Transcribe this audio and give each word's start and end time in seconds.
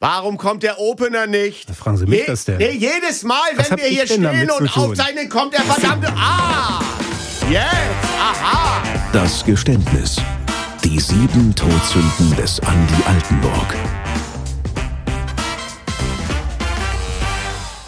Warum 0.00 0.38
kommt 0.38 0.62
der 0.62 0.78
Opener 0.78 1.26
nicht? 1.26 1.68
Da 1.68 1.74
fragen 1.74 1.96
Sie 1.96 2.06
mich 2.06 2.24
das 2.24 2.44
denn? 2.44 2.58
Nee, 2.58 2.70
jedes 2.70 3.24
Mal, 3.24 3.36
Was 3.56 3.68
wenn 3.68 3.78
wir 3.78 3.86
hier 3.86 4.06
stehen 4.06 4.48
und 4.48 4.76
aufzeichnen, 4.76 5.28
kommt 5.28 5.54
der 5.54 5.62
verdammte... 5.62 6.06
Ah! 6.16 6.80
Jetzt! 7.50 7.66
Aha! 8.20 8.80
Das 9.12 9.44
Geständnis. 9.44 10.18
Die 10.84 11.00
sieben 11.00 11.52
Todsünden 11.52 12.36
des 12.36 12.60
Andi 12.60 12.94
Altenburg. 13.08 13.74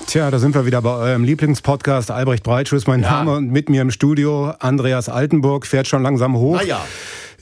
Tja, 0.08 0.32
da 0.32 0.40
sind 0.40 0.56
wir 0.56 0.66
wieder 0.66 0.82
bei 0.82 0.90
eurem 0.90 1.22
Lieblingspodcast. 1.22 2.10
Albrecht 2.10 2.42
Breitschul 2.42 2.78
ist 2.78 2.88
mein 2.88 3.02
Ja. 3.02 3.10
Name 3.12 3.36
und 3.36 3.52
mit 3.52 3.68
mir 3.68 3.82
im 3.82 3.92
Studio 3.92 4.52
Andreas 4.58 5.08
Altenburg 5.08 5.64
fährt 5.64 5.86
schon 5.86 6.02
langsam 6.02 6.36
hoch. 6.36 6.56
Na 6.58 6.64
ja. 6.64 6.84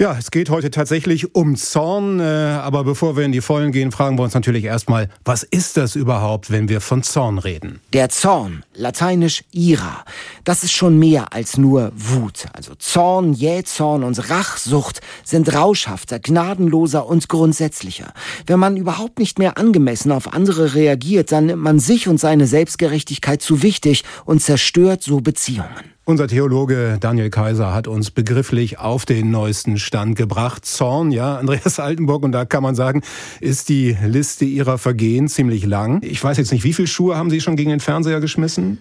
Ja, 0.01 0.17
es 0.17 0.31
geht 0.31 0.49
heute 0.49 0.71
tatsächlich 0.71 1.35
um 1.35 1.57
Zorn, 1.57 2.21
äh, 2.21 2.23
aber 2.23 2.85
bevor 2.85 3.17
wir 3.17 3.25
in 3.25 3.33
die 3.33 3.41
Vollen 3.41 3.73
gehen, 3.73 3.91
fragen 3.91 4.17
wir 4.17 4.23
uns 4.23 4.33
natürlich 4.33 4.63
erstmal, 4.63 5.09
was 5.25 5.43
ist 5.43 5.77
das 5.77 5.97
überhaupt, 5.97 6.53
wenn 6.53 6.69
wir 6.69 6.81
von 6.81 7.03
Zorn 7.03 7.39
reden? 7.39 7.81
Der 7.93 8.09
Zorn, 8.09 8.65
lateinisch 8.75 9.43
ira, 9.51 10.05
das 10.45 10.63
ist 10.63 10.71
schon 10.71 11.01
mehr 11.01 11.33
als 11.33 11.57
nur 11.57 11.91
Wut. 11.97 12.47
Also 12.53 12.77
Zorn, 12.77 13.33
Jähzorn 13.33 14.05
und 14.05 14.31
Rachsucht 14.31 15.01
sind 15.25 15.53
rauschhafter, 15.53 16.21
gnadenloser 16.21 17.05
und 17.05 17.29
grundsätzlicher. 17.29 18.13
Wenn 18.47 18.61
man 18.61 18.77
überhaupt 18.77 19.19
nicht 19.19 19.41
mehr 19.41 19.59
angemessen 19.59 20.13
auf 20.13 20.33
andere 20.33 20.77
reagiert, 20.77 21.33
dann 21.33 21.47
nimmt 21.47 21.63
man 21.65 21.81
sich 21.81 22.07
und 22.07 22.21
seine 22.21 22.47
Selbstgerechtigkeit 22.47 23.43
zu 23.43 23.65
wichtig 23.65 24.05
und 24.25 24.41
zerstört 24.41 25.03
so 25.03 25.21
Beziehungen. 25.21 25.98
Unser 26.09 26.27
Theologe 26.27 26.97
Daniel 26.99 27.29
Kaiser 27.29 27.75
hat 27.75 27.87
uns 27.87 28.11
begrifflich 28.11 28.79
auf 28.79 29.05
den 29.05 29.31
neuesten 29.31 29.77
Stand 29.77 30.17
gebracht. 30.17 30.65
Zorn, 30.65 31.11
ja, 31.11 31.37
Andreas 31.37 31.79
Altenburg, 31.79 32.23
und 32.23 32.33
da 32.33 32.47
kann 32.47 32.63
man 32.63 32.75
sagen, 32.75 33.03
ist 33.43 33.69
die 33.69 33.95
Liste 34.07 34.47
ihrer 34.47 34.79
Vergehen 34.79 35.29
ziemlich 35.29 35.67
lang. 35.67 36.01
Ich 36.03 36.25
weiß 36.25 36.39
jetzt 36.39 36.51
nicht, 36.51 36.65
wie 36.65 36.73
viele 36.73 36.89
Schuhe 36.89 37.15
haben 37.15 37.29
Sie 37.29 37.43
schon 37.43 37.57
gegen 37.57 37.69
den 37.69 37.81
Fernseher 37.81 38.21
geschmissen? 38.21 38.79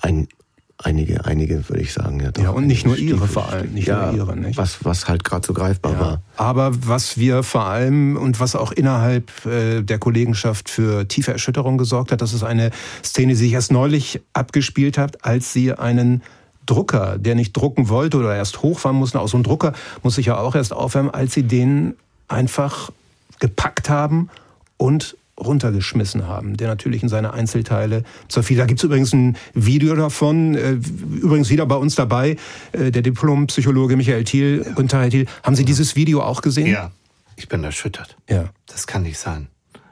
Ein, 0.00 0.26
einige, 0.84 1.24
einige 1.24 1.68
würde 1.68 1.82
ich 1.82 1.92
sagen. 1.92 2.20
Ja, 2.20 2.30
doch. 2.30 2.42
Ja, 2.42 2.50
und 2.50 2.66
nicht 2.66 2.86
nur 2.86 2.94
Stiefel, 2.94 3.16
Ihre 3.16 3.26
vor 3.26 3.48
allem, 3.48 3.72
nicht 3.72 3.88
ja, 3.88 4.06
nur 4.06 4.14
Ihre, 4.14 4.36
nicht? 4.36 4.56
Was, 4.56 4.84
was 4.84 5.08
halt 5.08 5.24
gerade 5.24 5.46
so 5.46 5.52
greifbar 5.52 5.98
war. 5.98 6.22
Aber 6.36 6.70
was 6.86 7.18
wir 7.18 7.42
vor 7.42 7.64
allem 7.64 8.16
und 8.16 8.40
was 8.40 8.54
auch 8.56 8.72
innerhalb 8.72 9.30
äh, 9.46 9.82
der 9.82 9.98
Kollegenschaft 9.98 10.68
für 10.68 11.08
tiefe 11.08 11.32
Erschütterung 11.32 11.78
gesorgt 11.78 12.12
hat, 12.12 12.20
das 12.22 12.32
ist 12.32 12.42
eine 12.42 12.70
Szene, 13.02 13.32
die 13.32 13.38
sich 13.38 13.52
erst 13.52 13.72
neulich 13.72 14.20
abgespielt 14.32 14.98
hat, 14.98 15.24
als 15.24 15.52
sie 15.52 15.72
einen 15.72 16.22
Drucker, 16.66 17.18
der 17.18 17.34
nicht 17.34 17.52
drucken 17.56 17.88
wollte 17.88 18.16
oder 18.16 18.34
erst 18.34 18.62
hochfahren 18.62 18.96
musste, 18.96 19.20
auch 19.20 19.28
so 19.28 19.36
ein 19.36 19.42
Drucker 19.42 19.72
muss 20.02 20.14
sich 20.14 20.26
ja 20.26 20.38
auch 20.38 20.54
erst 20.54 20.72
aufwärmen, 20.72 21.12
als 21.12 21.34
sie 21.34 21.42
den 21.42 21.94
einfach 22.28 22.90
gepackt 23.38 23.90
haben 23.90 24.30
und 24.76 25.16
runtergeschmissen 25.38 26.28
haben, 26.28 26.56
der 26.56 26.68
natürlich 26.68 27.02
in 27.02 27.08
seine 27.08 27.32
Einzelteile 27.32 28.04
zerfiel. 28.28 28.56
Da 28.56 28.66
gibt's 28.66 28.82
übrigens 28.82 29.12
ein 29.12 29.36
Video 29.52 29.94
davon, 29.94 30.54
äh, 30.54 30.72
übrigens 30.72 31.50
wieder 31.50 31.66
bei 31.66 31.76
uns 31.76 31.94
dabei, 31.94 32.36
äh, 32.72 32.90
der 32.90 33.02
Diplompsychologe 33.02 33.96
Michael 33.96 34.24
Thiel 34.24 34.64
Tarek 34.88 35.10
Thiel. 35.10 35.26
Haben 35.42 35.56
Sie 35.56 35.64
dieses 35.64 35.96
Video 35.96 36.22
auch 36.22 36.40
gesehen? 36.40 36.66
Ja, 36.66 36.92
ich 37.36 37.48
bin 37.48 37.64
erschüttert. 37.64 38.16
Ja. 38.28 38.50
Das 38.66 38.86
kann 38.86 39.02
nicht 39.02 39.18
sein. 39.18 39.48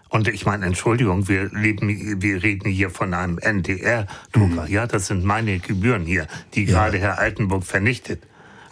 Und 0.09 0.29
ich 0.29 0.45
meine, 0.45 0.67
Entschuldigung, 0.67 1.27
wir, 1.27 1.49
leben, 1.55 2.21
wir 2.21 2.43
reden 2.43 2.69
hier 2.69 2.91
von 2.91 3.15
einem 3.15 3.39
NDR-Drucker. 3.39 4.69
Ja, 4.69 4.87
das 4.87 5.07
sind 5.07 5.25
meine 5.25 5.59
Gebühren 5.59 6.05
hier, 6.05 6.27
die 6.55 6.67
gerade 6.67 6.99
Herr 6.99 7.19
Altenburg 7.19 7.65
vernichtet. 7.65 8.23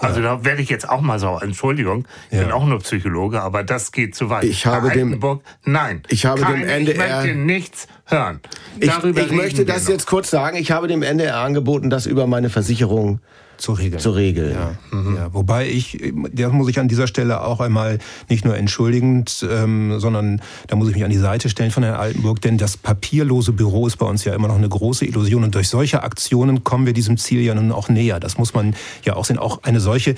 Also 0.01 0.23
da 0.23 0.45
werde 0.45 0.63
ich 0.63 0.69
jetzt 0.69 0.89
auch 0.89 1.01
mal 1.01 1.19
sauer. 1.19 1.43
Entschuldigung, 1.43 2.07
ich 2.31 2.39
Ja. 2.39 2.45
bin 2.45 2.53
auch 2.53 2.65
nur 2.67 2.79
Psychologe, 2.81 3.41
aber 3.43 3.63
das 3.65 3.93
geht 3.93 4.15
zu 4.15 4.31
weit. 4.31 4.45
Ich 4.45 4.67
habe 4.67 4.91
dem- 4.91 5.21
nein. 5.65 6.03
ich 6.09 6.25
habe 6.27 6.41
dem 6.41 6.47
Keine, 6.47 6.67
NDR 6.67 6.93
Ich 7.07 7.25
möchte 7.27 7.35
nichts 7.39 7.87
hören. 8.07 8.41
Ich, 8.79 8.89
Darüber 8.91 9.21
ich 9.21 9.31
möchte 9.33 9.65
das 9.65 9.85
noch. 9.85 9.91
jetzt 9.91 10.07
kurz 10.07 10.31
sagen. 10.31 10.57
Ich 10.57 10.71
habe 10.71 10.89
dem 10.89 11.03
NDR 11.03 11.37
angeboten, 11.37 11.91
das 11.91 12.07
über 12.07 12.27
meine 12.27 12.51
Versicherung 12.51 13.21
Zu 13.61 13.73
regeln. 13.73 14.01
zu 14.01 14.13
regeln. 14.13 14.55
Ja, 14.55 14.79
ja, 15.15 15.35
wobei 15.35 15.69
ich, 15.69 16.15
da 16.33 16.49
muss 16.49 16.71
ich 16.71 16.81
an 16.81 16.89
dieser 16.89 17.07
Stelle 17.07 17.43
auch 17.43 17.61
einmal 17.61 17.99
nicht 18.31 18.43
nur 18.47 18.57
entschuldigend, 18.57 19.47
ähm, 19.51 20.01
sondern 20.01 20.41
da 20.69 20.77
muss 20.77 20.89
ich 20.89 20.95
mich 20.95 21.05
an 21.05 21.11
die 21.11 21.19
Seite 21.19 21.51
stellen 21.51 21.71
von 21.71 21.83
Herrn 21.83 21.97
Altenburg, 21.97 22.41
denn 22.41 22.57
das 22.57 22.79
papierlose 22.79 23.53
Büro 23.53 23.87
ist 23.87 23.97
bei 23.97 24.07
uns 24.07 24.25
ja 24.25 24.35
immer 24.35 24.49
noch 24.49 24.57
eine 24.57 24.69
große 24.69 25.05
Illusion 25.05 25.45
und 25.45 25.55
durch 25.55 25.69
solche 25.69 26.03
Aktionen 26.03 26.65
kommen 26.65 26.87
wir 26.87 26.95
diesem 26.95 27.19
Ziel 27.19 27.43
ja 27.43 27.55
nun 27.55 27.71
auch 27.71 27.91
näher. 27.91 28.19
Das 28.19 28.39
muss 28.39 28.55
man 28.55 28.75
ja 29.05 29.15
auch 29.17 29.27
sehen. 29.27 29.39
Auch 29.39 29.63
eine 29.63 29.81
solche 29.81 30.15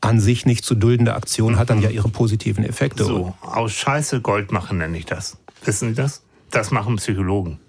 an 0.00 0.18
sich 0.18 0.44
nicht 0.44 0.64
zu 0.64 0.74
duldende 0.74 1.14
Aktion 1.14 1.58
hat 1.58 1.70
dann 1.70 1.80
ja 1.80 1.88
ihre 1.88 2.08
positiven 2.08 2.64
Effekte. 2.64 3.04
So, 3.04 3.32
aus 3.42 3.70
Scheiße 3.74 4.20
Gold 4.22 4.50
machen 4.50 4.78
nenne 4.78 4.98
ich 4.98 5.06
das. 5.06 5.36
Wissen 5.64 5.90
Sie 5.90 5.94
das? 5.94 6.22
Das 6.50 6.72
machen 6.72 6.96
Psychologen. 6.96 7.60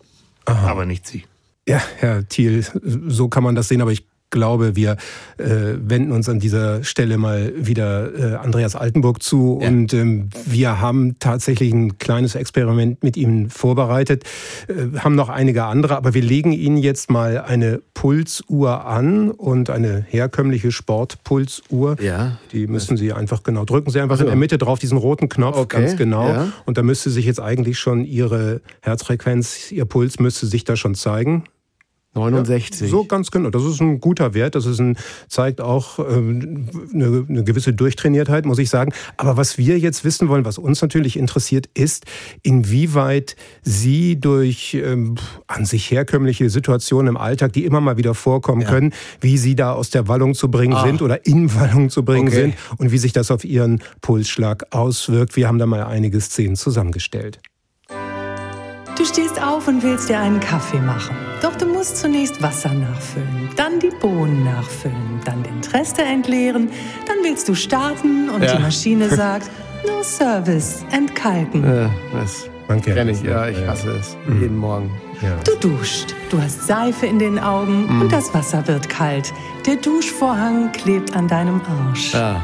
Aber 0.46 0.88
nicht 0.88 1.06
Sie. 1.06 1.25
Ja, 1.68 1.81
Herr 1.97 2.28
Thiel, 2.28 2.66
so 2.84 3.29
kann 3.29 3.44
man 3.44 3.53
das 3.53 3.68
sehen, 3.68 3.81
aber 3.81 3.91
ich 3.91 4.06
glaube, 4.33 4.75
wir 4.75 4.97
äh, 5.38 5.45
wenden 5.77 6.11
uns 6.11 6.27
an 6.27 6.41
dieser 6.41 6.83
Stelle 6.83 7.17
mal 7.17 7.53
wieder 7.55 8.33
äh, 8.33 8.35
Andreas 8.35 8.75
Altenburg 8.75 9.23
zu 9.23 9.53
und 9.53 9.94
ähm, 9.94 10.29
wir 10.45 10.81
haben 10.81 11.17
tatsächlich 11.19 11.71
ein 11.71 11.97
kleines 11.97 12.35
Experiment 12.35 13.01
mit 13.03 13.16
ihm 13.16 13.49
vorbereitet, 13.49 14.25
äh, 14.67 14.99
haben 14.99 15.16
noch 15.16 15.29
einige 15.29 15.63
andere, 15.63 15.95
aber 15.95 16.13
wir 16.13 16.22
legen 16.22 16.51
Ihnen 16.51 16.77
jetzt 16.77 17.09
mal 17.09 17.38
eine 17.39 17.81
Pulsuhr 17.93 18.85
an 18.85 19.31
und 19.31 19.69
eine 19.69 20.05
herkömmliche 20.09 20.72
Sportpulsuhr. 20.72 21.95
Ja. 22.01 22.39
Die 22.51 22.67
müssen 22.67 22.97
Sie 22.97 23.13
einfach 23.13 23.43
genau 23.43 23.63
drücken. 23.63 23.91
Sie 23.91 24.01
einfach 24.01 24.19
in 24.19 24.25
der 24.25 24.35
Mitte 24.35 24.57
drauf 24.57 24.79
diesen 24.79 24.97
roten 24.97 25.29
Knopf, 25.29 25.57
Okay, 25.57 25.81
ganz 25.81 25.95
genau. 25.95 26.27
ja. 26.27 26.51
Und 26.66 26.77
da 26.77 26.83
müsste 26.83 27.09
sich 27.11 27.25
jetzt 27.25 27.39
eigentlich 27.39 27.79
schon 27.79 28.03
Ihre 28.03 28.61
Herzfrequenz, 28.81 29.72
Ihr 29.72 29.85
Puls 29.85 30.19
müsste 30.19 30.47
sich 30.47 30.63
da 30.63 30.75
schon 30.75 30.95
zeigen. 30.95 31.43
69. 32.13 32.90
So 32.90 33.06
ganz 33.06 33.31
genau. 33.31 33.50
Das 33.50 33.63
ist 33.63 33.81
ein 33.81 34.00
guter 34.00 34.34
Wert. 34.34 34.56
Das 34.56 34.66
ist 34.66 34.79
ein, 34.79 34.97
zeigt 35.28 35.62
auch 35.62 36.00
ähm, 36.00 36.68
eine, 36.94 37.25
eine 37.28 37.44
gewisse 37.44 37.74
Durchtrainiertheit, 37.74 38.46
muss 38.46 38.59
ich 38.59 38.69
sagen. 38.69 38.94
Aber 39.18 39.38
was 39.38 39.57
wir 39.57 39.79
jetzt 39.79 40.03
wissen 40.06 40.29
wollen, 40.29 40.46
was 40.46 40.57
uns 40.57 40.81
natürlich 40.81 41.18
interessiert, 41.18 41.68
ist, 41.73 42.06
inwieweit 42.41 43.35
Sie 43.63 44.19
durch 44.19 44.73
ähm, 44.75 45.16
an 45.47 45.66
sich 45.66 45.90
herkömmliche 45.91 46.50
Situationen 46.50 47.07
im 47.09 47.18
Alltag, 47.18 47.53
die 47.53 47.66
immer 47.66 47.81
mal 47.81 47.97
wieder 47.97 48.13
vorkommen 48.13 48.63
können, 48.63 48.94
wie 49.22 49.38
Sie 49.38 49.56
da 49.56 49.73
aus 49.73 49.90
der 49.90 50.07
Wallung 50.07 50.34
zu 50.35 50.50
bringen 50.52 50.78
sind 50.84 51.02
oder 51.02 51.25
in 51.25 51.53
Wallung 51.56 51.90
zu 51.90 52.03
bringen 52.06 52.28
Okay. 52.28 52.35
sind 52.35 52.56
und 52.78 52.91
wie 52.91 52.97
sich 52.97 53.12
das 53.13 53.31
auf 53.31 53.44
Ihren 53.44 53.81
Pulsschlag 54.02 54.68
auswirkt. 54.72 55.35
Wir 55.35 55.47
haben 55.47 55.57
da 55.57 55.66
mal 55.66 55.84
einige 55.84 56.22
Szenen 56.22 56.56
zusammengestellt. 56.56 57.40
Du 58.97 59.06
stehst 59.06 59.41
auf 59.41 59.68
und 59.68 59.81
willst 59.81 60.07
dir 60.09 60.19
einen 60.19 60.40
Kaffee 60.40 60.79
machen. 60.79 61.16
Doch 61.41 61.56
du 61.57 61.66
musst 61.83 61.97
zunächst 61.97 62.41
Wasser 62.41 62.73
nachfüllen, 62.73 63.49
dann 63.57 63.77
die 63.77 63.89
Bohnen 63.99 64.45
nachfüllen, 64.45 65.19
dann 65.25 65.44
den 65.44 65.61
Trester 65.61 66.03
entleeren, 66.05 66.69
dann 67.05 67.17
willst 67.23 67.49
du 67.49 67.55
starten 67.55 68.29
und 68.29 68.41
Ja. 68.41 68.55
die 68.55 68.61
Maschine 68.61 69.09
sagt, 69.13 69.51
no 69.85 70.01
service, 70.01 70.85
entkalken. 70.93 71.61
Äh, 71.66 71.89
was? 72.13 72.49
Man 72.69 72.81
kennt 72.81 73.09
ich, 73.11 73.22
ja, 73.23 73.49
ich 73.49 73.57
hasse 73.67 73.89
es. 73.99 74.16
Jeden 74.39 74.55
Morgen. 74.55 74.89
Ja. 75.22 75.31
Du 75.43 75.67
duscht, 75.67 76.16
du 76.29 76.41
hast 76.41 76.66
Seife 76.66 77.05
in 77.05 77.19
den 77.19 77.38
Augen 77.38 77.99
und 77.99 78.13
das 78.13 78.33
Wasser 78.33 78.66
wird 78.66 78.88
kalt. 78.88 79.33
Der 79.66 79.75
Duschvorhang 79.75 80.72
klebt 80.72 81.13
an 81.17 81.27
deinem 81.27 81.59
Arsch. 81.89 82.13
Ja. 82.13 82.41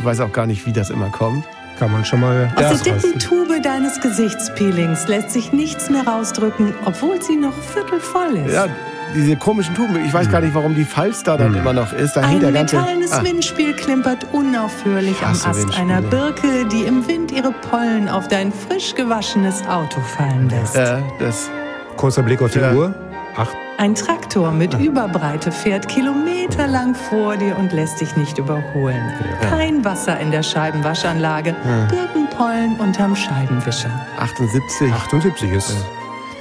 Ich 0.00 0.04
weiß 0.04 0.18
auch 0.18 0.32
gar 0.32 0.46
nicht, 0.46 0.66
wie 0.66 0.72
das 0.72 0.90
immer 0.90 1.10
kommt. 1.10 1.44
Kann 1.78 1.90
man 1.90 2.04
schon 2.04 2.20
mal 2.20 2.52
Aus 2.56 2.82
der 2.82 2.94
dicken. 2.94 3.18
Tube 3.18 3.60
deines 3.62 4.00
Gesichtspeelings 4.00 5.08
lässt 5.08 5.30
sich 5.30 5.52
nichts 5.52 5.90
mehr 5.90 6.06
rausdrücken, 6.06 6.74
obwohl 6.84 7.20
sie 7.20 7.36
noch 7.36 7.54
viertelvoll 7.54 8.36
ist. 8.46 8.54
Ja, 8.54 8.66
diese 9.14 9.36
komischen 9.36 9.74
Tuben. 9.74 9.96
Ich 10.04 10.12
weiß 10.14 10.30
gar 10.30 10.40
nicht, 10.40 10.54
warum 10.54 10.74
die 10.74 10.84
Falz 10.84 11.22
da 11.22 11.36
dann 11.36 11.54
immer 11.54 11.72
noch 11.72 11.92
ist. 11.92 12.14
Da 12.14 12.20
hängt 12.22 12.34
Ein 12.36 12.40
der 12.40 12.52
ganze. 12.52 12.76
metallenes 12.76 13.12
Ah, 13.12 13.24
Windspiel 13.24 13.72
klimpert 13.74 14.26
unaufhörlich 14.32 15.20
am 15.24 15.32
Ast 15.32 15.46
Windspiele. 15.46 15.76
einer 15.76 16.02
Birke, 16.02 16.66
die 16.70 16.82
im 16.84 17.06
Wind 17.08 17.32
ihre 17.32 17.52
Pollen 17.52 18.08
auf 18.08 18.28
dein 18.28 18.52
frisch 18.52 18.94
gewaschenes 18.94 19.66
Auto 19.66 20.00
fallen 20.00 20.48
lässt. 20.50 20.76
äh, 20.76 20.98
das. 21.18 21.50
Kurzer 21.96 22.22
Blick 22.22 22.40
auf 22.42 22.52
die 22.52 22.60
Ja. 22.60 22.72
Uhr. 22.72 22.94
Acht 23.36 23.56
Ein 23.78 23.94
Traktor 23.94 24.50
mit 24.52 24.74
Überbreite 24.78 25.50
fährt 25.50 25.88
kilometerlang 25.88 26.94
vor 26.94 27.36
dir 27.36 27.58
und 27.58 27.72
lässt 27.72 28.00
dich 28.00 28.14
nicht 28.16 28.38
überholen. 28.38 29.02
Kein 29.48 29.84
Wasser 29.84 30.18
in 30.20 30.30
der 30.30 30.42
Scheibenwaschanlage, 30.42 31.54
Birkenpollen 31.88 32.76
unterm 32.78 33.16
Scheibenwischer. 33.16 33.90
78. 34.18 34.92
78 34.92 35.50
ist. 35.50 35.76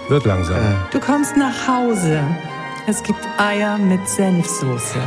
Wird 0.09 0.25
langsam. 0.25 0.57
Du 0.91 0.99
kommst 0.99 1.37
nach 1.37 1.67
Hause. 1.67 2.21
Es 2.87 3.01
gibt 3.03 3.25
Eier 3.37 3.77
mit 3.77 4.07
Senfsoße. 4.09 4.99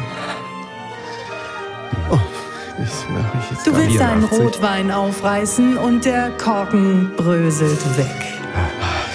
Jetzt 2.79 3.67
Du 3.67 3.73
willst 3.77 3.91
nicht. 3.91 4.01
einen 4.01 4.29
84. 4.29 4.41
Rotwein 4.41 4.91
aufreißen 4.91 5.77
und 5.77 6.05
der 6.05 6.31
Korken 6.31 7.13
bröselt 7.17 7.81
weg. 7.97 8.07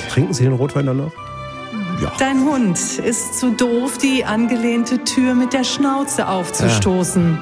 Trinken 0.09 0.33
Sie 0.33 0.43
den 0.43 0.53
Rotwein 0.53 0.85
dann 0.85 0.97
noch? 0.97 1.11
Dein 2.19 2.41
Hund 2.45 2.77
ist 2.99 3.39
zu 3.39 3.51
doof, 3.51 3.97
die 3.97 4.23
angelehnte 4.25 5.03
Tür 5.03 5.33
mit 5.33 5.53
der 5.53 5.63
Schnauze 5.63 6.27
aufzustoßen. 6.27 7.37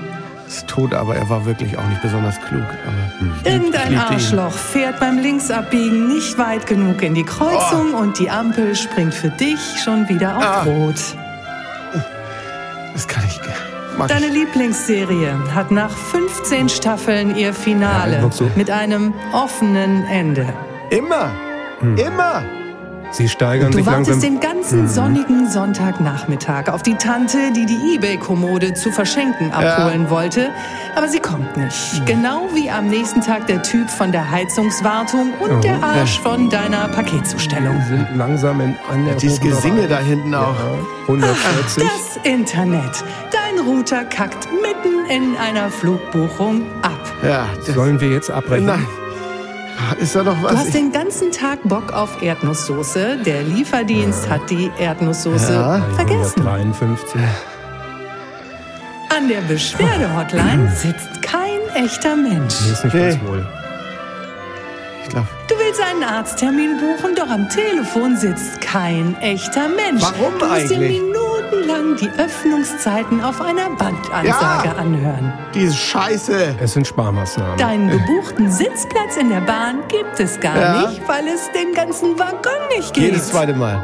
ist 0.48 0.68
tot, 0.68 0.94
aber 0.94 1.16
er 1.16 1.30
war 1.30 1.46
wirklich 1.46 1.78
auch 1.78 1.86
nicht 1.88 2.02
besonders 2.02 2.40
klug. 2.42 2.64
Aber 2.64 3.52
Irgendein 3.52 3.90
liebte 3.92 3.94
ihn. 3.94 3.98
Arschloch 4.16 4.52
fährt 4.54 5.00
beim 5.00 5.18
Linksabbiegen 5.20 6.08
nicht 6.08 6.38
weit 6.38 6.66
genug 6.68 7.02
in 7.04 7.14
die 7.16 7.24
Kreuzung 7.26 7.94
und 7.94 8.18
die 8.20 8.30
Ampel 8.30 8.76
springt 8.76 9.14
für 9.14 9.30
dich 9.30 9.60
schon 9.84 10.08
wieder 10.10 10.38
auf 10.38 10.44
Ah. 10.46 10.64
Rot. 10.64 10.96
das 12.94 13.08
kann 13.08 13.24
ich. 13.28 13.40
Mag 13.98 14.10
Deine 14.10 14.28
ich. 14.28 14.34
Lieblingsserie 14.34 15.34
hat 15.56 15.72
nach 15.72 15.90
15 15.90 16.70
Staffeln 16.70 17.36
ihr 17.36 17.52
Finale 17.52 18.20
Ja, 18.22 18.32
so. 18.32 18.48
mit 18.56 18.70
einem 18.70 19.12
offenen 19.34 20.06
Ende. 20.06 20.46
Immer! 20.92 21.32
Hm. 21.80 21.98
Immer! 21.98 22.44
Sie 23.12 23.28
steigern 23.30 23.72
Du 23.72 23.78
sich 23.78 23.86
wartest 23.86 24.10
langsam. 24.10 24.30
den 24.30 24.40
ganzen 24.40 24.88
sonnigen 24.88 25.50
Sonntagnachmittag 25.50 26.70
auf 26.70 26.84
die 26.84 26.96
Tante, 26.96 27.38
die 27.56 27.66
die 27.66 27.96
Ebay-Kommode 27.96 28.74
zu 28.74 28.92
verschenken 28.92 29.52
abholen 29.54 30.10
wollte. 30.10 30.50
Aber 30.96 31.08
sie 31.08 31.20
kommt 31.20 31.56
nicht. 31.58 32.06
Genau 32.06 32.48
wie 32.54 32.70
am 32.70 32.88
nächsten 32.88 33.22
Tag 33.22 33.48
der 33.48 33.64
Typ 33.64 33.90
von 33.90 34.12
der 34.12 34.30
Heizungswartung 34.30 35.34
und 35.40 35.64
der 35.64 35.82
Arsch 35.84 36.20
von 36.20 36.50
deiner 36.50 36.88
Paketzustellung. 36.90 37.82
sind 37.88 38.08
langsam 38.16 38.60
in 38.62 38.76
annäherung. 38.92 39.20
Dieses 39.20 39.40
Gesinge 39.40 39.88
da 39.88 40.00
hinten 40.00 40.34
auch. 40.36 40.56
140. 41.08 41.84
Das 41.84 42.20
Internet. 42.24 43.04
Dein 43.32 43.66
Router 43.66 44.04
kackt 44.06 44.48
mitten 44.62 45.10
in 45.10 45.38
einer 45.38 45.70
Flugbuchung 45.70 46.64
ab. 46.82 47.00
Ja, 47.24 47.46
das, 47.66 47.74
Sollen 47.76 48.00
wir 48.02 48.10
jetzt 48.10 48.30
abbrechen? 48.30 48.66
nein. 48.66 48.86
Ist 50.00 50.16
da 50.16 50.24
noch 50.24 50.36
Du 50.38 50.44
was? 50.44 50.56
hast 50.56 50.74
den 50.74 50.92
ganzen 50.92 51.32
Tag 51.32 51.60
Bock 51.64 51.94
auf 51.94 52.22
Erdnusssoße. 52.22 53.18
Der 53.26 53.44
Lieferdienst 53.44 54.30
hat 54.30 54.50
die 54.50 54.72
Erdnusssoße 54.80 55.54
Ja. 55.54 55.82
vergessen. 55.96 56.46
153. 56.48 57.22
An 59.16 59.28
der 59.30 59.42
Beschwerde-Hotline 59.42 60.72
sitzt 60.76 61.22
kein 61.22 61.60
echter 61.86 62.16
Mensch. 62.16 62.56
Hier 62.64 62.74
ist 62.74 62.84
nicht 62.86 62.94
Nee. 62.94 63.10
ganz 63.12 63.24
wohl. 63.28 63.48
ich 65.04 65.10
glaub, 65.10 65.26
Du 65.48 65.56
willst 65.58 65.80
einen 65.82 66.04
Arzttermin 66.04 66.78
buchen, 66.78 67.16
doch 67.16 67.30
am 67.30 67.48
Telefon 67.50 68.18
sitzt 68.18 68.60
kein 68.62 69.16
echter 69.22 69.70
Mensch. 69.70 70.02
Warum 70.04 70.38
du 70.40 70.46
musst 70.46 70.72
eigentlich? 70.72 71.02
Minutenlang 71.52 71.96
die 71.96 72.10
Öffnungszeiten 72.20 73.24
auf 73.24 73.42
einer 73.42 73.70
Bandansage 73.70 74.26
Ja. 74.68 74.76
anhören. 74.78 75.34
diese 75.54 75.74
Scheiße! 75.76 76.56
Es 76.60 76.74
sind 76.74 76.88
Sparmaßnahmen. 76.88 77.58
Deinen 77.58 77.90
gebuchten 77.90 78.52
Sitzplatz 78.52 79.18
in 79.20 79.30
der 79.30 79.42
Bahn 79.42 79.80
gibt 79.88 80.20
es 80.20 80.40
gar 80.40 80.58
Ja. 80.58 80.88
nicht, 80.90 81.02
weil 81.08 81.28
es 81.28 81.50
den 81.52 81.74
ganzen 81.74 82.18
Waggon 82.20 82.52
nicht 82.76 82.94
gibt. 82.94 83.06
Jedes 83.08 83.30
zweite 83.30 83.54
Mal. 83.54 83.80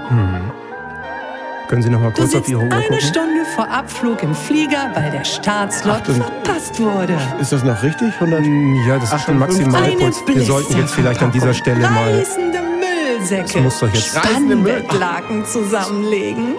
Können 1.67 1.81
Sie 1.81 1.89
noch 1.89 2.01
mal 2.01 2.11
Du 2.11 2.21
kurz 2.21 2.35
auf 2.35 2.47
Ihre 2.47 2.59
Uhr 2.59 2.71
eine 2.71 2.81
gucken? 2.83 3.01
Stunde 3.01 3.45
vor 3.55 3.67
Abflug 3.69 4.21
im 4.21 4.35
Flieger, 4.35 4.91
weil 4.93 5.09
der 5.11 5.23
Startslot 5.23 5.95
Achtung. 5.95 6.15
verpasst 6.15 6.79
wurde. 6.79 7.17
Ist 7.39 7.51
das 7.51 7.63
noch 7.63 7.81
richtig? 7.81 8.13
100? 8.19 8.41
Ja, 8.87 8.99
das 8.99 9.11
ist 9.13 9.23
schon 9.23 9.41
58. 9.41 9.67
Maximalpuls. 9.67 10.17
Eine 10.27 10.35
Wir 10.35 10.43
sollten 10.43 10.77
jetzt 10.77 10.93
vielleicht 10.93 11.23
an 11.23 11.31
dieser 11.31 11.53
Stelle 11.53 11.79
mal. 11.89 12.13
Reißende 12.17 12.59
Müllsäcke. 13.17 13.53
Das 13.53 13.55
muss 13.63 13.79
doch 13.79 13.93
jetzt- 13.93 14.07
Spannbettlaken 14.17 15.45
zusammenlegen. 15.45 16.55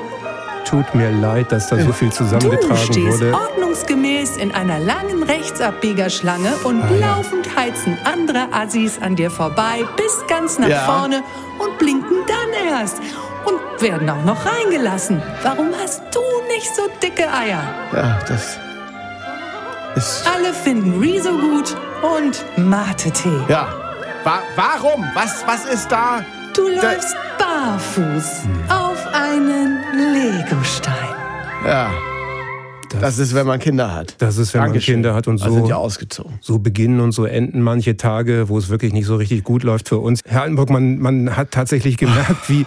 Tut 0.65 0.95
mir 0.95 1.11
leid, 1.11 1.53
dass 1.53 1.69
da 1.69 1.79
so 1.79 1.93
viel 1.93 2.09
Du 2.09 2.15
zusammengetragen 2.17 2.77
stehst 2.77 3.21
wurde. 3.21 3.35
ordnungsgemäß 3.35 4.37
in 4.39 4.53
einer 4.53 4.79
langen 4.81 5.23
Rechtsabbiegerschlange 5.23 6.53
und 6.65 6.83
Ah, 6.83 6.89
ja. 6.99 7.17
laufend 7.17 7.55
heizen 7.57 7.97
andere 8.05 8.49
Assis 8.53 8.99
an 9.01 9.15
dir 9.15 9.31
vorbei 9.31 9.85
bis 9.97 10.27
ganz 10.27 10.59
nach 10.59 10.69
Ja. 10.69 10.81
vorne 10.81 11.23
und 11.59 11.79
blinken 11.79 12.17
dann 12.27 12.67
erst. 12.81 12.97
Und 13.45 13.61
werden 13.83 14.09
auch 14.09 14.25
noch 14.25 14.39
reingelassen. 14.47 15.23
Warum 15.43 15.69
hast 15.81 16.03
du 16.13 16.21
nicht 16.49 16.75
so 16.75 16.83
dicke 17.03 17.25
Eier? 17.31 17.63
Ja, 17.93 18.19
das 18.27 18.59
ist. 19.97 20.25
Alle 20.35 20.53
finden 20.55 20.99
Rezo 21.01 21.33
gut 21.39 21.77
und 22.17 22.43
Mate-Tee. 22.57 23.45
Ja. 23.49 23.69
Wa 24.25 24.39
warum? 24.57 25.05
Was, 25.15 25.45
was 25.47 25.67
ist 25.67 25.89
da? 25.93 26.25
Du 26.55 26.69
läufst 26.69 27.15
barfuß 27.39 28.43
auf 28.71 29.07
einen 29.13 29.84
Legostein. 29.99 30.95
Ja. 31.67 31.93
Das 33.01 33.19
ist, 33.19 33.35
wenn 33.35 33.47
man 33.47 33.59
Kinder 33.59 33.93
hat. 33.93 34.15
Das 34.19 34.37
ist, 34.39 34.55
wenn 34.55 34.61
man 34.61 34.69
Dankeschön. 34.71 34.95
Kinder 34.97 35.15
hat 35.15 35.27
und 35.27 35.39
so- 35.39 35.51
sind 35.53 35.67
ja 35.67 35.77
ausgezogen. 35.77 36.39
So 36.41 36.59
beginnen 36.61 37.01
und 37.01 37.11
so 37.13 37.25
enden 37.25 37.61
manche 37.61 37.97
Tage, 37.97 38.49
wo 38.49 38.57
es 38.59 38.69
wirklich 38.69 38.93
nicht 38.93 39.07
so 39.07 39.17
richtig 39.17 39.43
gut 39.43 39.65
läuft 39.65 39.89
für 39.89 39.99
uns. 39.99 40.21
Herr 40.25 40.43
Altenburg, 40.43 40.71
man, 40.71 40.99
man 40.99 41.37
hat 41.37 41.51
tatsächlich 41.51 41.97
gemerkt, 41.97 42.49
wie, 42.49 42.67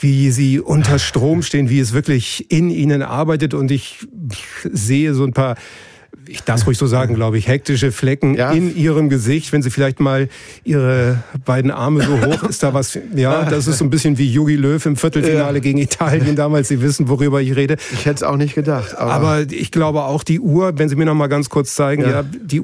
wie 0.00 0.30
Sie 0.32 0.58
unter 0.58 0.98
Strom 0.98 1.42
stehen, 1.42 1.68
wie 1.68 1.78
es 1.78 1.92
wirklich 1.92 2.50
in 2.50 2.70
Ihnen 2.70 3.02
arbeitet. 3.02 3.54
Und 3.54 3.70
ich 3.70 3.98
sehe 4.64 5.14
so 5.14 5.22
ein 5.24 5.32
paar, 5.32 5.54
ich 6.28 6.42
darf 6.42 6.60
es 6.60 6.66
ruhig 6.66 6.78
so 6.78 6.86
sagen, 6.86 7.14
glaube 7.14 7.36
ich, 7.38 7.48
hektische 7.48 7.90
Flecken 7.90 8.34
Ja. 8.34 8.52
in 8.52 8.76
Ihrem 8.76 9.08
Gesicht. 9.08 9.52
Wenn 9.52 9.62
Sie 9.62 9.70
vielleicht 9.70 9.98
mal 9.98 10.28
Ihre 10.62 11.22
beiden 11.44 11.70
Arme 11.70 12.02
so 12.04 12.20
hoch, 12.20 12.42
ist 12.44 12.62
da 12.62 12.72
was, 12.74 12.98
ja, 13.14 13.44
das 13.44 13.66
ist 13.66 13.78
so 13.78 13.84
ein 13.84 13.90
bisschen 13.90 14.18
wie 14.18 14.30
Jogi 14.32 14.56
Löw 14.56 14.84
im 14.86 14.96
Viertelfinale 14.96 15.60
gegen 15.60 15.78
Italien 15.78 16.36
damals. 16.36 16.68
Sie 16.68 16.80
wissen, 16.80 17.08
worüber 17.08 17.40
ich 17.42 17.56
rede. 17.56 17.76
Ich 17.92 18.06
hätte 18.06 18.16
es 18.16 18.22
auch 18.22 18.36
nicht 18.36 18.54
gedacht. 18.54 18.96
Aber, 18.96 19.12
Aber 19.12 19.40
ich 19.50 19.70
glaube 19.72 20.04
auch 20.04 20.22
die 20.22 20.38
Uhr, 20.38 20.78
wenn 20.78 20.88
Sie 20.88 20.96
mir 20.96 21.06
noch 21.06 21.14
mal 21.14 21.26
ganz 21.28 21.48
kurz 21.48 21.74
zeigen, 21.74 22.02
ja, 22.02 22.10
Ja. 22.10 22.22
die, 22.22 22.62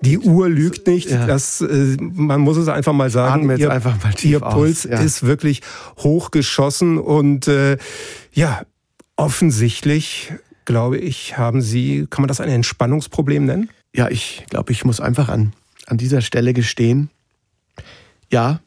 die 0.00 0.18
Uhr 0.18 0.48
lügt 0.48 0.86
nicht. 0.86 1.10
Ja. 1.10 1.26
Das, 1.26 1.60
äh, 1.60 1.96
man 2.00 2.40
muss 2.40 2.56
es 2.56 2.68
einfach 2.68 2.92
mal 2.92 3.10
sagen. 3.10 3.42
Atme 3.42 3.52
jetzt 3.52 3.60
ihr, 3.62 3.70
einfach 3.70 4.02
mal 4.02 4.12
tief 4.14 4.30
Ihr 4.32 4.40
Puls 4.40 4.84
ja. 4.84 4.98
ist 5.00 5.24
wirklich 5.26 5.62
hochgeschossen 5.98 6.98
und 6.98 7.46
äh, 7.46 7.76
ja, 8.32 8.62
offensichtlich, 9.16 10.32
glaube 10.66 10.98
ich, 10.98 11.38
haben 11.38 11.62
Sie, 11.62 12.06
kann 12.10 12.22
man 12.22 12.28
das 12.28 12.40
ein 12.40 12.50
Entspannungsproblem 12.50 13.46
nennen? 13.46 13.70
ja, 13.96 14.08
ich 14.10 14.44
glaube, 14.50 14.72
ich 14.72 14.84
muss 14.84 15.00
einfach 15.00 15.28
an, 15.30 15.54
an 15.86 15.96
dieser 15.96 16.20
Stelle 16.20 16.52
gestehen, 16.52 17.10
ja, 18.30 18.60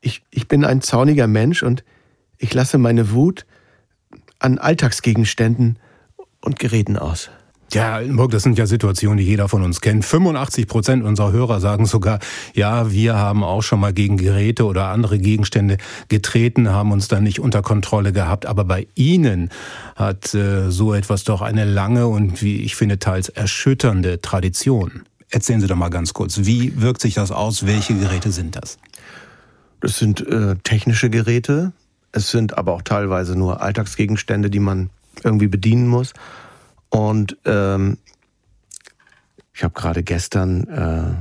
ich, 0.00 0.22
ich 0.30 0.48
bin 0.48 0.64
ein 0.64 0.82
zorniger 0.82 1.26
Mensch 1.26 1.62
und 1.62 1.82
ich 2.36 2.52
lasse 2.52 2.76
meine 2.76 3.12
Wut 3.12 3.46
an 4.38 4.58
Alltagsgegenständen 4.58 5.78
und 6.42 6.58
Geräten 6.58 6.98
aus. 6.98 7.30
Ja, 7.72 8.00
das 8.00 8.42
sind 8.42 8.58
ja 8.58 8.66
Situationen, 8.66 9.18
die 9.18 9.24
jeder 9.24 9.48
von 9.48 9.62
uns 9.62 9.80
kennt. 9.80 10.04
85 10.04 10.66
Prozent 10.68 11.04
unserer 11.04 11.32
Hörer 11.32 11.60
sagen 11.60 11.86
sogar, 11.86 12.20
ja, 12.54 12.90
wir 12.92 13.16
haben 13.16 13.42
auch 13.42 13.62
schon 13.62 13.80
mal 13.80 13.92
gegen 13.92 14.16
Geräte 14.16 14.64
oder 14.64 14.88
andere 14.88 15.18
Gegenstände 15.18 15.78
getreten, 16.08 16.68
haben 16.70 16.92
uns 16.92 17.08
dann 17.08 17.24
nicht 17.24 17.40
unter 17.40 17.62
Kontrolle 17.62 18.12
gehabt. 18.12 18.46
Aber 18.46 18.64
bei 18.64 18.86
Ihnen 18.94 19.50
hat 19.96 20.34
äh, 20.34 20.70
so 20.70 20.94
etwas 20.94 21.24
doch 21.24 21.42
eine 21.42 21.64
lange 21.64 22.06
und, 22.06 22.42
wie 22.42 22.62
ich 22.62 22.76
finde, 22.76 22.98
teils 22.98 23.28
erschütternde 23.28 24.20
Tradition. 24.20 25.02
Erzählen 25.30 25.60
Sie 25.60 25.66
doch 25.66 25.76
mal 25.76 25.88
ganz 25.88 26.14
kurz, 26.14 26.44
wie 26.44 26.80
wirkt 26.80 27.00
sich 27.00 27.14
das 27.14 27.32
aus? 27.32 27.66
Welche 27.66 27.94
Geräte 27.94 28.30
sind 28.30 28.54
das? 28.54 28.78
Das 29.80 29.98
sind 29.98 30.26
äh, 30.26 30.54
technische 30.62 31.10
Geräte. 31.10 31.72
Es 32.12 32.30
sind 32.30 32.56
aber 32.56 32.72
auch 32.72 32.82
teilweise 32.82 33.36
nur 33.36 33.60
Alltagsgegenstände, 33.60 34.48
die 34.48 34.60
man 34.60 34.90
irgendwie 35.24 35.48
bedienen 35.48 35.88
muss. 35.88 36.12
Und 36.98 37.36
ähm, 37.44 37.98
ich 39.52 39.64
habe 39.64 39.74
gerade 39.74 40.02
gestern 40.02 40.66
äh, 40.68 41.14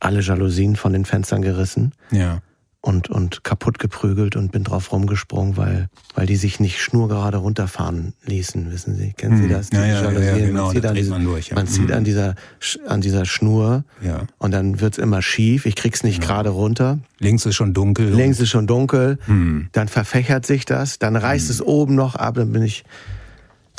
alle 0.00 0.20
Jalousien 0.20 0.76
von 0.76 0.92
den 0.92 1.04
Fenstern 1.04 1.42
gerissen 1.42 1.92
Ja. 2.10 2.40
und, 2.80 3.08
und 3.10 3.42
kaputt 3.44 3.78
geprügelt 3.78 4.36
und 4.36 4.52
bin 4.52 4.64
drauf 4.64 4.90
rumgesprungen, 4.92 5.56
weil, 5.56 5.88
weil 6.14 6.26
die 6.26 6.36
sich 6.36 6.58
nicht 6.60 6.80
schnurgerade 6.80 7.38
runterfahren 7.38 8.14
ließen, 8.24 8.70
wissen 8.72 8.94
Sie. 8.96 9.12
Kennen 9.16 9.36
Sie 9.38 9.44
Hm. 9.44 9.50
das? 9.50 9.70
Ja, 9.72 9.84
ja, 9.86 10.10
ja, 10.10 10.20
ja, 10.36 10.46
genau, 10.46 10.66
Man 10.66 10.74
zieht, 10.74 10.86
an, 10.86 10.94
diese- 10.94 11.10
man 11.10 11.24
durch, 11.24 11.48
ja. 11.48 11.54
man 11.56 11.66
zieht 11.66 11.88
Hm. 11.90 11.96
an, 11.96 12.04
dieser, 12.04 12.34
Sch- 12.60 12.84
an 12.86 13.00
dieser 13.00 13.24
Schnur 13.24 13.84
Ja. 14.00 14.22
und 14.38 14.50
dann 14.52 14.80
wird's 14.80 14.98
immer 14.98 15.22
schief. 15.22 15.66
Ich 15.66 15.74
krieg's 15.76 16.02
nicht 16.04 16.20
gerade 16.22 16.50
runter. 16.50 16.98
Links 17.20 17.44
ist 17.46 17.56
schon 17.56 17.72
dunkel. 17.74 18.08
Links 18.14 18.38
ist 18.40 18.50
schon 18.50 18.66
dunkel, 18.68 19.18
Hm. 19.26 19.68
dann 19.72 19.88
verfächert 19.88 20.46
sich 20.46 20.64
das, 20.64 20.98
dann 21.00 21.14
reißt 21.16 21.50
es 21.50 21.60
oben 21.62 21.94
noch 21.96 22.14
ab, 22.14 22.34
dann 22.34 22.52
bin 22.52 22.62
ich 22.62 22.84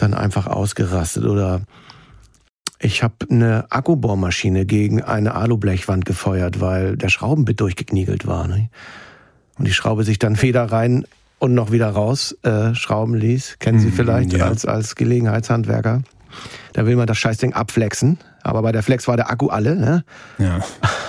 dann 0.01 0.13
einfach 0.13 0.47
ausgerastet. 0.47 1.25
Oder 1.25 1.61
ich 2.79 3.03
habe 3.03 3.15
eine 3.29 3.65
Akkubohrmaschine 3.69 4.65
gegen 4.65 5.03
eine 5.03 5.35
Alublechwand 5.35 6.05
gefeuert, 6.05 6.61
weil 6.61 6.95
der 6.97 7.09
Schraubenbit 7.09 7.59
durchgekniegelt 7.59 8.25
war. 8.25 8.47
Ne? 8.47 8.69
Und 9.57 9.65
die 9.67 9.73
Schraube 9.73 10.03
sich 10.03 10.19
dann 10.19 10.41
weder 10.41 10.71
rein 10.71 11.05
und 11.39 11.53
noch 11.53 11.71
wieder 11.71 11.89
raus 11.89 12.37
äh, 12.43 12.73
schrauben 12.75 13.15
ließ. 13.15 13.57
Kennen 13.59 13.79
Sie 13.79 13.91
vielleicht 13.91 14.33
ja. 14.33 14.45
als, 14.45 14.65
als 14.65 14.95
Gelegenheitshandwerker. 14.95 16.01
Da 16.73 16.85
will 16.85 16.95
man 16.95 17.07
das 17.07 17.17
Scheißding 17.17 17.53
abflexen. 17.53 18.19
Aber 18.43 18.61
bei 18.61 18.71
der 18.71 18.83
Flex 18.83 19.07
war 19.07 19.17
der 19.17 19.29
Akku 19.29 19.47
alle. 19.47 19.75
Ne? 19.75 20.03
Ja. 20.37 20.59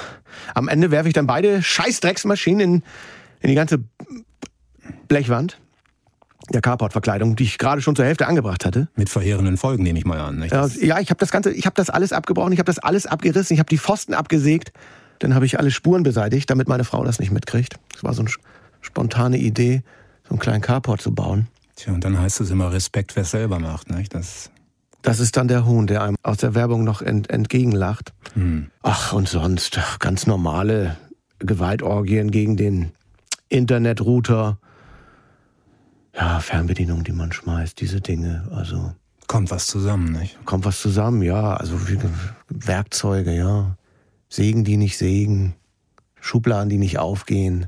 Am 0.54 0.68
Ende 0.68 0.90
werfe 0.90 1.08
ich 1.08 1.14
dann 1.14 1.26
beide 1.26 1.62
Scheißdrecksmaschinen 1.62 2.60
in, 2.60 2.82
in 3.40 3.48
die 3.48 3.54
ganze 3.54 3.84
Blechwand 5.08 5.60
der 6.52 6.60
Carport-Verkleidung, 6.60 7.36
die 7.36 7.44
ich 7.44 7.58
gerade 7.58 7.80
schon 7.80 7.96
zur 7.96 8.04
Hälfte 8.04 8.26
angebracht 8.26 8.64
hatte. 8.64 8.88
Mit 8.96 9.08
verheerenden 9.08 9.56
Folgen, 9.56 9.82
nehme 9.82 9.98
ich 9.98 10.04
mal 10.04 10.20
an. 10.20 10.38
Nicht? 10.38 10.52
Ja, 10.52 10.66
ja 10.66 10.98
ich 11.00 11.10
habe 11.10 11.18
das 11.18 11.30
Ganze, 11.30 11.52
ich 11.52 11.66
habe 11.66 11.74
das 11.76 11.90
alles 11.90 12.12
abgebrochen, 12.12 12.52
ich 12.52 12.58
habe 12.58 12.66
das 12.66 12.78
alles 12.78 13.06
abgerissen, 13.06 13.54
ich 13.54 13.60
habe 13.60 13.68
die 13.68 13.78
Pfosten 13.78 14.14
abgesägt. 14.14 14.72
Dann 15.20 15.34
habe 15.34 15.46
ich 15.46 15.58
alle 15.58 15.70
Spuren 15.70 16.02
beseitigt, 16.02 16.48
damit 16.50 16.68
meine 16.68 16.84
Frau 16.84 17.04
das 17.04 17.18
nicht 17.18 17.30
mitkriegt. 17.30 17.74
Das 17.92 18.02
war 18.02 18.14
so 18.14 18.22
eine 18.22 18.30
spontane 18.80 19.38
Idee, 19.38 19.82
so 20.24 20.30
einen 20.30 20.38
kleinen 20.38 20.62
Carport 20.62 21.00
zu 21.02 21.14
bauen. 21.14 21.48
Tja, 21.76 21.92
und 21.92 22.04
dann 22.04 22.18
heißt 22.18 22.40
es 22.40 22.50
immer 22.50 22.72
Respekt, 22.72 23.16
wer 23.16 23.22
es 23.22 23.30
selber 23.30 23.58
macht. 23.58 23.90
Nicht? 23.90 24.14
Das 24.14 24.50
Das 25.02 25.20
ist 25.20 25.36
dann 25.36 25.48
der 25.48 25.64
Huhn, 25.66 25.86
der 25.86 26.02
einem 26.02 26.16
aus 26.22 26.38
der 26.38 26.54
Werbung 26.54 26.84
noch 26.84 27.02
ent, 27.02 27.30
entgegenlacht. 27.30 28.12
Ach, 28.82 29.12
und 29.12 29.28
sonst 29.28 29.78
ganz 29.98 30.26
normale 30.26 30.96
Gewaltorgien 31.38 32.30
gegen 32.30 32.56
den 32.56 32.92
Internetrouter. 33.48 34.58
Ja, 36.14 36.40
Fernbedienung, 36.40 37.04
die 37.04 37.12
man 37.12 37.32
schmeißt, 37.32 37.80
diese 37.80 38.00
Dinge. 38.00 38.48
Also 38.50 38.94
Kommt 39.26 39.50
was 39.50 39.66
zusammen, 39.66 40.12
nicht? 40.12 40.44
kommt 40.44 40.64
was 40.64 40.80
zusammen, 40.80 41.22
ja. 41.22 41.54
Also 41.54 41.78
Werkzeuge, 42.48 43.32
ja. 43.34 43.76
Sägen, 44.28 44.64
die 44.64 44.76
nicht 44.76 44.98
sägen. 44.98 45.54
Schubladen, 46.20 46.68
die 46.68 46.78
nicht 46.78 46.98
aufgehen. 46.98 47.66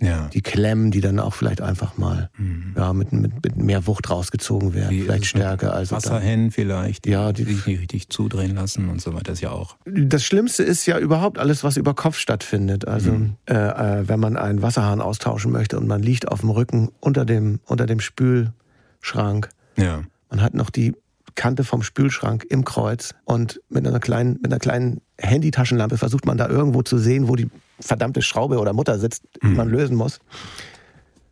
Ja. 0.00 0.28
Die 0.32 0.40
Klemmen, 0.40 0.90
die 0.90 1.00
dann 1.00 1.18
auch 1.20 1.34
vielleicht 1.34 1.60
einfach 1.60 1.98
mal 1.98 2.30
ja, 2.76 2.92
mit, 2.94 3.12
mit, 3.12 3.32
mit 3.44 3.56
mehr 3.56 3.86
Wucht 3.86 4.08
rausgezogen 4.08 4.72
werden. 4.74 4.90
Wie 4.90 5.02
vielleicht 5.02 5.26
stärker. 5.26 5.74
Also 5.74 5.94
Wasserhennen 5.94 6.50
vielleicht, 6.50 7.04
die, 7.04 7.10
Ja, 7.10 7.32
die 7.32 7.44
die- 7.44 7.54
sich 7.54 7.66
nicht 7.66 7.80
richtig 7.80 8.08
zudrehen 8.08 8.54
lassen 8.54 8.88
und 8.88 9.00
so 9.02 9.12
weiter. 9.14 9.32
ist 9.32 9.40
ja 9.42 9.50
auch. 9.50 9.76
das 9.84 10.24
Schlimmste 10.24 10.62
ist 10.62 10.86
ja 10.86 10.98
überhaupt 10.98 11.38
alles, 11.38 11.62
was 11.64 11.76
über 11.76 11.94
Kopf 11.94 12.16
stattfindet. 12.18 12.88
Also 12.88 13.14
äh, 13.46 13.54
äh, 13.54 14.08
wenn 14.08 14.20
man 14.20 14.36
einen 14.36 14.62
Wasserhahn 14.62 15.00
austauschen 15.02 15.52
möchte 15.52 15.78
und 15.78 15.86
man 15.86 16.02
liegt 16.02 16.28
auf 16.28 16.40
dem 16.40 16.50
Rücken 16.50 16.90
unter 17.00 17.24
dem, 17.26 17.60
unter 17.66 17.84
dem 17.86 18.00
Spülschrank. 18.00 19.48
Ja. 19.76 20.02
Man 20.30 20.40
hat 20.42 20.54
noch 20.54 20.70
die 20.70 20.94
Kante 21.34 21.64
vom 21.64 21.82
Spülschrank 21.82 22.44
im 22.48 22.64
Kreuz 22.64 23.14
und 23.24 23.60
mit 23.68 23.86
einer 23.86 24.00
kleinen, 24.00 24.34
mit 24.42 24.46
einer 24.46 24.58
kleinen 24.58 25.00
Handytaschenlampe 25.18 25.96
versucht 25.96 26.26
man 26.26 26.36
da 26.38 26.48
irgendwo 26.48 26.82
zu 26.82 26.98
sehen, 26.98 27.28
wo 27.28 27.36
die 27.36 27.48
verdammte 27.80 28.22
Schraube 28.22 28.58
oder 28.58 28.72
Mutter 28.72 28.98
sitzt, 28.98 29.24
die 29.42 29.48
man 29.48 29.68
lösen 29.68 29.96
muss. 29.96 30.20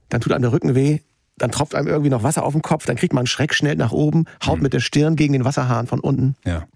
Dann 0.09 0.21
tut 0.21 0.33
einem 0.33 0.43
der 0.43 0.53
Rücken 0.53 0.75
weh, 0.75 1.01
dann 1.37 1.51
tropft 1.51 1.75
einem 1.75 1.89
irgendwie 1.89 2.11
noch 2.11 2.23
Wasser 2.23 2.45
auf 2.45 2.53
den 2.53 2.63
Kopf, 2.63 2.87
dann 2.87 2.97
kriegt 2.97 3.13
man 3.13 3.21
einen 3.21 3.27
Schreck 3.27 3.55
schnell 3.55 3.77
nach 3.77 3.93
oben, 3.93 4.25
haut 4.45 4.61
mit 4.61 4.73
der 4.73 4.81
Stirn 4.81 5.17
gegen 5.17 5.33
den 5.33 5.45
Wasserhahn 5.45 5.87
von 5.87 6.01
unten. 6.01 6.37
Ja. 6.45 6.67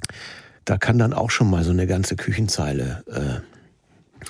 Da 0.64 0.78
kann 0.78 0.98
dann 0.98 1.12
auch 1.12 1.30
schon 1.30 1.50
mal 1.50 1.64
so 1.64 1.70
eine 1.70 1.86
ganze 1.86 2.16
Küchenzeile, 2.16 3.02
äh, 3.08 4.26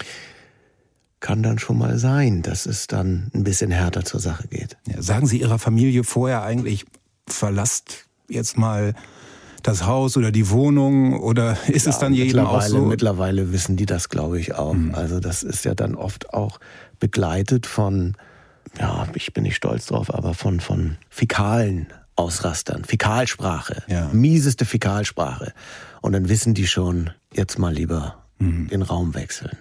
kann 1.20 1.42
dann 1.42 1.58
schon 1.58 1.78
mal 1.78 1.98
sein, 1.98 2.42
dass 2.42 2.66
es 2.66 2.86
dann 2.86 3.30
ein 3.34 3.44
bisschen 3.44 3.70
härter 3.70 4.04
zur 4.04 4.20
Sache 4.20 4.48
geht. 4.48 4.76
Ja, 4.88 5.02
sagen 5.02 5.26
Sie 5.26 5.40
Ihrer 5.40 5.58
Familie 5.58 6.04
vorher 6.04 6.42
eigentlich, 6.42 6.86
verlasst 7.28 8.06
jetzt 8.28 8.56
mal 8.56 8.94
das 9.62 9.86
Haus 9.86 10.16
oder 10.16 10.30
die 10.32 10.50
Wohnung 10.50 11.18
oder 11.20 11.56
ist 11.68 11.86
es 11.86 11.98
dann 11.98 12.12
jedem 12.12 12.40
auch 12.40 12.52
mittlerweile, 12.52 12.68
so? 12.70 12.86
mittlerweile 12.86 13.52
wissen 13.52 13.76
die 13.76 13.86
das, 13.86 14.08
glaube 14.08 14.38
ich, 14.40 14.54
auch. 14.54 14.76
Also 14.92 15.20
das 15.20 15.42
ist 15.42 15.64
ja 15.64 15.74
dann 15.74 15.94
oft 15.94 16.32
auch 16.34 16.58
begleitet 16.98 17.66
von, 17.66 18.16
ja, 18.78 19.06
ich 19.14 19.32
bin 19.32 19.44
nicht 19.44 19.56
stolz 19.56 19.86
drauf, 19.86 20.12
aber 20.12 20.34
von, 20.34 20.60
von 20.60 20.96
fäkalen 21.10 21.86
Ausrastern, 22.16 22.84
Fäkalsprache, 22.84 23.82
Ja. 23.88 24.08
mieseste 24.12 24.64
Fäkalsprache. 24.64 25.52
Und 26.02 26.12
dann 26.12 26.28
wissen 26.28 26.52
die 26.54 26.66
schon, 26.66 27.10
jetzt 27.32 27.58
mal 27.58 27.72
lieber 27.72 28.16
den 28.40 28.82
Raum 28.82 29.14
wechseln. 29.14 29.56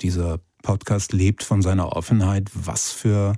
Dieser 0.00 0.38
Podcast 0.62 1.12
lebt 1.12 1.42
von 1.42 1.60
seiner 1.60 1.94
Offenheit. 1.96 2.48
Was 2.54 2.90
für 2.90 3.34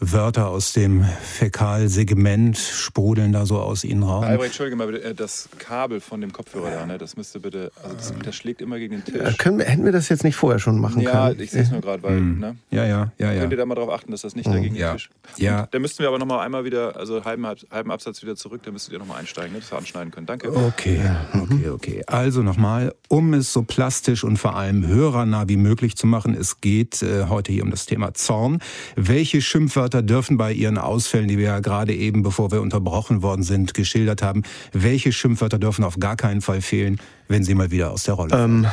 Wörter 0.00 0.48
aus 0.48 0.72
dem 0.72 1.04
Fäkalsegment 1.22 2.56
sprudeln 2.56 3.32
da 3.32 3.46
so 3.46 3.58
aus 3.58 3.82
Ihnen 3.82 4.04
raus? 4.04 4.24
Albrecht, 4.24 4.46
entschuldige 4.50 4.76
mal 4.76 4.86
bitte, 4.86 5.02
äh, 5.02 5.14
das 5.14 5.48
Kabel 5.58 6.00
von 6.00 6.20
dem 6.20 6.32
Kopfhörer 6.32 6.70
da, 6.70 6.86
ne, 6.86 6.98
das 6.98 7.16
müsste 7.16 7.40
bitte, 7.40 7.72
also 7.82 7.96
das, 7.96 8.14
das 8.24 8.36
schlägt 8.36 8.60
immer 8.60 8.78
gegen 8.78 9.02
den 9.02 9.14
Äh, 9.14 9.24
Tisch. 9.24 9.38
können 9.38 9.58
wir, 9.58 9.64
hätten 9.64 9.84
wir 9.84 9.90
das 9.90 10.08
jetzt 10.08 10.22
nicht 10.22 10.36
vorher 10.36 10.60
schon 10.60 10.78
machen 10.80 11.00
Ja, 11.02 11.28
können? 11.28 11.40
ich 11.40 11.50
sehe 11.50 11.62
es 11.62 11.70
nur 11.72 11.80
gerade, 11.80 12.02
weil, 12.04 12.20
ne? 12.20 12.56
Ja, 12.70 12.84
ja, 12.86 13.12
ja, 13.18 13.32
ja. 13.32 13.40
Könnt 13.40 13.52
ihr 13.52 13.56
da 13.58 13.66
mal 13.66 13.74
drauf 13.74 13.90
achten, 13.90 14.12
dass 14.12 14.20
das 14.20 14.36
nicht 14.36 14.46
dagegen 14.46 14.76
ja. 14.76 14.92
den 14.92 14.98
Tisch. 14.98 15.10
Ja. 15.36 15.62
Und, 15.62 15.74
dann 15.74 15.82
müssten 15.82 15.98
wir 15.98 16.08
aber 16.08 16.18
nochmal 16.18 16.44
einmal 16.46 16.64
wieder, 16.64 16.96
also 16.96 17.24
halben, 17.24 17.44
halben 17.46 17.90
Absatz 17.90 18.22
wieder 18.22 18.36
zurück, 18.36 18.60
dann 18.64 18.74
müsstet 18.74 18.92
ihr 18.92 19.00
nochmal 19.00 19.18
einsteigen, 19.18 19.52
ne, 19.52 19.58
dass 19.58 19.72
wir 19.72 19.78
anschneiden 19.78 20.12
können. 20.12 20.26
Danke. 20.26 20.54
Okay, 20.54 21.00
okay, 21.34 21.68
okay. 21.70 22.02
Also 22.06 22.42
nochmal, 22.42 22.94
um 23.08 23.34
es 23.34 23.52
so 23.52 23.62
plastisch 23.62 24.22
und 24.22 24.36
vor 24.36 24.54
allem 24.54 24.86
hörernah 24.86 25.48
wie 25.48 25.56
möglich 25.56 25.96
zu 25.96 26.06
machen, 26.06 26.34
es 26.38 26.60
geht 26.60 27.02
äh, 27.02 27.24
heute 27.28 27.50
hier 27.50 27.64
um 27.64 27.70
das 27.72 27.86
Thema 27.86 28.14
Zorn. 28.14 28.60
Welche 28.94 29.40
Schimpfwörter 29.42 29.87
dürfen 29.88 30.36
bei 30.36 30.52
Ihren 30.52 30.78
Ausfällen, 30.78 31.28
die 31.28 31.38
wir 31.38 31.46
ja 31.46 31.60
gerade 31.60 31.94
eben, 31.94 32.22
bevor 32.22 32.50
wir 32.50 32.60
unterbrochen 32.62 33.22
worden 33.22 33.42
sind, 33.42 33.74
geschildert 33.74 34.22
haben, 34.22 34.42
welche 34.72 35.12
Schimpfwörter 35.12 35.58
dürfen 35.58 35.84
auf 35.84 35.98
gar 35.98 36.16
keinen 36.16 36.40
Fall 36.40 36.60
fehlen, 36.60 37.00
wenn 37.28 37.44
Sie 37.44 37.54
mal 37.54 37.70
wieder 37.70 37.90
aus 37.90 38.04
der 38.04 38.14
Rolle 38.14 38.36
Ähm, 38.36 38.66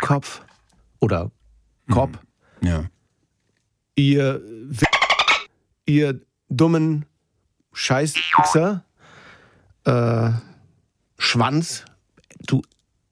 Kopf 0.00 0.42
oder 1.00 1.30
Kopf. 1.90 2.18
Ja. 2.62 2.84
ihr, 3.94 4.40
ihr 5.86 6.20
dummen 6.48 7.06
Scheißwichser, 7.72 8.84
äh, 9.84 10.30
Schwanz, 11.18 11.84
du 12.46 12.62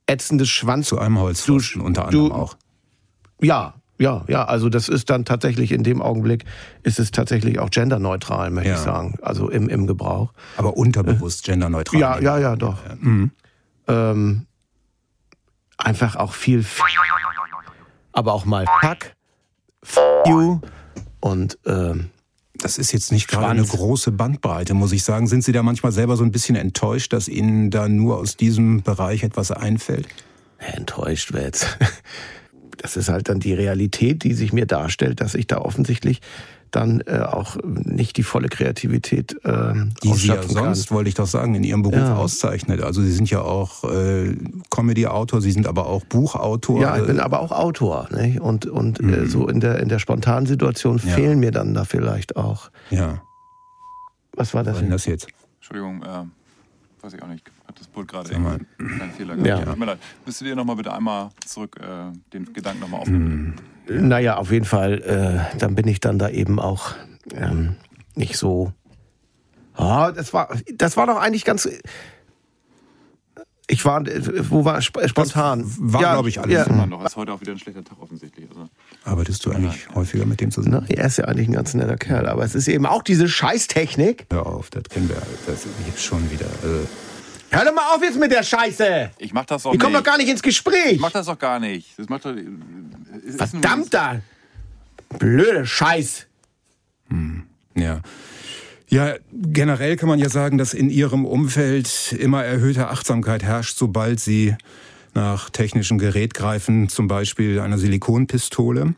ätzendes 0.07 0.49
Schwanz. 0.49 0.88
Zu 0.88 0.99
einem 0.99 1.19
Holzpfosten 1.19 1.80
unter 1.80 2.07
anderem 2.07 2.33
auch. 2.33 2.57
Ja, 3.40 3.80
ja, 4.00 4.25
ja, 4.28 4.45
also 4.45 4.69
das 4.71 4.88
ist 4.88 5.11
dann 5.11 5.25
tatsächlich 5.25 5.71
in 5.73 5.83
dem 5.85 6.00
Augenblick, 6.02 6.45
ist 6.83 6.99
es 6.99 7.11
tatsächlich 7.11 7.59
auch 7.61 7.71
genderneutral, 7.71 8.50
möchte 8.50 8.71
Ja. 8.71 8.75
ich 8.76 8.80
sagen, 8.80 9.16
also 9.23 9.49
im, 9.50 9.69
im 9.69 9.87
Gebrauch. 9.87 10.33
Aber 10.57 10.76
unterbewusst 10.76 11.45
genderneutral. 11.45 12.00
Ja, 12.00 12.19
ja, 12.19 12.38
ja, 12.38 12.57
doch. 12.57 12.78
Mhm. 12.99 13.30
Ähm, 13.87 14.47
einfach 15.76 16.16
auch 16.16 16.33
viel, 16.33 16.61
F 16.61 16.83
aber 18.12 18.33
auch 18.33 18.45
mal 18.45 18.66
Fuck, 18.80 19.12
F 19.83 19.99
you 20.26 20.61
und 21.21 21.59
ähm, 21.66 22.11
Das 22.59 22.78
ist 22.78 22.92
jetzt 22.92 23.12
nicht 23.12 23.28
gerade 23.28 23.49
eine 23.49 23.64
große 23.64 24.11
Bandbreite, 24.12 24.75
muss 24.75 24.92
ich 24.92 25.04
sagen. 25.04 25.26
Sind 25.28 25.45
Sie 25.45 25.52
da 25.52 25.62
manchmal 25.62 25.92
selber 25.92 26.16
so 26.16 26.25
ein 26.25 26.33
bisschen 26.33 26.57
enttäuscht, 26.57 27.12
dass 27.12 27.28
Ihnen 27.28 27.71
da 27.71 27.88
nur 27.88 28.16
aus 28.19 28.37
diesem 28.37 28.83
Bereich 28.83 29.23
etwas 29.23 29.50
einfällt? 29.52 30.09
enttäuscht 30.59 31.33
wäre 31.33 31.45
jetzt. 31.47 31.78
Das 32.83 32.97
ist 32.97 33.09
halt 33.11 33.29
dann 33.29 33.41
die 33.41 33.53
Realität, 33.53 34.25
die 34.25 34.33
sich 34.33 34.53
mir 34.55 34.65
darstellt, 34.67 35.21
dass 35.21 35.35
ich 35.35 35.47
da 35.47 35.59
offensichtlich 35.59 36.21
dann 36.71 37.01
äh, 37.03 37.19
auch 37.19 37.57
nicht 37.65 38.17
die 38.17 38.23
volle 38.23 38.49
Kreativität 38.49 39.37
ähm, 39.45 39.91
Die 40.05 40.13
Sie 40.15 40.29
ja 40.29 40.41
sonst, 40.43 40.93
wollte 40.93 41.09
ich 41.09 41.15
doch 41.17 41.27
sagen, 41.27 41.57
in 41.57 41.65
Ihrem 41.65 41.83
Beruf 41.83 41.97
Ja. 41.99 42.15
auszeichnet. 42.17 42.81
Also 42.81 43.03
Sie 43.03 43.11
sind 43.11 43.29
ja 43.29 43.43
auch 43.43 43.85
äh, 43.85 44.37
Comedy-Autor, 44.71 45.43
Sie 45.43 45.51
sind 45.51 45.67
aber 45.67 45.87
auch 45.87 46.05
Buchautor. 46.05 46.81
Ja, 46.81 46.97
ich 46.97 47.07
bin 47.07 47.19
aber 47.19 47.41
auch 47.41 47.51
Autor, 47.53 48.09
ne? 48.13 48.39
Und 48.41 48.67
und 48.67 49.01
äh, 49.01 49.27
so 49.27 49.49
in 49.49 49.59
der 49.61 49.81
in 49.81 49.89
der 49.89 49.99
spontanen 49.99 50.47
Situation 50.47 50.95
Mhm. 51.03 51.09
Ja. 51.09 51.15
fehlen 51.17 51.41
mir 51.41 51.51
dann 51.51 51.75
da 51.75 51.85
vielleicht 51.85 52.37
auch. 52.37 52.71
ja, 52.91 53.21
Was 54.33 54.55
war 54.55 54.63
das? 54.63 54.75
was 54.75 54.79
ist 54.79 54.83
denn 54.85 54.91
das 54.93 55.07
jetzt? 55.07 55.27
Entschuldigung, 55.57 56.03
äh, 56.03 56.25
weiß 57.05 57.15
ich 57.15 57.23
auch 57.23 57.27
nicht, 57.29 57.45
Pult 57.90 58.09
gerade 58.09 58.28
Sag 58.28 58.38
mal. 58.38 58.59
irgendwie 58.78 59.02
einen 59.02 59.12
Fehler 59.12 59.35
Ja. 59.37 59.42
gehabt. 59.56 59.66
Tut 59.68 59.78
mir 59.78 59.85
leid. 59.87 59.99
Müsstet 60.26 60.47
ihr 60.49 60.56
nochmal 60.56 60.76
bitte 60.76 60.92
einmal 60.92 61.30
zurück 61.47 61.76
äh, 61.80 62.12
den 62.32 62.52
Gedanken 62.52 62.80
nochmal 62.80 63.00
aufnehmen? 63.00 63.54
Naja, 63.88 64.37
auf 64.37 64.50
jeden 64.52 64.64
Fall, 64.66 65.02
äh, 65.52 65.59
dann 65.59 65.75
bin 65.75 65.88
ich 65.88 66.00
dann 66.00 66.18
da 66.18 66.28
eben 66.28 66.61
auch 66.61 66.92
ähm, 67.35 67.76
nicht 68.14 68.37
so. 68.37 68.73
Ah, 69.75 70.12
das 70.12 70.32
war, 70.32 70.49
das 70.75 70.97
war 70.97 71.06
doch 71.06 71.16
eigentlich 71.16 71.44
ganz. 71.44 71.68
Ich 73.66 73.85
war, 73.85 74.02
wo 74.50 74.64
war 74.64 74.78
sp- 74.82 75.06
spontan? 75.06 75.62
war, 75.78 76.00
glaub 76.00 76.26
ich, 76.26 76.40
alles 76.40 76.66
Ja, 76.66 76.87
noch, 76.87 77.04
ist 77.04 77.14
heute 77.14 77.32
auch 77.32 77.40
wieder 77.40 77.52
ein 77.52 77.59
schlechter 77.59 77.85
Tag 77.85 78.00
offensichtlich. 78.02 78.49
Also, 78.49 78.68
Arbeitest 79.04 79.47
du 79.47 79.52
eigentlich 79.52 79.88
häufiger 79.94 80.26
mit 80.26 80.40
dem 80.40 80.50
zusammen? 80.50 80.85
Na, 80.88 80.94
er 80.94 81.06
ist 81.06 81.18
ja 81.18 81.26
eigentlich 81.26 81.47
ein 81.49 81.52
ganz 81.52 81.73
netter 81.75 81.97
Kerl, 81.97 82.26
aber 82.28 82.44
es 82.44 82.56
ist 82.56 82.66
eben 82.66 82.85
auch 82.85 83.02
diese 83.04 83.28
Scheißtechnik. 83.28 84.26
Hör 84.32 84.47
auf, 84.47 84.70
das 84.70 84.82
kennen 84.85 85.09
wir. 85.09 85.23
Das 85.47 85.64
ist 85.66 85.68
jetzt 85.87 86.02
schon 86.02 86.28
wieder. 86.32 86.47
Äh, 86.47 86.87
Hör 87.50 87.64
doch 87.64 87.75
mal 87.75 87.95
auf 87.95 88.02
jetzt 88.02 88.19
mit 88.19 88.30
der 88.30 88.42
Scheiße! 88.42 89.11
ich 89.19 89.33
mach 89.33 89.45
das 89.45 89.64
doch 89.64 89.73
nicht. 89.73 89.80
kommen 89.80 89.95
doch 89.95 90.04
gar 90.04 90.16
nicht 90.16 90.28
ins 90.28 90.42
Gespräch! 90.42 90.92
Ich 90.92 91.00
mach 91.00 91.11
das 91.11 91.26
doch 91.26 91.38
gar 91.38 91.59
nicht. 91.59 91.99
Das 91.99 92.09
macht 92.09 92.25
doch, 92.25 92.35
Verdammter! 93.37 94.23
Blöde 95.19 95.66
Scheiß! 95.66 96.26
Ja. 97.75 98.00
Ja, 98.88 99.14
generell 99.33 99.97
kann 99.97 100.09
man 100.09 100.19
ja 100.19 100.28
sagen, 100.28 100.59
dass 100.59 100.75
in 100.75 100.90
Ihrem 100.90 101.25
Umfeld 101.25 102.12
immer 102.19 102.45
erhöhte 102.45 102.88
Achtsamkeit 102.88 103.42
herrscht, 103.42 103.76
sobald 103.76 104.21
Sie 104.21 104.57
nach 105.14 105.50
technischem 105.50 105.99
Gerät 105.99 106.35
greifen, 106.35 106.88
zum 106.88 107.09
Beispiel 107.09 107.61
einer 107.61 107.78
Silikonpistole. 107.78 108.95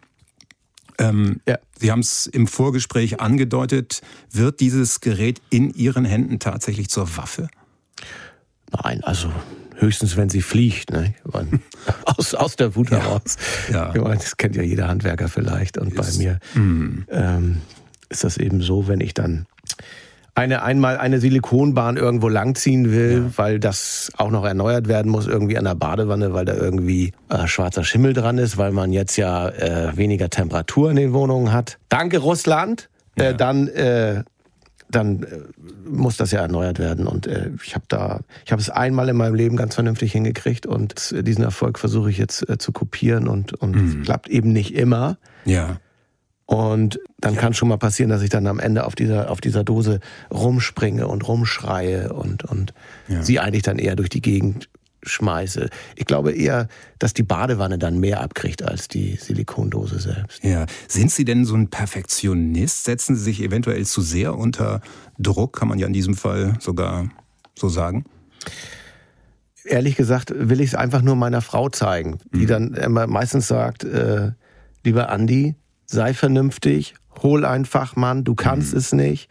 Ähm, 0.98 1.40
Ja. 1.46 1.58
Sie 1.78 1.90
haben 1.90 2.00
es 2.00 2.26
im 2.26 2.46
Vorgespräch 2.46 3.20
angedeutet. 3.20 4.02
Wird 4.30 4.60
dieses 4.60 5.00
Gerät 5.00 5.40
in 5.50 5.72
Ihren 5.74 6.04
Händen 6.04 6.38
tatsächlich 6.38 6.88
zur 6.88 7.16
Waffe? 7.16 7.48
Nein, 8.84 9.02
also 9.04 9.28
höchstens, 9.78 10.16
wenn 10.16 10.28
sie 10.30 10.42
fliegt, 10.42 10.90
ne? 10.92 11.14
Ich 11.24 11.32
mein, 11.32 11.60
aus, 12.04 12.34
aus 12.34 12.56
der 12.56 12.74
Wut 12.76 12.90
heraus. 12.90 13.36
ja. 13.72 13.92
Ich 13.94 14.00
mein, 14.00 14.18
das 14.18 14.36
kennt 14.36 14.56
ja 14.56 14.62
jeder 14.62 14.88
Handwerker 14.88 15.28
vielleicht. 15.28 15.78
Und 15.78 15.94
bei 15.94 16.02
Ist- 16.04 16.18
mir 16.18 16.38
ähm, 16.56 17.58
ist 18.08 18.24
das 18.24 18.36
eben 18.36 18.60
so, 18.62 18.88
wenn 18.88 19.00
ich 19.00 19.14
dann 19.14 19.46
eine 20.34 20.62
einmal 20.62 20.96
eine 20.96 21.20
Silikonbahn 21.20 21.98
irgendwo 21.98 22.28
langziehen 22.30 22.90
will, 22.90 23.32
weil 23.36 23.60
das 23.60 24.10
auch 24.16 24.30
noch 24.30 24.44
erneuert 24.46 24.88
werden 24.88 25.12
muss, 25.12 25.26
irgendwie 25.26 25.58
an 25.58 25.64
der 25.64 25.74
Badewanne, 25.74 26.32
weil 26.32 26.46
da 26.46 26.54
irgendwie 26.54 27.12
äh, 27.28 27.46
schwarzer 27.46 27.84
Schimmel 27.84 28.14
dran 28.14 28.38
ist, 28.38 28.56
weil 28.56 28.72
man 28.72 28.92
jetzt 28.92 29.16
ja 29.18 29.48
äh, 29.50 29.94
weniger 29.94 30.30
Temperatur 30.30 30.88
in 30.90 30.96
den 30.96 31.12
Wohnungen 31.12 31.52
hat. 31.52 31.78
Danke, 31.90 32.18
Russland. 32.18 32.88
Äh, 33.16 33.34
dann, 33.34 33.68
äh, 33.68 34.24
dann 34.94 35.22
äh, 35.24 35.26
muss 35.88 36.16
das 36.16 36.30
ja 36.30 36.40
erneuert 36.40 36.78
werden. 36.78 37.06
Und 37.06 37.26
äh, 37.26 37.50
ich 37.64 37.74
habe 37.74 37.84
da, 37.88 38.20
ich 38.44 38.52
habe 38.52 38.62
es 38.62 38.70
einmal 38.70 39.08
in 39.08 39.16
meinem 39.16 39.34
Leben 39.34 39.56
ganz 39.56 39.74
vernünftig 39.74 40.12
hingekriegt 40.12 40.66
und 40.66 41.12
äh, 41.12 41.22
diesen 41.22 41.44
Erfolg 41.44 41.78
versuche 41.78 42.10
ich 42.10 42.18
jetzt 42.18 42.48
äh, 42.48 42.58
zu 42.58 42.72
kopieren 42.72 43.28
und 43.28 43.52
und 43.54 43.74
es 43.76 44.04
klappt 44.04 44.28
eben 44.28 44.52
nicht 44.52 44.74
immer. 44.74 45.18
Ja. 45.44 45.78
Und 46.44 46.98
dann 47.18 47.36
kann 47.36 47.54
schon 47.54 47.68
mal 47.68 47.78
passieren, 47.78 48.10
dass 48.10 48.20
ich 48.20 48.28
dann 48.28 48.46
am 48.46 48.58
Ende 48.58 48.84
auf 48.84 48.94
dieser, 48.94 49.30
auf 49.30 49.40
dieser 49.40 49.64
Dose 49.64 50.00
rumspringe 50.30 51.06
und 51.06 51.26
rumschreie 51.26 52.12
und, 52.12 52.44
und 52.44 52.74
Ja. 53.08 53.22
sie 53.22 53.40
eigentlich 53.40 53.62
dann 53.62 53.78
eher 53.78 53.96
durch 53.96 54.10
die 54.10 54.20
Gegend 54.20 54.68
schmeiße. 55.02 55.68
Ich 55.96 56.04
glaube 56.04 56.32
eher, 56.32 56.68
dass 56.98 57.14
die 57.14 57.22
Badewanne 57.22 57.78
dann 57.78 57.98
mehr 57.98 58.20
abkriegt 58.20 58.62
als 58.62 58.88
die 58.88 59.16
Silikondose 59.16 59.98
selbst. 59.98 60.42
Ja. 60.44 60.66
Sind 60.88 61.10
Sie 61.10 61.24
denn 61.24 61.44
so 61.44 61.54
ein 61.54 61.68
Perfektionist? 61.68 62.84
Setzen 62.84 63.16
Sie 63.16 63.22
sich 63.22 63.42
eventuell 63.42 63.84
zu 63.86 64.00
sehr 64.00 64.36
unter 64.36 64.80
Druck? 65.18 65.58
Kann 65.58 65.68
man 65.68 65.78
ja 65.78 65.86
in 65.86 65.92
diesem 65.92 66.14
Fall 66.14 66.54
sogar 66.60 67.10
so 67.58 67.68
sagen. 67.68 68.04
Ehrlich 69.64 69.96
gesagt 69.96 70.32
will 70.34 70.60
ich 70.60 70.68
es 70.70 70.74
einfach 70.74 71.02
nur 71.02 71.14
meiner 71.14 71.40
Frau 71.40 71.68
zeigen, 71.68 72.18
die 72.34 72.46
dann 72.46 72.74
immer 72.74 73.06
meistens 73.06 73.46
sagt, 73.46 73.84
äh, 73.84 74.32
lieber 74.84 75.10
Andi, 75.10 75.54
sei 75.86 76.14
vernünftig, 76.14 76.94
hol 77.22 77.44
einen 77.44 77.64
Fachmann, 77.64 78.24
du 78.24 78.34
kannst 78.34 78.74
es 78.74 78.92
nicht. 78.92 79.30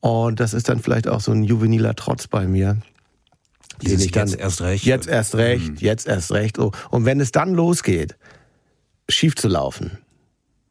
Und 0.00 0.40
das 0.40 0.54
ist 0.54 0.68
dann 0.68 0.80
vielleicht 0.80 1.08
auch 1.08 1.20
so 1.20 1.32
ein 1.32 1.44
juveniler 1.44 1.94
Trotz 1.94 2.26
bei 2.26 2.46
mir. 2.46 2.78
Dieses 3.82 3.98
den 3.98 4.06
ich 4.06 4.12
dann- 4.12 4.28
jetzt 4.28 4.38
erst 4.40 4.60
recht. 4.62 4.84
Jetzt 4.84 5.08
erst 5.08 5.34
recht, 5.36 5.80
jetzt 5.80 6.06
erst 6.06 6.32
recht. 6.32 6.56
So. 6.56 6.72
Und 6.90 7.04
wenn 7.04 7.20
es 7.20 7.32
dann 7.32 7.54
losgeht, 7.54 8.16
schief 9.08 9.34
zu 9.36 9.48
laufen, 9.48 9.98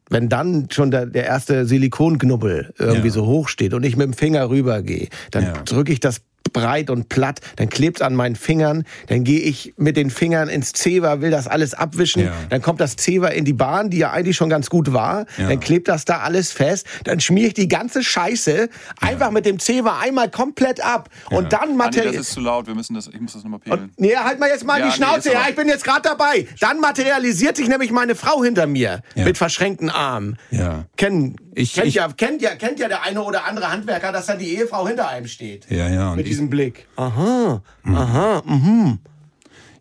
wenn 0.10 0.30
dann 0.30 0.70
schon 0.72 0.92
der, 0.92 1.06
der 1.06 1.26
erste 1.26 1.66
Silikongnubbel 1.66 2.74
irgendwie 2.78 3.08
Ja. 3.08 3.14
so 3.14 3.26
hoch 3.26 3.50
steht 3.50 3.74
und 3.74 3.84
ich 3.84 3.98
mit 3.98 4.06
dem 4.06 4.14
Finger 4.14 4.50
rübergehe, 4.50 5.10
dann 5.32 5.44
Ja. 5.44 5.54
drücke 5.64 5.92
ich 5.92 6.00
das 6.00 6.22
breit 6.62 6.90
und 6.90 7.10
platt, 7.10 7.40
dann 7.56 7.70
klebt's 7.70 8.02
an 8.02 8.16
meinen 8.16 8.36
Fingern, 8.36 8.84
dann 9.08 9.24
gehe 9.24 9.40
ich 9.40 9.74
mit 9.78 9.98
den 9.98 10.10
Fingern 10.10 10.50
ins 10.50 10.74
Zewa, 10.74 11.22
will 11.22 11.32
das 11.32 11.48
alles 11.48 11.74
abwischen, 11.74 12.24
Ja. 12.26 12.32
dann 12.50 12.62
kommt 12.62 12.80
das 12.82 12.96
Zewa 12.96 13.28
in 13.30 13.46
die 13.46 13.54
Bahn, 13.54 13.90
die 13.90 13.98
ja 13.98 14.12
eigentlich 14.12 14.36
schon 14.38 14.50
ganz 14.50 14.70
gut 14.70 14.94
war, 14.94 15.26
Ja. 15.38 15.50
dann 15.50 15.60
klebt 15.60 15.88
das 15.88 16.06
da 16.06 16.20
alles 16.20 16.52
fest, 16.52 16.88
dann 17.04 17.20
schmier 17.20 17.48
ich 17.48 17.54
die 17.54 17.68
ganze 17.68 18.04
Scheiße 18.04 18.70
einfach 19.02 19.32
mit 19.32 19.46
dem 19.46 19.60
Zewa 19.60 20.00
einmal 20.00 20.30
komplett 20.30 20.84
ab 20.84 21.10
und 21.30 21.54
dann 21.54 21.80
Andi, 21.80 22.02
das 22.02 22.16
ist 22.16 22.32
zu 22.32 22.40
laut. 22.42 22.68
Wir 22.68 22.76
müssen 22.76 22.94
das, 22.94 23.08
ich 23.08 23.20
muss 23.20 23.34
das 23.34 23.44
nochmal 23.44 23.60
pegeln. 23.60 23.92
Nee, 23.98 24.16
halt 24.16 24.40
mal 24.40 24.50
jetzt 24.50 24.66
mal 24.66 24.80
Ja, 24.80 24.86
die 24.86 24.90
nee, 24.92 24.96
Schnauze, 24.96 25.30
aber- 25.32 25.40
ja, 25.40 25.46
ich 25.50 25.56
bin 25.56 25.68
jetzt 25.68 25.84
gerade 25.84 26.02
dabei. 26.04 26.48
Dann 26.60 26.80
materialisiert 26.80 27.56
sich 27.58 27.68
nämlich 27.68 27.92
meine 27.92 28.16
Frau 28.16 28.44
hinter 28.44 28.68
mir 28.68 29.02
Ja. 29.16 29.24
mit 29.26 29.38
verschränkten 29.38 29.90
Armen. 29.90 30.38
Ja. 30.52 30.86
Kennen, 30.98 31.36
Ich- 31.60 31.74
kennt, 31.74 31.88
ich- 31.88 31.96
ja, 31.96 32.08
kennt, 32.10 32.42
ja, 32.42 32.56
kennt 32.56 32.80
ja 32.80 32.88
der 32.88 33.04
eine 33.04 33.22
oder 33.24 33.46
andere 33.46 33.72
Handwerker, 33.72 34.12
dass 34.12 34.28
dann 34.28 34.38
die 34.38 34.56
Ehefrau 34.56 34.88
hinter 34.88 35.08
einem 35.10 35.28
steht. 35.28 35.66
Ja, 35.70 35.90
ja. 35.90 36.16
Mit 36.16 36.28
diesem 36.28 36.50
Blick. 36.52 36.86
Aha, 36.98 37.62
aha, 37.84 38.44
mhm. 38.46 39.00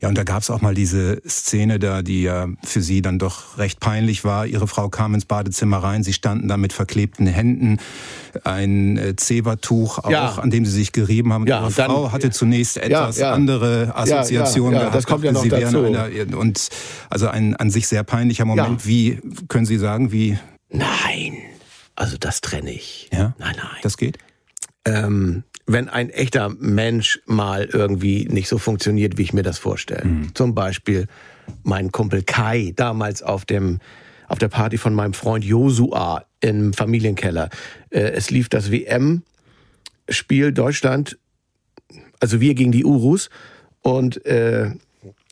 Ja, 0.00 0.08
und 0.08 0.16
da 0.18 0.24
gab 0.24 0.42
es 0.42 0.50
auch 0.50 0.60
mal 0.60 0.74
diese 0.74 1.22
Szene 1.26 1.78
da, 1.78 2.02
die 2.02 2.22
ja 2.22 2.48
für 2.62 2.80
sie 2.82 3.00
dann 3.02 3.18
doch 3.18 3.56
recht 3.58 3.80
peinlich 3.80 4.24
war. 4.24 4.46
Ihre 4.46 4.66
Frau 4.68 4.88
kam 4.90 5.14
ins 5.14 5.24
Badezimmer 5.24 5.78
rein, 5.78 6.02
sie 6.02 6.12
standen 6.12 6.48
da 6.48 6.56
mit 6.58 6.72
verklebten 6.74 7.26
Händen, 7.26 7.78
ein 8.44 8.96
äh, 8.98 9.16
Zebertuch 9.16 9.98
auch, 9.98 10.10
Ja. 10.10 10.34
an 10.36 10.50
dem 10.50 10.64
sie 10.66 10.72
sich 10.72 10.92
gerieben 10.92 11.32
haben. 11.32 11.46
Ja, 11.46 11.60
ihre 11.62 11.72
dann- 11.72 11.90
Frau 11.90 12.12
hatte 12.12 12.30
zunächst 12.30 12.76
etwas 12.78 13.18
ja. 13.18 13.32
andere 13.32 13.92
Assoziationen 13.94 14.74
ja, 14.74 14.78
gehabt. 14.80 14.96
das 14.96 15.06
kommt 15.06 15.24
ja 15.24 15.32
dachte, 15.32 15.48
noch 15.48 15.56
sie 15.58 15.62
dazu. 15.64 15.84
Einer, 15.84 16.38
und 16.38 16.68
also 17.10 17.28
ein 17.28 17.56
an 17.56 17.70
sich 17.70 17.86
sehr 17.88 18.02
peinlicher 18.02 18.44
Moment. 18.44 18.86
Wie 18.86 19.18
können 19.48 19.66
Sie 19.66 19.78
sagen, 19.78 20.12
wie 20.12 20.38
Nein, 20.68 21.38
also 21.96 22.16
das 22.18 22.40
trenne 22.40 22.72
ich. 22.72 23.10
ja? 23.12 23.34
Nein, 23.38 23.56
nein. 23.56 23.76
Das 23.82 23.96
geht? 23.96 24.18
ähm, 24.86 25.42
wenn 25.66 25.88
ein 25.88 26.10
echter 26.10 26.48
Mensch 26.48 27.20
mal 27.26 27.64
irgendwie 27.64 28.26
nicht 28.30 28.48
so 28.48 28.56
funktioniert, 28.56 29.18
wie 29.18 29.22
ich 29.22 29.32
mir 29.32 29.42
das 29.42 29.58
vorstelle. 29.58 30.04
Mhm. 30.06 30.34
Zum 30.34 30.54
Beispiel 30.54 31.08
mein 31.64 31.90
Kumpel 31.92 32.22
Kai, 32.22 32.72
damals 32.76 33.22
auf 33.22 33.44
dem 33.44 33.80
auf 34.28 34.38
der 34.38 34.48
Party 34.48 34.76
von 34.76 34.92
meinem 34.92 35.12
Freund 35.12 35.44
Josua 35.44 36.24
im 36.40 36.72
Familienkeller. 36.72 37.48
Äh, 37.90 38.10
es 38.10 38.30
lief 38.30 38.48
das 38.48 38.72
WM-Spiel 38.72 40.52
Deutschland, 40.52 41.16
also 42.18 42.40
wir 42.40 42.54
gegen 42.54 42.72
die 42.72 42.84
Urus 42.84 43.30
und 43.82 44.24
äh, 44.26 44.72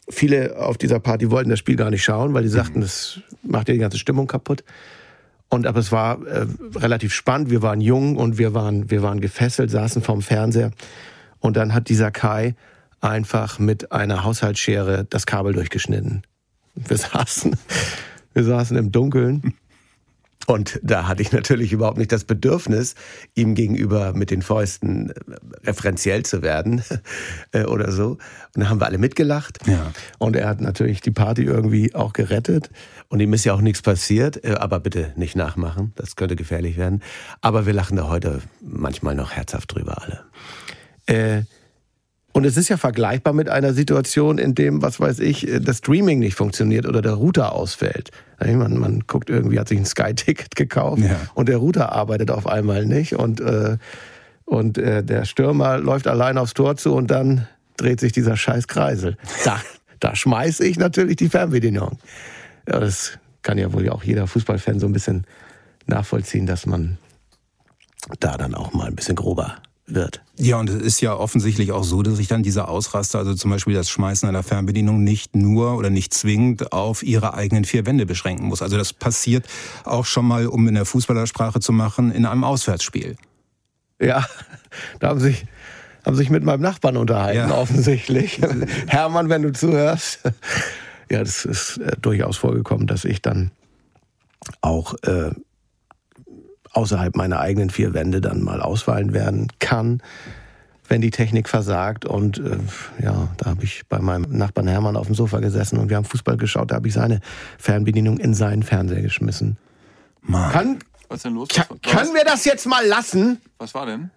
viele 0.08 0.56
auf 0.58 0.78
dieser 0.78 1.00
Party 1.00 1.30
wollten 1.32 1.50
das 1.50 1.58
Spiel 1.58 1.74
gar 1.74 1.90
nicht 1.90 2.04
schauen, 2.04 2.34
weil 2.34 2.44
die 2.44 2.48
sagten, 2.48 2.82
das 2.82 3.18
macht 3.42 3.68
ja 3.68 3.74
die 3.74 3.80
ganze 3.80 3.98
Stimmung 3.98 4.28
kaputt. 4.28 4.62
Und 5.54 5.68
aber 5.68 5.78
es 5.78 5.92
war 5.92 6.20
äh, 6.26 6.46
relativ 6.74 7.14
spannend. 7.14 7.48
Wir 7.48 7.62
waren 7.62 7.80
jung 7.80 8.16
und 8.16 8.38
wir 8.38 8.54
waren, 8.54 8.90
wir 8.90 9.02
waren 9.02 9.20
gefesselt, 9.20 9.70
saßen 9.70 10.02
vorm 10.02 10.20
Fernseher. 10.20 10.72
Und 11.38 11.56
dann 11.56 11.72
hat 11.72 11.88
dieser 11.88 12.10
Kai 12.10 12.56
einfach 13.00 13.60
mit 13.60 13.92
einer 13.92 14.24
Haushaltsschere 14.24 15.06
das 15.08 15.26
Kabel 15.26 15.52
durchgeschnitten. 15.52 16.22
Wir 16.74 16.96
saßen, 16.98 17.56
wir 18.32 18.42
saßen 18.42 18.76
im 18.76 18.90
Dunkeln. 18.90 19.54
Und 20.46 20.80
da 20.82 21.08
hatte 21.08 21.22
ich 21.22 21.32
natürlich 21.32 21.72
überhaupt 21.72 21.98
nicht 21.98 22.12
das 22.12 22.24
Bedürfnis, 22.24 22.94
ihm 23.34 23.54
gegenüber 23.54 24.12
mit 24.12 24.30
den 24.30 24.42
Fäusten 24.42 25.10
äh, 25.10 25.14
referenziell 25.64 26.24
zu 26.24 26.42
werden 26.42 26.82
äh, 27.52 27.64
oder 27.64 27.92
so. 27.92 28.10
Und 28.10 28.20
dann 28.54 28.68
haben 28.68 28.80
wir 28.80 28.86
alle 28.86 28.98
mitgelacht. 28.98 29.58
Ja. 29.66 29.92
Und 30.18 30.36
er 30.36 30.48
hat 30.48 30.60
natürlich 30.60 31.00
die 31.00 31.10
Party 31.10 31.42
irgendwie 31.42 31.94
auch 31.94 32.12
gerettet. 32.12 32.70
Und 33.08 33.20
ihm 33.20 33.32
ist 33.32 33.44
ja 33.44 33.54
auch 33.54 33.60
nichts 33.60 33.82
passiert. 33.82 34.44
Äh, 34.44 34.54
Aber 34.54 34.80
bitte 34.80 35.12
nicht 35.16 35.36
nachmachen, 35.36 35.92
das 35.96 36.16
könnte 36.16 36.36
gefährlich 36.36 36.76
werden. 36.76 37.02
Aber 37.40 37.66
wir 37.66 37.72
lachen 37.72 37.96
da 37.96 38.08
heute 38.08 38.40
manchmal 38.60 39.14
noch 39.14 39.32
herzhaft 39.32 39.74
drüber 39.74 40.02
alle. 40.02 40.24
Äh, 41.06 41.44
und 42.34 42.44
es 42.44 42.56
ist 42.58 42.68
ja 42.68 42.76
vergleichbar 42.76 43.32
mit 43.32 43.48
einer 43.48 43.72
Situation, 43.72 44.36
in 44.38 44.54
dem, 44.54 44.82
was 44.82 45.00
weiß 45.00 45.20
ich, 45.20 45.48
äh, 45.48 45.60
das 45.60 45.78
Streaming 45.78 46.18
nicht 46.18 46.34
funktioniert 46.34 46.84
oder 46.86 47.00
der 47.00 47.12
Router 47.14 47.52
ausfällt. 47.52 48.10
Man, 48.40 48.76
man 48.76 49.04
guckt 49.06 49.30
irgendwie, 49.30 49.58
hat 49.58 49.68
sich 49.68 49.78
ein 49.78 49.86
Sky-Ticket 49.86 50.54
gekauft 50.56 51.00
Ja. 51.02 51.16
und 51.34 51.48
der 51.48 51.56
Router 51.56 51.92
arbeitet 51.92 52.30
auf 52.30 52.46
einmal 52.46 52.84
nicht 52.84 53.14
und, 53.14 53.40
äh, 53.40 53.78
und 54.44 54.76
äh, 54.76 55.02
der 55.02 55.24
Stürmer 55.24 55.78
läuft 55.78 56.06
allein 56.06 56.36
aufs 56.36 56.52
Tor 56.52 56.76
zu 56.76 56.92
und 56.94 57.10
dann 57.10 57.48
dreht 57.78 58.00
sich 58.00 58.12
dieser 58.12 58.36
scheiß 58.36 58.68
Kreisel. 58.68 59.16
Da, 59.44 59.58
da 60.00 60.14
schmeiße 60.14 60.66
ich 60.66 60.76
natürlich 60.78 61.16
die 61.16 61.28
Fernbedienung. 61.30 61.98
Ja, 62.68 62.80
das 62.80 63.18
kann 63.42 63.56
ja 63.58 63.72
wohl 63.72 63.88
auch 63.88 64.02
jeder 64.04 64.26
Fußballfan 64.26 64.80
so 64.80 64.86
ein 64.86 64.92
bisschen 64.92 65.24
nachvollziehen, 65.86 66.46
dass 66.46 66.66
man 66.66 66.98
da 68.20 68.36
dann 68.36 68.54
auch 68.54 68.72
mal 68.74 68.88
ein 68.88 68.96
bisschen 68.96 69.16
grober 69.16 69.56
wird. 69.86 70.22
Ja, 70.38 70.58
und 70.58 70.70
es 70.70 70.80
ist 70.82 71.00
ja 71.00 71.14
offensichtlich 71.14 71.72
auch 71.72 71.84
so, 71.84 72.02
dass 72.02 72.16
sich 72.16 72.26
dann 72.28 72.42
diese 72.42 72.68
Ausraster, 72.68 73.18
also 73.18 73.34
zum 73.34 73.50
Beispiel 73.50 73.74
das 73.74 73.90
Schmeißen 73.90 74.28
einer 74.28 74.42
Fernbedienung, 74.42 75.04
nicht 75.04 75.36
nur 75.36 75.76
oder 75.76 75.90
nicht 75.90 76.14
zwingend 76.14 76.72
auf 76.72 77.02
ihre 77.02 77.34
eigenen 77.34 77.64
vier 77.64 77.84
Wände 77.86 78.06
beschränken 78.06 78.46
muss. 78.46 78.62
Also 78.62 78.76
das 78.78 78.92
passiert 78.92 79.44
auch 79.84 80.06
schon 80.06 80.26
mal, 80.26 80.46
um 80.46 80.66
in 80.68 80.74
der 80.74 80.84
Fußballersprache 80.86 81.60
zu 81.60 81.72
machen, 81.72 82.10
in 82.12 82.24
einem 82.26 82.44
Auswärtsspiel. 82.44 83.16
Ja, 84.00 84.26
da 85.00 85.08
haben 85.08 85.20
sich, 85.20 85.44
haben 86.04 86.16
sich 86.16 86.30
mit 86.30 86.42
meinem 86.44 86.62
Nachbarn 86.62 86.96
unterhalten, 86.96 87.50
Ja. 87.50 87.56
offensichtlich. 87.56 88.40
Hermann, 88.86 89.28
wenn 89.28 89.42
du 89.42 89.52
zuhörst. 89.52 90.20
Ja, 91.10 91.20
das 91.20 91.44
ist 91.44 91.76
äh, 91.78 91.92
durchaus 92.00 92.38
vorgekommen, 92.38 92.86
dass 92.86 93.04
ich 93.04 93.20
dann 93.22 93.50
auch 94.62 94.94
äh, 95.02 95.30
außerhalb 96.74 97.16
meiner 97.16 97.40
eigenen 97.40 97.70
vier 97.70 97.94
Wände 97.94 98.20
dann 98.20 98.42
mal 98.42 98.60
ausfallen 98.60 99.12
werden 99.12 99.48
kann, 99.58 100.02
wenn 100.88 101.00
die 101.00 101.10
Technik 101.10 101.48
versagt. 101.48 102.04
Und 102.04 102.38
äh, 102.38 102.58
ja, 103.02 103.28
da 103.38 103.50
habe 103.50 103.64
ich 103.64 103.82
bei 103.88 103.98
meinem 104.00 104.26
Nachbarn 104.36 104.66
Hermann 104.68 104.96
auf 104.96 105.06
dem 105.06 105.14
Sofa 105.14 105.40
gesessen 105.40 105.78
und 105.78 105.88
wir 105.88 105.96
haben 105.96 106.04
Fußball 106.04 106.36
geschaut. 106.36 106.70
Da 106.70 106.76
habe 106.76 106.88
ich 106.88 106.94
seine 106.94 107.20
Fernbedienung 107.58 108.18
in 108.18 108.34
seinen 108.34 108.62
Fernseher 108.62 109.02
geschmissen. 109.02 109.56
Mann. 110.20 110.52
Kann, 110.52 110.78
Was 111.08 111.16
ist 111.18 111.24
denn 111.26 111.34
los? 111.34 111.48
kann, 111.48 111.66
Was, 111.68 111.92
können 111.92 112.14
wir 112.14 112.24
das 112.24 112.44
jetzt 112.44 112.66
mal 112.66 112.84
lassen? 112.86 113.40
was 113.58 113.74
war 113.74 113.86
denn? 113.86 114.10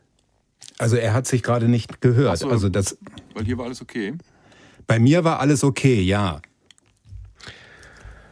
Also 0.79 0.95
er 0.95 1.13
hat 1.13 1.25
sich 1.25 1.41
gerade 1.43 1.67
nicht 1.67 2.01
gehört. 2.01 2.37
So. 2.39 2.49
Also 2.49 2.69
das, 2.69 2.97
Weil 3.33 3.45
hier 3.45 3.57
war 3.57 3.65
alles 3.65 3.81
okay. 3.81 4.13
bei 4.85 4.99
mir 4.99 5.23
war 5.23 5.39
alles 5.39 5.63
okay, 5.63 6.01
ja. 6.01 6.39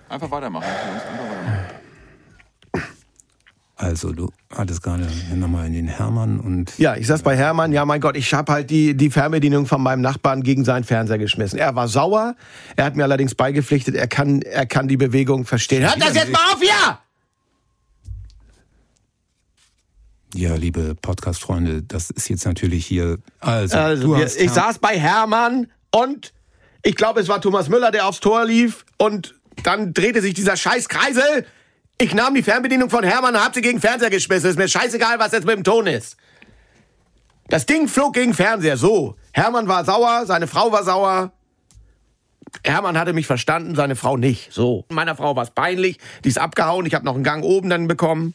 Einfach 0.09 0.29
weitermachen. 0.29 0.65
Einfach 0.65 1.05
weitermachen. 1.07 1.34
Also 3.77 4.13
du 4.13 4.31
hattest 4.55 4.81
gerade 4.83 5.05
nochmal 5.33 5.67
in 5.67 5.73
den 5.73 5.87
Hermann 5.87 6.39
und 6.39 6.77
Ja, 6.77 6.95
ich 6.95 7.07
saß 7.07 7.23
bei 7.23 7.35
Hermann, 7.35 7.73
ja 7.73 7.83
mein 7.83 7.99
Gott, 7.99 8.15
ich 8.15 8.33
habe 8.33 8.53
halt 8.53 8.69
die, 8.69 8.95
die 8.95 9.09
Fernbedienung 9.09 9.65
von 9.65 9.81
meinem 9.81 10.01
Nachbarn 10.01 10.43
gegen 10.43 10.63
seinen 10.63 10.85
Fernseher 10.85 11.17
geschmissen. 11.17 11.59
Er 11.59 11.75
war 11.75 11.89
sauer, 11.89 12.35
er 12.77 12.85
hat 12.85 12.95
mir 12.95 13.03
allerdings 13.03 13.35
beigepflichtet, 13.35 13.95
er 13.95 14.07
kann, 14.07 14.41
er 14.41 14.65
kann 14.65 14.87
die 14.87 14.95
Bewegung 14.95 15.45
verstehen. 15.45 15.83
Hört 15.83 16.01
das 16.01 16.15
jetzt 16.15 16.31
mal 16.31 16.53
auf 16.53 16.61
hier! 16.61 16.99
ja, 20.35 20.55
liebe 20.55 20.95
Podcast-Freunde, 20.95 21.83
das 21.83 22.09
ist 22.09 22.29
jetzt 22.29 22.45
natürlich 22.45 22.85
hier. 22.85 23.17
Also, 23.39 23.77
Also, 23.77 24.07
du 24.07 24.17
wir, 24.17 24.25
hast 24.25 24.35
ich 24.35 24.51
saß 24.51 24.79
bei 24.79 24.99
Hermann 24.99 25.67
und 25.91 26.33
ich 26.83 26.95
glaube, 26.95 27.21
es 27.21 27.27
war 27.27 27.41
Thomas 27.41 27.69
Müller, 27.69 27.91
der 27.91 28.05
aufs 28.05 28.19
Tor 28.19 28.45
lief 28.45 28.85
und 28.97 29.35
dann 29.63 29.93
drehte 29.93 30.21
sich 30.21 30.33
dieser 30.33 30.57
scheiß 30.57 30.89
Kreisel. 30.89 31.45
Ich 31.97 32.13
nahm 32.13 32.35
die 32.35 32.43
Fernbedienung 32.43 32.89
von 32.89 33.03
Hermann 33.03 33.35
und 33.35 33.43
hab 33.43 33.53
sie 33.53 33.61
gegen 33.61 33.79
Fernseher 33.79 34.09
geschmissen. 34.09 34.49
Ist 34.49 34.57
mir 34.57 34.67
scheißegal, 34.67 35.17
was 35.19 35.31
jetzt 35.31 35.45
mit 35.45 35.55
dem 35.55 35.63
Ton 35.63 35.87
ist. 35.87 36.17
Das 37.47 37.65
Ding 37.65 37.87
flog 37.87 38.13
gegen 38.13 38.33
Fernseher, 38.33 38.75
so. 38.75 39.15
Hermann 39.31 39.67
war 39.67 39.85
sauer, 39.85 40.25
seine 40.25 40.47
Frau 40.47 40.71
war 40.71 40.83
sauer. 40.83 41.31
Hermann 42.63 42.97
hatte 42.97 43.13
mich 43.13 43.27
verstanden, 43.27 43.75
seine 43.75 43.95
Frau 43.95 44.17
nicht. 44.17 44.51
So. 44.51 44.85
Meiner 44.89 45.15
Frau 45.15 45.35
war 45.35 45.43
es 45.43 45.51
peinlich, 45.51 45.99
die 46.23 46.29
ist 46.29 46.39
abgehauen, 46.39 46.85
ich 46.85 46.93
habe 46.95 47.05
noch 47.05 47.15
einen 47.15 47.23
Gang 47.23 47.43
oben 47.43 47.69
dann 47.69 47.87
bekommen. 47.87 48.33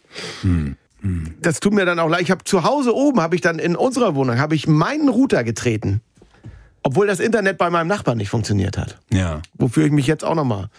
Das 1.41 1.61
tut 1.61 1.73
mir 1.73 1.85
dann 1.85 1.99
auch 1.99 2.09
leid. 2.09 2.23
Ich 2.23 2.31
habe 2.31 2.45
zu 2.45 2.63
Hause 2.65 2.95
oben, 2.95 3.21
habe 3.21 3.35
ich 3.35 3.41
dann 3.41 3.59
in 3.59 3.75
unserer 3.75 4.15
Wohnung, 4.15 4.39
habe 4.39 4.55
ich 4.55 4.69
meinen 4.69 5.09
Router 5.09 5.45
getreten. 5.45 6.03
Obwohl 6.83 7.07
das 7.07 7.21
Internet 7.21 7.59
bei 7.59 7.69
meinem 7.69 7.89
Nachbarn 7.89 8.19
nicht 8.19 8.31
funktioniert 8.31 8.79
hat. 8.79 8.99
Ja. 9.13 9.43
Wofür 9.55 9.85
ich 9.87 9.93
mich 9.93 10.07
jetzt 10.07 10.25
auch 10.25 10.35
noch 10.35 10.45
mal 10.45 10.71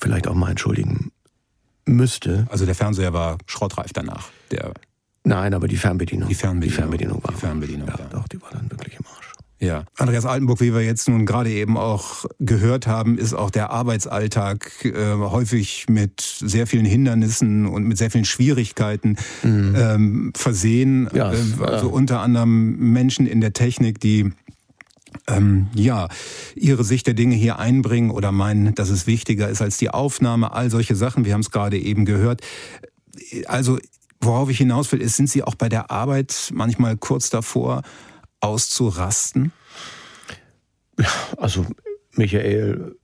vielleicht 0.00 0.26
auch 0.28 0.34
mal 0.34 0.50
entschuldigen 0.50 1.10
müsste. 1.86 2.46
Also 2.50 2.66
der 2.66 2.74
Fernseher 2.74 3.12
war 3.12 3.38
schrottreif 3.46 3.92
danach. 3.92 4.28
Der, 4.50 4.72
Nein, 5.24 5.52
aber 5.54 5.68
die 5.68 5.76
Fernbedienung. 5.76 6.28
Die 6.28 6.34
Fernbedienung. 6.34 6.70
Die 6.70 6.80
Fernbedienung 6.80 7.22
war. 7.24 7.32
Die 7.34 7.40
Fernbedienung, 7.40 7.88
ja, 7.88 7.98
ja. 7.98 8.04
Doch, 8.10 8.28
die 8.28 8.40
war 8.40 8.50
dann 8.52 8.70
wirklich 8.70 8.94
im 8.98 9.04
Arsch. 9.06 9.32
ja. 9.58 9.84
Andreas 9.98 10.24
Altenburg, 10.24 10.60
wie 10.60 10.72
wir 10.72 10.82
jetzt 10.82 11.08
nun 11.08 11.26
gerade 11.26 11.50
eben 11.50 11.76
auch 11.76 12.24
gehört 12.38 12.86
haben, 12.86 13.18
ist 13.18 13.34
auch 13.34 13.50
der 13.50 13.70
Arbeitsalltag 13.70 14.84
äh, 14.84 15.14
häufig 15.16 15.86
mit 15.88 16.20
sehr 16.20 16.66
vielen 16.66 16.84
Hindernissen 16.86 17.66
und 17.66 17.84
mit 17.84 17.98
sehr 17.98 18.10
vielen 18.10 18.24
Schwierigkeiten 18.24 19.16
ähm, 19.42 20.32
versehen. 20.36 21.02
Mhm. 21.04 21.10
Ja, 21.14 21.32
Ähm, 21.32 21.54
also 21.62 21.88
unter 21.88 22.20
anderem 22.20 22.76
Menschen 22.92 23.26
in 23.26 23.40
der 23.40 23.52
Technik, 23.52 24.00
die 24.00 24.32
ähm, 25.26 25.68
ja, 25.74 26.08
ihre 26.54 26.84
Sicht 26.84 27.06
der 27.06 27.14
Dinge 27.14 27.34
hier 27.34 27.58
einbringen 27.58 28.10
oder 28.10 28.32
meinen, 28.32 28.74
dass 28.74 28.88
es 28.90 29.06
wichtiger 29.06 29.48
ist 29.48 29.62
als 29.62 29.78
die 29.78 29.90
Aufnahme, 29.90 30.52
all 30.52 30.70
solche 30.70 30.96
Sachen. 30.96 31.24
Wir 31.24 31.34
haben 31.34 31.40
es 31.40 31.50
gerade 31.50 31.78
eben 31.78 32.04
gehört. 32.04 32.40
Also, 33.46 33.78
worauf 34.20 34.50
ich 34.50 34.58
hinaus 34.58 34.90
will, 34.92 35.00
ist, 35.00 35.16
sind 35.16 35.28
Sie 35.30 35.42
auch 35.42 35.54
bei 35.54 35.68
der 35.68 35.90
Arbeit 35.90 36.50
manchmal 36.52 36.96
kurz 36.96 37.30
davor, 37.30 37.82
auszurasten? 38.40 39.52
Also, 41.36 41.66
Michael, 42.16 42.96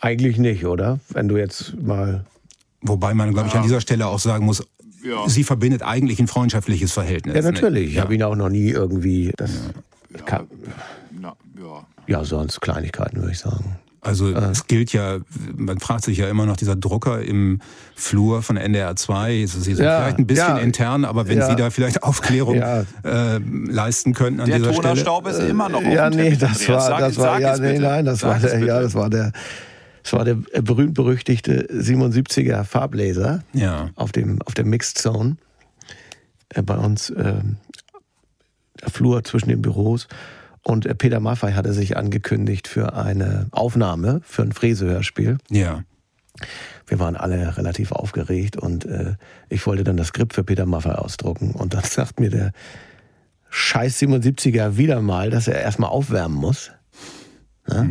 eigentlich 0.00 0.38
nicht, 0.38 0.64
oder? 0.64 1.00
Wenn 1.10 1.28
du 1.28 1.36
jetzt 1.36 1.74
mal. 1.80 2.24
Wobei 2.80 3.14
man, 3.14 3.32
glaube 3.32 3.48
ich, 3.48 3.54
an 3.54 3.64
dieser 3.64 3.80
Stelle 3.80 4.06
auch 4.06 4.20
sagen 4.20 4.44
muss, 4.44 4.62
Ja. 5.02 5.28
sie 5.28 5.42
verbindet 5.42 5.82
eigentlich 5.82 6.20
ein 6.20 6.28
freundschaftliches 6.28 6.92
Verhältnis. 6.92 7.34
Ja, 7.34 7.42
natürlich. 7.42 7.88
Ich 7.90 7.94
Ja. 7.96 8.02
habe 8.02 8.14
ihn 8.14 8.22
auch 8.22 8.36
noch 8.36 8.48
nie 8.48 8.68
irgendwie. 8.70 9.32
Das, 9.36 9.50
kann, 10.26 10.46
Na, 11.20 11.34
ja. 11.58 11.86
ja, 12.06 12.24
sonst 12.24 12.60
Kleinigkeiten, 12.60 13.18
würde 13.18 13.32
ich 13.32 13.38
sagen. 13.38 13.78
Also 14.00 14.28
es 14.30 14.68
gilt 14.68 14.92
ja, 14.92 15.18
man 15.56 15.80
fragt 15.80 16.04
sich 16.04 16.18
ja 16.18 16.28
immer 16.28 16.46
noch, 16.46 16.56
dieser 16.56 16.76
Drucker 16.76 17.20
im 17.20 17.60
Flur 17.96 18.42
von 18.42 18.56
NDR 18.56 18.94
2, 18.94 19.42
es 19.42 19.54
ist 19.56 19.66
jetzt 19.66 19.80
Ja, 19.80 20.00
vielleicht 20.02 20.18
ein 20.18 20.26
bisschen 20.26 20.46
ja. 20.56 20.58
intern, 20.58 21.04
aber 21.04 21.26
wenn 21.28 21.38
Ja. 21.38 21.50
Sie 21.50 21.56
da 21.56 21.68
vielleicht 21.70 22.02
Aufklärung 22.04 22.56
Ja. 22.56 22.84
äh, 23.02 23.38
leisten 23.38 24.14
könnten 24.14 24.40
an 24.40 24.46
Der 24.48 24.58
dieser 24.58 24.72
Stelle. 24.72 24.88
Tonerstaub 24.88 25.26
ist 25.26 25.40
immer 25.40 25.68
noch 25.68 25.78
auf 25.84 25.92
Ja, 25.92 26.08
dem 26.08 26.20
nee, 26.20 26.36
das 26.36 26.60
Andreas. 26.60 26.68
war, 26.68 26.80
Sag- 26.80 26.98
das 27.00 27.16
war, 27.18 27.40
ja, 27.40 27.52
es 27.54 27.60
nee, 27.60 27.70
bitte. 27.72 27.82
nein, 27.82 28.04
das 28.04 28.20
Sag 28.20 28.28
war 28.28 28.36
es 28.36 28.42
der, 28.42 28.50
bitte. 28.54 28.66
ja, 28.66 28.80
das 28.80 28.94
war 28.94 29.10
der, 29.10 29.32
das 30.04 30.12
war 30.12 30.24
der 30.24 30.34
berühmt-berüchtigte 30.62 31.66
77er 31.72 32.62
Farblaser 32.64 33.42
Ja. 33.52 33.90
auf 33.96 34.12
dem, 34.12 34.40
auf 34.42 34.54
der 34.54 34.64
Mixed 34.64 34.96
Zone. 34.98 35.36
Äh, 36.50 36.62
bei 36.62 36.76
uns, 36.76 37.10
ähm, 37.10 37.56
Flur 38.86 39.24
zwischen 39.24 39.48
den 39.48 39.62
Büros. 39.62 40.08
Und 40.62 40.86
äh, 40.86 40.94
Peter 40.94 41.20
Maffei 41.20 41.52
hatte 41.52 41.72
sich 41.72 41.96
angekündigt 41.96 42.68
für 42.68 42.94
eine 42.94 43.46
Aufnahme, 43.50 44.20
für 44.24 44.42
ein 44.42 44.52
Fräse-Hörspiel. 44.52 45.38
Ja. 45.50 45.82
Wir 46.86 46.98
waren 46.98 47.16
alle 47.16 47.56
relativ 47.56 47.92
aufgeregt 47.92 48.56
und 48.56 48.84
äh, 48.84 49.14
ich 49.48 49.66
wollte 49.66 49.84
dann 49.84 49.96
das 49.96 50.08
Skript 50.08 50.34
für 50.34 50.44
Peter 50.44 50.66
Maffei 50.66 50.94
ausdrucken. 50.94 51.52
Und 51.52 51.74
dann 51.74 51.82
sagt 51.84 52.20
mir 52.20 52.30
der 52.30 52.52
scheiß 53.50 54.00
77er 54.02 54.76
wieder 54.76 55.00
mal, 55.00 55.30
dass 55.30 55.48
er 55.48 55.60
erstmal 55.60 55.90
aufwärmen 55.90 56.36
muss. 56.36 56.70
Ja? 57.68 57.86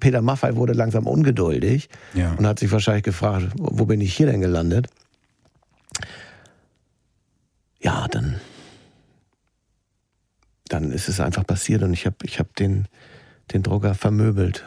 Peter 0.00 0.22
Maffei 0.22 0.56
wurde 0.56 0.72
langsam 0.72 1.06
ungeduldig 1.06 1.88
Ja. 2.14 2.32
und 2.34 2.46
hat 2.46 2.58
sich 2.58 2.72
wahrscheinlich 2.72 3.04
gefragt, 3.04 3.48
wo 3.56 3.84
bin 3.86 4.00
ich 4.00 4.16
hier 4.16 4.26
denn 4.26 4.40
gelandet? 4.40 4.88
Ja, 7.80 8.06
dann, 8.10 8.40
dann 10.70 10.92
ist 10.92 11.08
es 11.08 11.20
einfach 11.20 11.46
passiert 11.46 11.82
und 11.82 11.92
ich 11.92 12.06
habe 12.06 12.16
ich 12.22 12.38
hab 12.38 12.54
den, 12.56 12.86
den 13.52 13.62
Drucker 13.62 13.94
vermöbelt. 13.94 14.64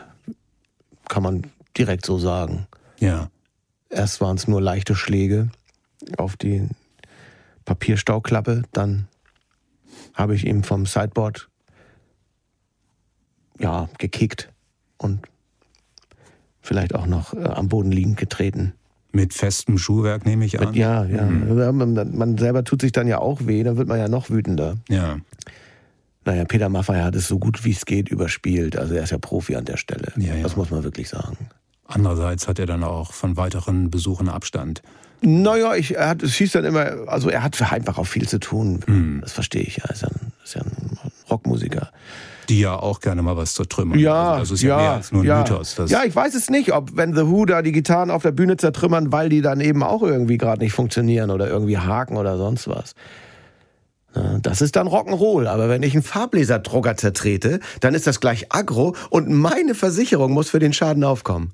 Kann 1.08 1.24
man 1.24 1.44
direkt 1.78 2.06
so 2.06 2.20
sagen. 2.20 2.68
Ja. 3.00 3.30
Erst 3.90 4.22
waren 4.22 4.36
es 4.36 4.48
nur 4.48 4.62
leichte 4.62 4.96
Schläge 4.96 5.50
auf 6.18 6.36
die 6.36 6.68
Papierstauklappe, 7.66 8.64
dann 8.74 9.08
habe 10.14 10.36
ich 10.36 10.46
ihm 10.46 10.64
vom 10.64 10.86
Sideboard 10.86 11.50
ja, 13.60 13.88
gekickt 13.98 14.52
und 14.98 15.22
vielleicht 16.62 16.96
auch 16.96 17.06
noch 17.06 17.34
äh, 17.34 17.44
am 17.44 17.70
Boden 17.70 17.92
liegend 17.92 18.18
getreten. 18.18 18.74
Mit 19.12 19.34
festem 19.34 19.78
Schuhwerk 19.78 20.26
nehme 20.26 20.44
ich 20.44 20.60
an. 20.60 20.70
Mit, 20.70 20.76
ja, 20.76 21.06
ja. 21.06 21.72
Man, 21.72 22.18
man 22.18 22.38
selber 22.38 22.64
tut 22.64 22.82
sich 22.82 22.92
dann 22.92 23.08
ja 23.08 23.20
auch 23.20 23.46
weh, 23.46 23.64
dann 23.64 23.78
wird 23.78 23.88
man 23.88 24.00
ja 24.00 24.10
noch 24.10 24.30
wütender. 24.30 24.76
Ja. 24.90 25.18
Naja, 26.26 26.46
Peter 26.46 26.70
Maffay 26.70 27.02
hat 27.02 27.16
es 27.16 27.28
so 27.28 27.40
gut 27.40 27.66
wie 27.66 27.72
es 27.72 27.86
geht 27.86 28.10
überspielt. 28.10 28.78
Also 28.78 28.96
er 28.96 29.04
ist 29.04 29.12
ja 29.12 29.18
Profi 29.18 29.56
an 29.56 29.66
der 29.66 29.78
Stelle. 29.78 30.14
Ja, 30.18 30.36
ja. 30.36 30.44
Das 30.44 30.56
muss 30.56 30.72
man 30.72 30.84
wirklich 30.84 31.10
sagen. 31.10 31.38
Andererseits 31.86 32.48
hat 32.48 32.60
er 32.60 32.66
dann 32.66 32.84
auch 32.84 33.14
von 33.14 33.38
weiteren 33.38 33.90
Besuchen 33.90 34.30
Abstand. 34.30 34.82
Naja, 35.22 35.76
ich, 35.76 35.96
er 35.96 36.10
hat, 36.10 36.24
es 36.24 36.36
hieß 36.36 36.52
dann 36.54 36.66
immer, 36.66 37.08
also 37.08 37.30
er 37.30 37.44
hat 37.44 37.62
einfach 37.72 37.98
auch 37.98 38.08
viel 38.08 38.28
zu 38.28 38.40
tun. 38.40 39.20
Das 39.22 39.32
verstehe 39.32 39.62
ich. 39.62 39.80
Er 39.80 39.90
ist 39.90 40.02
ja 40.02 40.10
ein, 40.10 40.32
ist 40.44 40.56
ja 40.56 40.62
ein 40.62 40.98
Rockmusiker. 41.30 41.92
Die 42.50 42.60
ja 42.60 42.76
auch 42.76 43.00
gerne 43.00 43.22
mal 43.22 43.38
was 43.38 43.54
zertrümmern. 43.54 44.00
Ja, 44.00 44.34
also 44.34 44.54
das 44.54 44.60
ist 44.60 44.64
ja, 44.64 44.76
mehr 44.76 44.92
als 44.92 45.12
nur 45.14 45.24
ein 45.24 45.28
ja. 45.28 45.40
Mythos. 45.40 45.78
Ja, 45.88 46.04
ich 46.04 46.14
weiß 46.14 46.36
es 46.36 46.50
nicht, 46.50 46.74
ob 46.74 46.98
wenn 46.98 47.16
The 47.16 47.28
Who 47.28 47.46
da 47.46 47.62
die 47.62 47.72
Gitarren 47.72 48.12
auf 48.12 48.24
der 48.24 48.32
Bühne 48.32 48.58
zertrümmern, 48.58 49.14
weil 49.14 49.30
die 49.30 49.42
dann 49.42 49.62
eben 49.62 49.82
auch 49.82 50.04
irgendwie 50.04 50.38
gerade 50.38 50.62
nicht 50.62 50.74
funktionieren 50.74 51.32
oder 51.32 51.48
irgendwie 51.48 51.78
haken 51.78 52.18
oder 52.18 52.38
sonst 52.38 52.68
was. 52.68 52.94
Ja, 54.16 54.40
Das 54.42 54.62
ist 54.62 54.76
dann 54.76 54.88
Rock'n'Roll, 54.88 55.48
aber 55.48 55.70
wenn 55.70 55.84
ich 55.84 55.94
einen 55.94 56.04
Farblaserdrucker 56.04 56.98
zertrete, 56.98 57.60
dann 57.80 57.94
ist 57.94 58.08
das 58.08 58.20
gleich 58.20 58.52
aggro 58.52 58.96
und 59.10 59.30
meine 59.30 59.76
Versicherung 59.76 60.32
muss 60.32 60.50
für 60.50 60.60
den 60.60 60.74
Schaden 60.74 61.04
aufkommen. 61.04 61.54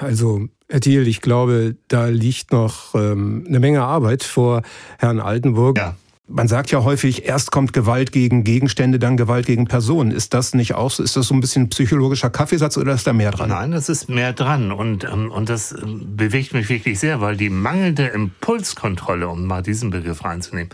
Also, 0.00 0.48
Herr 0.68 0.80
Thiel, 0.80 1.06
ich 1.06 1.20
glaube, 1.20 1.76
da 1.88 2.06
liegt 2.06 2.52
noch 2.52 2.94
ähm, 2.94 3.44
eine 3.46 3.60
Menge 3.60 3.82
Arbeit 3.82 4.24
vor 4.24 4.62
Herrn 4.98 5.20
Altenburg. 5.20 5.76
Ja. 5.76 5.96
Man 6.30 6.46
sagt 6.46 6.70
ja 6.70 6.84
häufig, 6.84 7.24
erst 7.24 7.50
kommt 7.50 7.72
Gewalt 7.72 8.12
gegen 8.12 8.44
Gegenstände, 8.44 8.98
dann 8.98 9.16
Gewalt 9.16 9.46
gegen 9.46 9.66
Personen. 9.66 10.10
Ist 10.10 10.34
das 10.34 10.52
nicht 10.52 10.74
auch 10.74 10.90
so? 10.90 11.02
Ist 11.02 11.16
das 11.16 11.28
so 11.28 11.34
ein 11.34 11.40
bisschen 11.40 11.70
psychologischer 11.70 12.28
Kaffeesatz 12.28 12.76
oder 12.76 12.92
ist 12.92 13.06
da 13.06 13.14
mehr 13.14 13.30
dran? 13.30 13.48
Nein, 13.48 13.70
das 13.70 13.88
ist 13.88 14.10
mehr 14.10 14.34
dran 14.34 14.70
und, 14.70 15.04
ähm, 15.04 15.30
und 15.30 15.48
das 15.48 15.72
ähm, 15.72 16.16
bewegt 16.16 16.52
mich 16.52 16.68
wirklich 16.68 16.98
sehr, 16.98 17.22
weil 17.22 17.38
die 17.38 17.48
mangelnde 17.48 18.08
Impulskontrolle, 18.08 19.26
um 19.26 19.46
mal 19.46 19.62
diesen 19.62 19.88
Begriff 19.88 20.22
reinzunehmen, 20.22 20.68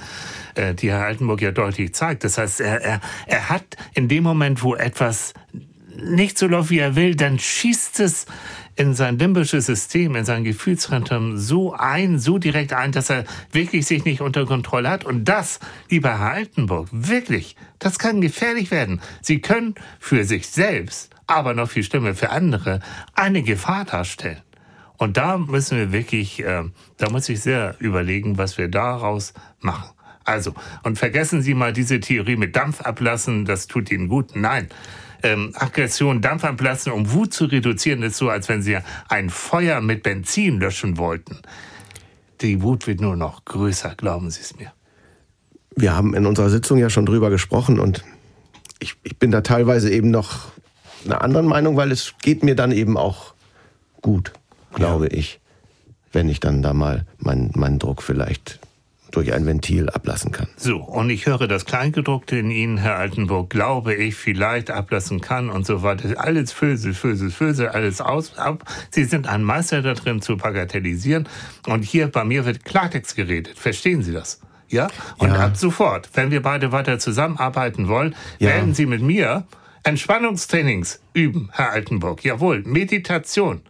äh, 0.57 0.75
die 0.75 0.91
Herr 0.91 1.05
Altenburg 1.05 1.41
ja 1.41 1.53
deutlich 1.53 1.95
zeigt. 1.95 2.25
Das 2.25 2.37
heißt, 2.37 2.61
er, 2.61 2.83
er, 2.83 3.01
er 3.29 3.49
hat 3.49 3.77
in 3.95 4.09
dem 4.09 4.25
Moment, 4.25 4.65
wo 4.65 4.75
etwas 4.75 5.35
nicht 5.97 6.37
so 6.37 6.49
läuft, 6.49 6.71
wie 6.71 6.81
er 6.81 6.97
will, 6.97 7.15
dann 7.15 7.39
schießt 7.39 8.01
es 8.01 8.27
in 8.77 8.95
sein 8.95 9.19
limbisches 9.19 9.67
System, 9.67 10.17
in 10.17 10.25
sein 10.25 10.45
Gefühlszentrum 10.45 11.37
so 11.37 11.73
ein, 11.75 12.19
so 12.19 12.39
direkt 12.39 12.73
ein, 12.73 12.93
dass 12.93 13.11
er 13.11 13.25
wirklich 13.53 13.87
sich 13.87 14.05
nicht 14.05 14.21
unter 14.21 14.47
Kontrolle 14.47 14.91
hat. 14.91 15.05
Und 15.05 15.25
das, 15.25 15.61
lieber 15.91 16.19
Herr 16.19 16.33
Altenburg, 16.33 16.89
wirklich, 16.91 17.57
das 17.79 17.99
kann 17.99 18.21
gefährlich 18.21 18.71
werden. 18.71 19.01
Sie 19.21 19.41
können 19.41 19.75
für 20.01 20.25
sich 20.25 20.49
selbst, 20.49 21.11
aber 21.27 21.55
noch 21.55 21.71
viel 21.71 21.85
schlimmer 21.85 22.15
für 22.15 22.31
andere, 22.31 22.81
eine 23.15 23.43
Gefahr 23.43 23.85
darstellen. 23.85 24.43
Und 24.97 25.17
da 25.17 25.39
müssen 25.39 25.79
wir 25.79 25.93
wirklich, 25.93 26.43
äh, 26.45 26.65
da 26.97 27.11
muss 27.11 27.29
ich 27.29 27.41
sehr 27.41 27.77
überlegen, 27.79 28.39
was 28.39 28.59
wir 28.59 28.69
daraus 28.69 29.35
machen. 29.61 29.91
Also, 30.25 30.55
und 30.83 30.99
vergessen 30.99 31.43
Sie 31.43 31.55
mal 31.55 31.73
diese 31.73 32.01
Theorie 32.01 32.37
mit 32.37 32.57
Dampf 32.57 32.81
ablassen, 32.81 33.45
das 33.45 33.67
tut 33.67 33.91
Ihnen 33.91 34.09
gut. 34.09 34.35
Nein. 34.35 34.69
Ähm, 35.25 35.53
Aggression, 35.55 36.21
Dampf 36.21 36.45
ablassen, 36.45 36.93
um 36.93 37.11
Wut 37.11 37.33
zu 37.33 37.47
reduzieren, 37.47 38.03
ist 38.03 38.19
so, 38.19 38.29
als 38.29 38.51
wenn 38.51 38.61
Sie 38.61 38.77
ein 39.09 39.31
Feuer 39.31 39.81
mit 39.81 40.03
Benzin 40.03 40.61
löschen 40.61 40.99
wollten. 40.99 41.39
Die 42.43 42.61
Wut 42.61 42.87
wird 42.87 43.01
nur 43.01 43.17
noch 43.17 43.47
größer, 43.47 43.95
glauben 43.97 44.31
Sie 44.31 44.43
es 44.43 44.55
mir. 44.59 44.71
Wir 45.75 45.97
haben 45.97 46.15
in 46.15 46.27
unserer 46.27 46.51
Sitzung 46.51 46.77
ja 46.77 46.91
schon 46.91 47.07
drüber 47.07 47.31
gesprochen 47.31 47.81
und 47.81 48.05
ich, 48.81 48.97
ich 49.03 49.19
bin 49.19 49.31
da 49.31 49.41
teilweise 49.41 49.91
eben 49.91 50.11
noch 50.11 50.49
einer 51.07 51.23
anderen 51.23 51.47
Meinung, 51.47 51.77
weil 51.77 51.91
es 51.91 52.13
geht 52.21 52.43
mir 52.43 52.55
dann 52.55 52.71
eben 52.71 52.99
auch 52.99 53.33
gut, 54.03 54.33
glaube 54.75 55.09
ich, 55.09 55.41
wenn 56.13 56.29
ich 56.29 56.39
dann 56.39 56.63
da 56.63 56.75
mal 56.75 57.07
meinen 57.19 57.51
meinen 57.55 57.79
Druck 57.79 58.03
vielleicht 58.03 58.61
durch 59.15 59.33
ein 59.33 59.47
Ventil 59.47 59.89
ablassen 59.91 60.33
kann. 60.33 60.49
So, 60.57 60.79
und 60.79 61.11
ich 61.11 61.27
höre 61.27 61.47
das 61.49 61.65
Kleingedruckte 61.65 62.37
in 62.37 62.51
Ihnen, 62.51 62.77
Herr 62.79 62.97
Altenburg, 62.97 63.51
glaube 63.51 63.95
ich, 63.95 64.15
vielleicht 64.15 64.71
ablassen 64.71 65.21
kann 65.21 65.51
und 65.51 65.67
so 65.67 65.83
weiter. 65.83 66.21
Alles 66.21 66.53
Fösel, 66.53 66.95
Fösel, 66.95 67.31
Fösel, 67.31 67.69
alles 67.69 68.01
aus, 68.01 68.37
ab. 68.39 68.65
Sie 68.91 69.05
sind 69.05 69.27
ein 69.27 69.43
Meister 69.43 69.83
da 69.83 69.95
drin 69.95 70.21
zu 70.23 70.37
bagatellisieren. 70.37 71.29
Und 71.67 71.83
hier 71.85 72.09
bei 72.09 72.25
mir 72.25 72.45
wird 72.45 72.65
Klartext 72.65 73.17
geredet. 73.17 73.59
Verstehen 73.59 74.03
Sie 74.03 74.13
das? 74.13 74.41
Ja? 74.69 74.89
Und 75.19 75.29
Ja. 75.31 75.47
ab 75.47 75.57
sofort, 75.57 76.11
wenn 76.15 76.31
wir 76.31 76.43
beide 76.43 76.73
weiter 76.73 76.99
zusammenarbeiten 76.99 77.89
wollen, 77.89 78.15
Ja. 78.39 78.49
werden 78.51 78.75
Sie 78.75 78.87
mit 78.87 79.03
mir 79.03 79.47
Entspannungstrainings 79.85 81.01
üben, 81.13 81.51
Herr 81.53 81.71
Altenburg. 81.73 82.25
Jawohl, 82.25 82.63
Meditation. 82.65 83.61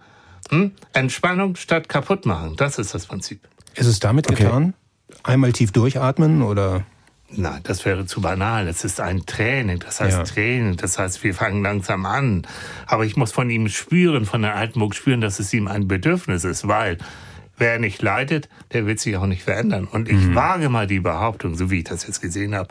Hm? 0.50 0.72
Entspannung 0.92 1.56
statt 1.56 1.88
kaputt 1.88 2.26
machen. 2.26 2.54
Das 2.56 2.78
ist 2.78 2.94
das 2.94 3.06
Prinzip. 3.06 3.40
Ist 3.74 3.86
es 3.86 3.98
damit 3.98 4.26
getan? 4.28 4.74
Einmal 5.24 5.52
tief 5.52 5.72
durchatmen 5.72 6.42
oder? 6.42 6.84
Nein, 7.30 7.60
das 7.64 7.84
wäre 7.84 8.06
zu 8.06 8.20
banal. 8.20 8.68
Es 8.68 8.84
ist 8.84 9.00
ein 9.00 9.26
Training, 9.26 9.80
das 9.80 10.00
heißt 10.00 10.18
Ja. 10.18 10.22
Training, 10.24 10.76
das 10.76 10.98
heißt, 10.98 11.24
wir 11.24 11.34
fangen 11.34 11.62
langsam 11.62 12.06
an. 12.06 12.46
Aber 12.86 13.04
ich 13.04 13.16
muss 13.16 13.32
von 13.32 13.50
ihm 13.50 13.68
spüren, 13.68 14.24
von 14.26 14.42
der 14.42 14.54
Altenburg 14.54 14.94
spüren, 14.94 15.20
dass 15.20 15.40
es 15.40 15.52
ihm 15.52 15.66
ein 15.66 15.88
Bedürfnis 15.88 16.44
ist, 16.44 16.68
weil 16.68 16.98
wer 17.56 17.78
nicht 17.80 18.02
leidet, 18.02 18.48
der 18.72 18.86
wird 18.86 19.00
sich 19.00 19.16
auch 19.16 19.26
nicht 19.26 19.42
verändern. 19.42 19.86
Und 19.90 20.08
ich 20.08 20.20
Mhm. 20.20 20.34
wage 20.34 20.68
mal 20.68 20.86
die 20.86 21.00
Behauptung, 21.00 21.56
so 21.56 21.70
wie 21.70 21.78
ich 21.78 21.84
das 21.84 22.06
jetzt 22.06 22.20
gesehen 22.20 22.54
habe, 22.54 22.68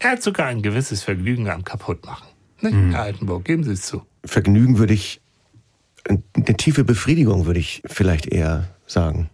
er 0.00 0.12
hat 0.12 0.22
sogar 0.22 0.46
ein 0.46 0.62
gewisses 0.62 1.02
Vergnügen 1.02 1.48
am 1.50 1.62
Kaputtmachen. 1.64 2.26
Ne? 2.62 2.70
Mhm. 2.70 2.90
Herr 2.92 3.02
Altenburg, 3.02 3.44
geben 3.44 3.62
Sie 3.62 3.72
es 3.72 3.82
zu. 3.82 4.02
Vergnügen 4.24 4.78
würde 4.78 4.94
ich, 4.94 5.20
eine 6.08 6.56
tiefe 6.56 6.82
Befriedigung 6.84 7.46
würde 7.46 7.60
ich 7.60 7.82
vielleicht 7.86 8.26
eher 8.26 8.68
sagen. 8.86 9.28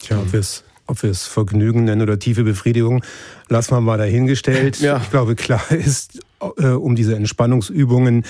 Tja, 0.00 0.18
ob 0.18 0.32
wir 0.32 0.40
es 0.40 0.64
ob 0.90 1.04
wir 1.04 1.10
es 1.10 1.26
Vergnügen 1.26 1.84
nennen 1.84 2.02
oder 2.02 2.18
tiefe 2.18 2.42
Befriedigung, 2.42 3.04
lassen 3.48 3.76
wir 3.76 3.80
mal 3.80 3.96
dahingestellt. 3.96 4.80
Ja. 4.80 4.96
Ich 5.00 5.10
glaube, 5.10 5.36
klar 5.36 5.62
ist, 5.70 6.18
äh, 6.58 6.66
um 6.66 6.96
diese 6.96 7.14
Entspannungsübungen 7.14 8.24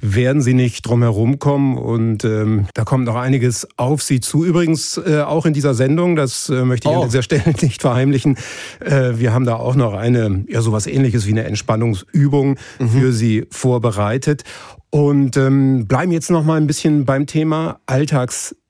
werden 0.00 0.40
Sie 0.40 0.54
nicht 0.54 0.86
drum 0.86 1.02
herum 1.02 1.40
kommen 1.40 1.76
und 1.76 2.24
ähm, 2.24 2.66
da 2.74 2.84
kommt 2.84 3.06
noch 3.06 3.16
einiges 3.16 3.66
auf 3.76 4.00
Sie 4.02 4.20
zu. 4.20 4.44
Übrigens 4.44 4.96
äh, 4.96 5.22
auch 5.22 5.44
in 5.44 5.54
dieser 5.54 5.74
Sendung, 5.74 6.14
das 6.14 6.48
äh, 6.48 6.64
möchte 6.64 6.88
ich 6.88 6.94
Oh. 6.94 7.00
an 7.02 7.08
dieser 7.08 7.22
Stelle 7.22 7.52
nicht 7.62 7.80
verheimlichen, 7.82 8.36
äh, 8.78 9.14
wir 9.16 9.32
haben 9.32 9.44
da 9.44 9.56
auch 9.56 9.74
noch 9.74 9.94
eine, 9.94 10.44
ja 10.48 10.60
sowas 10.60 10.86
ähnliches 10.86 11.26
wie 11.26 11.32
eine 11.32 11.44
Entspannungsübung 11.44 12.58
für 12.78 13.12
Sie 13.12 13.46
vorbereitet 13.50 14.44
und 14.90 15.36
ähm, 15.36 15.86
bleiben 15.88 16.12
jetzt 16.12 16.30
noch 16.30 16.44
mal 16.44 16.60
ein 16.60 16.68
bisschen 16.68 17.04
beim 17.04 17.26
Thema 17.26 17.80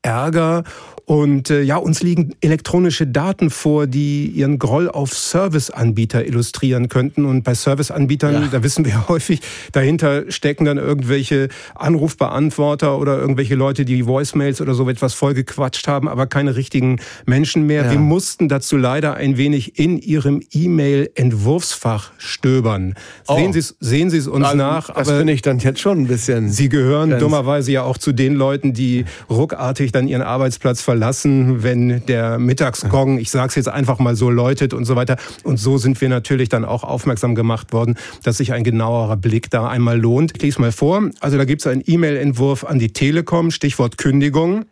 Alltagsärger 0.05 0.65
und 1.07 1.51
äh, 1.51 1.61
ja, 1.61 1.77
uns 1.77 2.03
liegen 2.03 2.35
elektronische 2.41 3.07
Daten 3.07 3.51
vor, 3.51 3.87
die 3.87 4.25
ihren 4.25 4.59
Groll 4.59 4.89
auf 4.89 5.13
Serviceanbieter 5.13 6.25
illustrieren 6.27 6.89
könnten. 6.89 7.27
Und 7.27 7.43
bei 7.43 7.53
Serviceanbietern, 7.53 8.33
Ja. 8.33 8.49
da 8.51 8.63
wissen 8.63 8.87
wir 8.87 9.07
häufig, 9.09 9.41
dahinter 9.73 10.31
stecken 10.33 10.65
dann 10.65 10.79
irgendwelche 10.79 11.49
Anrufbeantworter 11.75 12.99
oder 12.99 13.19
irgendwelche 13.19 13.55
Leute, 13.55 13.85
die 13.85 14.07
Voicemails 14.07 14.63
oder 14.63 14.73
so 14.75 14.89
etwas 14.89 15.13
vollgequatscht 15.13 15.87
haben, 15.89 16.09
aber 16.09 16.27
keine 16.27 16.57
richtigen 16.57 17.01
Menschen 17.27 17.67
mehr. 17.67 17.85
Ja. 17.85 17.91
Wir 17.91 17.99
mussten 17.99 18.49
dazu 18.49 18.79
leider 18.79 19.13
ein 19.13 19.37
wenig 19.37 19.79
in 19.79 19.99
ihrem 19.99 20.41
E-Mail-Entwurfsfach 20.53 22.13
stöbern. 22.17 22.95
Oh. 23.29 23.37
Sehen 23.37 23.53
Sie 23.53 23.59
es 23.59 23.77
sehen 23.79 24.09
Sie 24.09 24.17
es 24.17 24.27
uns 24.27 24.47
Also, 24.47 24.57
nach, 24.57 24.89
das 24.89 25.11
finde 25.11 25.35
ich 25.35 25.43
dann 25.43 25.59
jetzt 25.59 25.81
schon 25.81 26.01
ein 26.01 26.07
bisschen. 26.07 26.49
Sie 26.49 26.71
gehören 26.71 27.19
dummerweise 27.19 27.73
ja 27.73 27.83
auch 27.83 27.99
zu 27.99 28.13
den 28.13 28.35
Leuten, 28.37 28.73
die 28.73 29.05
ruckartig 29.29 29.93
dann 29.95 30.09
ihren 30.09 30.23
Arbeitsplatz 30.23 30.83
verlassen, 30.83 31.63
wenn 31.63 32.05
der 32.07 32.39
Mittagsgong, 32.39 33.19
ich 33.19 33.31
sage 33.31 33.49
es 33.49 33.55
jetzt 33.55 33.69
einfach 33.69 33.99
mal 33.99 34.17
so, 34.17 34.31
läutet 34.31 34.75
und 34.75 34.85
so 34.85 34.97
weiter. 34.97 35.17
Und 35.43 35.59
so 35.59 35.79
sind 35.79 36.01
wir 36.01 36.09
natürlich 36.09 36.49
dann 36.49 36.65
auch 36.65 36.85
aufmerksam 36.85 37.35
gemacht 37.35 37.73
worden, 37.73 37.97
dass 38.23 38.39
sich 38.39 38.53
ein 38.53 38.65
genauerer 38.65 39.17
Blick 39.17 39.51
da 39.51 39.69
einmal 39.69 39.99
lohnt. 39.99 40.33
Ich 40.37 40.43
lese 40.43 40.61
mal 40.61 40.73
vor. 40.73 41.11
Also 41.21 41.37
da 41.37 41.45
gibt 41.45 41.63
es 41.63 41.67
einen 41.67 41.83
E-Mail-Entwurf 41.87 42.65
an 42.65 42.79
die 42.79 42.93
Telekom, 42.93 43.51
Stichwort 43.51 43.99
Kündigung. 43.99 44.65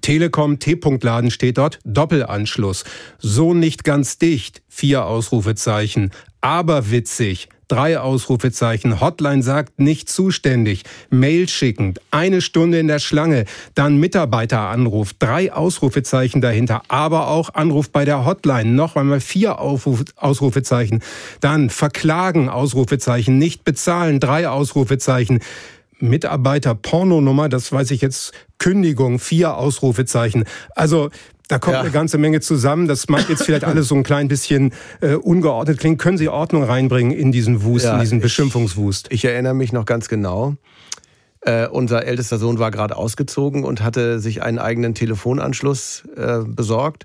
Telekom 0.00 0.58
T-Punkt-Laden 0.58 1.30
steht 1.30 1.58
dort, 1.58 1.78
Doppelanschluss. 1.84 2.84
So 3.18 3.54
nicht 3.54 3.84
ganz 3.84 4.18
dicht, 4.18 4.62
vier 4.68 5.06
Ausrufezeichen. 5.06 6.10
Aber 6.40 6.90
witzig, 6.90 7.48
drei 7.68 7.98
Ausrufezeichen. 7.98 9.00
Hotline 9.00 9.42
sagt 9.42 9.80
nicht 9.80 10.08
zuständig. 10.08 10.84
Mail 11.10 11.48
schickend, 11.48 12.00
eine 12.10 12.40
Stunde 12.40 12.78
in 12.78 12.88
der 12.88 12.98
Schlange. 12.98 13.44
Dann 13.74 13.98
Mitarbeiteranruf, 13.98 15.12
drei 15.14 15.52
Ausrufezeichen 15.52 16.40
dahinter. 16.40 16.82
Aber 16.88 17.28
auch 17.28 17.54
Anruf 17.54 17.90
bei 17.90 18.04
der 18.04 18.24
Hotline, 18.24 18.70
noch 18.70 18.96
einmal 18.96 19.20
vier 19.20 19.60
Ausrufezeichen. 19.60 21.02
Dann 21.40 21.70
verklagen, 21.70 22.48
Ausrufezeichen, 22.48 23.38
nicht 23.38 23.64
bezahlen, 23.64 24.20
drei 24.20 24.48
Ausrufezeichen. 24.48 25.40
Mitarbeiter 26.00 26.74
Pornonummer, 26.74 27.48
das 27.48 27.70
weiß 27.70 27.90
ich 27.92 28.00
jetzt, 28.00 28.32
Kündigung, 28.58 29.18
vier 29.18 29.56
Ausrufezeichen. 29.56 30.44
Also 30.74 31.10
da 31.48 31.58
kommt 31.58 31.74
Ja. 31.74 31.80
eine 31.80 31.90
ganze 31.90 32.18
Menge 32.18 32.40
zusammen. 32.40 32.88
Das 32.88 33.08
mag 33.08 33.28
jetzt 33.28 33.44
vielleicht 33.44 33.64
alles 33.64 33.88
so 33.88 33.94
ein 33.94 34.02
klein 34.02 34.28
bisschen 34.28 34.72
äh, 35.00 35.14
ungeordnet 35.14 35.78
klingen. 35.78 35.98
Können 35.98 36.16
Sie 36.18 36.28
Ordnung 36.28 36.64
reinbringen 36.64 37.12
in 37.12 37.32
diesen 37.32 37.62
Wust, 37.64 37.84
Ja, 37.84 37.94
in 37.94 38.00
diesen 38.00 38.18
ich- 38.18 38.22
Beschimpfungswust? 38.22 39.08
Ich 39.10 39.24
erinnere 39.24 39.54
mich 39.54 39.72
noch 39.72 39.84
ganz 39.84 40.08
genau. 40.08 40.56
Äh, 41.46 41.66
unser 41.68 42.06
ältester 42.06 42.38
Sohn 42.38 42.58
war 42.58 42.70
gerade 42.70 42.96
ausgezogen 42.96 43.64
und 43.64 43.82
hatte 43.82 44.18
sich 44.18 44.42
einen 44.42 44.58
eigenen 44.58 44.94
Telefonanschluss 44.94 46.04
äh, 46.16 46.38
besorgt. 46.46 47.04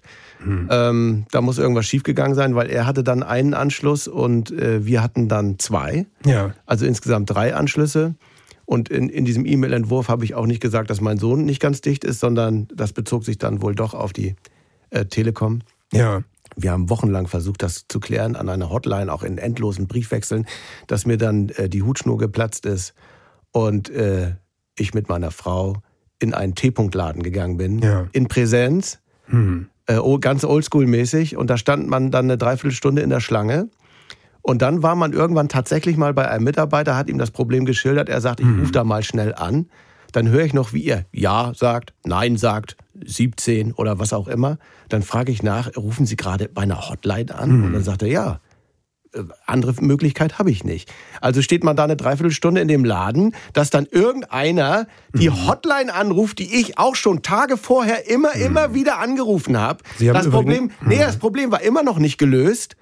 Ähm, 0.70 1.26
da 1.32 1.42
muss 1.42 1.58
irgendwas 1.58 1.86
schiefgegangen 1.86 2.34
sein, 2.36 2.56
weil 2.56 2.70
er 2.70 2.86
hatte 2.86 3.04
dann 3.04 3.24
einen 3.24 3.54
Anschluss 3.54 4.08
und 4.08 4.52
äh, 4.52 4.86
wir 4.86 5.04
hatten 5.04 5.28
dann 5.28 5.60
zwei. 5.60 6.06
Ja. 6.26 6.52
Also 6.66 6.86
insgesamt 6.86 7.30
drei 7.30 7.54
Anschlüsse. 7.54 8.16
Und 8.70 8.88
in, 8.90 9.10
in 9.10 9.26
diesem 9.26 9.48
E-Mail-Entwurf 9.48 10.10
habe 10.10 10.24
ich 10.26 10.36
auch 10.36 10.46
nicht 10.46 10.62
gesagt, 10.62 10.92
dass 10.92 11.02
mein 11.02 11.18
Sohn 11.18 11.44
nicht 11.44 11.60
ganz 11.60 11.82
dicht 11.82 12.04
ist, 12.04 12.20
sondern 12.20 12.68
das 12.72 12.94
bezog 12.94 13.26
sich 13.26 13.40
dann 13.40 13.64
wohl 13.64 13.74
doch 13.74 13.96
auf 13.96 14.14
die 14.14 14.36
äh, 14.92 15.06
Telekom. 15.06 15.62
Ja. 15.92 16.22
Wir 16.56 16.72
haben 16.72 16.88
wochenlang 16.88 17.26
versucht, 17.26 17.64
das 17.64 17.86
zu 17.88 18.00
klären 18.00 18.36
an 18.36 18.48
einer 18.48 18.70
Hotline, 18.70 19.12
auch 19.12 19.24
in 19.24 19.40
endlosen 19.40 19.88
Briefwechseln, 19.88 20.46
dass 20.86 21.08
mir 21.08 21.18
dann 21.18 21.50
äh, 21.50 21.68
die 21.68 21.82
Hutschnur 21.82 22.20
geplatzt 22.20 22.68
ist 22.68 22.94
und 23.52 23.90
äh, 23.90 24.36
ich 24.78 24.94
mit 24.94 25.10
meiner 25.10 25.32
Frau 25.32 25.78
in 26.20 26.36
einen 26.36 26.54
T-Punkt-Laden 26.54 27.24
gegangen 27.24 27.58
bin, 27.58 27.80
Ja. 27.80 28.08
in 28.12 28.28
Präsenz, 28.28 29.00
Hm. 29.26 29.66
äh, 29.88 29.98
ganz 30.20 30.44
oldschool-mäßig. 30.44 31.38
Und 31.38 31.50
da 31.50 31.58
stand 31.58 31.88
man 31.90 32.12
dann 32.12 32.26
eine 32.26 32.38
Dreiviertelstunde 32.38 33.02
in 33.02 33.10
der 33.10 33.20
Schlange. 33.20 33.70
Und 34.42 34.62
dann 34.62 34.84
war 34.84 34.96
man 34.96 35.14
irgendwann 35.14 35.50
tatsächlich 35.50 35.98
mal 35.98 36.14
bei 36.14 36.30
einem 36.30 36.44
Mitarbeiter, 36.44 36.96
hat 36.96 37.10
ihm 37.10 37.18
das 37.18 37.32
Problem 37.32 37.66
geschildert. 37.66 38.10
Er 38.10 38.22
sagt, 38.22 38.40
ich 38.40 38.48
rufe 38.48 38.72
da 38.72 38.84
mal 38.84 39.04
schnell 39.04 39.36
an. 39.36 39.68
Dann 40.12 40.30
höre 40.30 40.44
ich 40.44 40.54
noch, 40.54 40.74
wie 40.74 40.86
er 40.86 41.06
Ja 41.12 41.52
sagt, 41.56 41.94
Nein 42.04 42.38
sagt, 42.38 42.78
17 43.06 43.74
oder 43.74 44.00
was 44.00 44.14
auch 44.14 44.28
immer. 44.28 44.58
Dann 44.88 45.04
frage 45.04 45.32
ich 45.32 45.44
nach, 45.44 45.76
rufen 45.78 46.06
Sie 46.06 46.16
gerade 46.16 46.50
bei 46.50 46.64
einer 46.64 46.90
Hotline 46.90 47.34
an? 47.36 47.64
Und 47.64 47.74
dann 47.74 47.84
sagt 47.84 48.02
er, 48.02 48.08
ja. 48.08 48.40
Äh, 49.14 49.24
Andere 49.46 49.74
Möglichkeit 49.82 50.38
habe 50.38 50.52
ich 50.52 50.64
nicht. 50.64 50.92
Also 51.20 51.42
steht 51.42 51.64
man 51.64 51.76
da 51.76 51.84
eine 51.84 51.96
Dreiviertelstunde 51.96 52.62
in 52.62 52.68
dem 52.68 52.86
Laden, 52.86 53.36
dass 53.54 53.72
dann 53.72 53.88
irgendeiner 53.88 54.88
die 55.14 55.32
Hotline 55.32 55.94
anruft, 55.94 56.40
die 56.40 56.60
ich 56.60 56.78
auch 56.78 56.96
schon 56.96 57.24
Tage 57.24 57.58
vorher 57.58 58.10
immer, 58.10 58.34
immer 58.36 58.74
wieder 58.76 59.00
angerufen 59.00 59.58
habe. 59.58 59.84
Sie 59.98 60.10
haben 60.10 60.16
Das 60.16 60.30
Problem, 60.30 60.72
nee, 60.86 61.00
das 61.00 61.18
Problem 61.18 61.52
war 61.52 61.62
immer 61.62 61.84
noch 61.84 61.98
nicht 61.98 62.18
gelöst. 62.18 62.76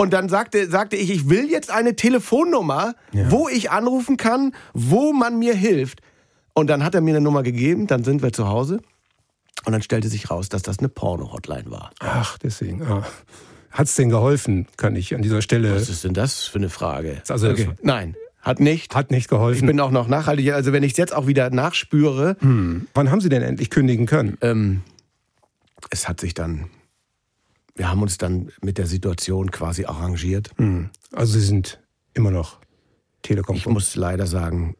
Und 0.00 0.12
dann 0.12 0.28
sagte, 0.28 0.68
sagte 0.70 0.94
ich, 0.96 1.10
ich 1.10 1.28
will 1.28 1.50
jetzt 1.50 1.70
eine 1.72 1.96
Telefonnummer, 1.96 2.94
wo 3.12 3.48
ich 3.48 3.70
anrufen 3.72 4.16
kann, 4.16 4.54
wo 4.72 5.12
man 5.12 5.38
mir 5.40 5.54
hilft. 5.54 6.00
Und 6.54 6.68
dann 6.68 6.84
hat 6.84 6.94
er 6.94 7.00
mir 7.00 7.10
eine 7.16 7.20
Nummer 7.20 7.42
gegeben, 7.42 7.86
dann 7.88 8.04
sind 8.04 8.22
wir 8.22 8.32
zu 8.32 8.46
Hause. 8.48 8.80
Und 9.64 9.72
dann 9.72 9.82
stellte 9.82 10.08
sich 10.08 10.30
raus, 10.30 10.48
dass 10.48 10.62
das 10.62 10.78
eine 10.78 10.88
Porno-Hotline 10.88 11.70
war. 11.70 11.90
Ach, 11.98 12.38
deswegen. 12.38 12.82
Ah. 12.82 13.04
Hat's 13.72 13.96
denn 13.96 14.08
geholfen? 14.08 14.66
Kann 14.76 14.94
ich 14.94 15.14
an 15.16 15.22
dieser 15.22 15.42
Stelle. 15.42 15.74
Was 15.74 15.88
ist 15.88 16.04
denn 16.04 16.14
das 16.14 16.44
für 16.44 16.58
eine 16.58 16.68
Frage? 16.70 17.20
Also 17.28 17.52
das- 17.52 17.66
Nein, 17.82 18.14
hat 18.40 18.60
nicht. 18.60 18.94
Hat 18.94 19.10
nicht 19.10 19.22
Ich 19.24 19.28
geholfen. 19.28 19.66
bin 19.66 19.80
auch 19.80 19.90
noch 19.90 20.06
nachhaltig. 20.06 20.52
Also 20.52 20.72
wenn 20.72 20.84
ich 20.84 20.92
es 20.92 20.96
jetzt 20.98 21.12
auch 21.14 21.26
wieder 21.26 21.50
nachspüre, 21.50 22.36
Wann 22.40 23.10
haben 23.10 23.20
Sie 23.20 23.28
denn 23.28 23.42
endlich 23.42 23.68
kündigen 23.70 24.06
können? 24.06 24.38
ähm, 24.42 24.82
es 25.90 26.08
hat 26.08 26.20
sich 26.20 26.34
dann, 26.34 26.70
wir 27.78 27.88
haben 27.90 28.02
uns 28.02 28.18
dann 28.18 28.50
mit 28.60 28.76
der 28.76 28.86
Situation 28.86 29.50
quasi 29.50 29.84
arrangiert. 29.86 30.50
Hm. 30.58 30.90
Also 31.12 31.32
Sie 31.38 31.44
sind 31.46 31.80
immer 32.12 32.30
noch 32.30 32.58
Telekom. 33.22 33.56
Ich 33.56 33.66
muss 33.66 33.96
leider 33.96 34.26
sagen, 34.26 34.76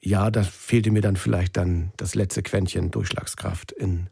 ja, 0.00 0.30
da 0.30 0.42
fehlte 0.42 0.90
mir 0.90 1.00
dann 1.02 1.16
vielleicht 1.16 1.56
dann 1.56 1.92
das 1.96 2.14
letzte 2.14 2.42
Quäntchen 2.42 2.90
Durchschlagskraft 2.90 3.72
in, 3.72 4.08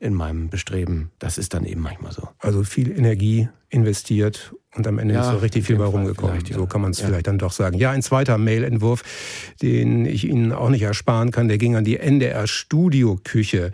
in 0.00 0.14
meinem 0.14 0.48
Bestreben. 0.50 1.10
Das 1.18 1.36
ist 1.38 1.52
dann 1.54 1.64
eben 1.64 1.80
manchmal 1.80 2.12
so. 2.12 2.28
Also 2.38 2.62
viel 2.64 2.90
Energie 2.90 3.48
investiert 3.68 4.54
und 4.74 4.86
am 4.86 4.98
Ende 4.98 5.14
Ja, 5.14 5.22
ist 5.22 5.30
so 5.32 5.38
richtig 5.38 5.64
viel 5.66 5.76
bei 5.76 5.84
rumgekommen. 5.84 6.44
ja. 6.46 6.54
So 6.56 6.66
kann 6.66 6.80
man 6.80 6.92
es 6.92 7.00
Ja. 7.00 7.06
vielleicht 7.06 7.26
dann 7.26 7.38
doch 7.38 7.52
sagen. 7.52 7.76
Ja, 7.78 7.90
ein 7.90 8.02
zweiter 8.02 8.38
Mailentwurf, 8.38 9.02
den 9.62 10.06
ich 10.06 10.26
Ihnen 10.28 10.52
auch 10.52 10.68
nicht 10.70 10.82
ersparen 10.82 11.30
kann, 11.30 11.48
der 11.48 11.58
ging 11.58 11.76
an 11.76 11.84
die 11.84 11.98
NDR 11.98 12.46
Studioküche. 12.46 13.72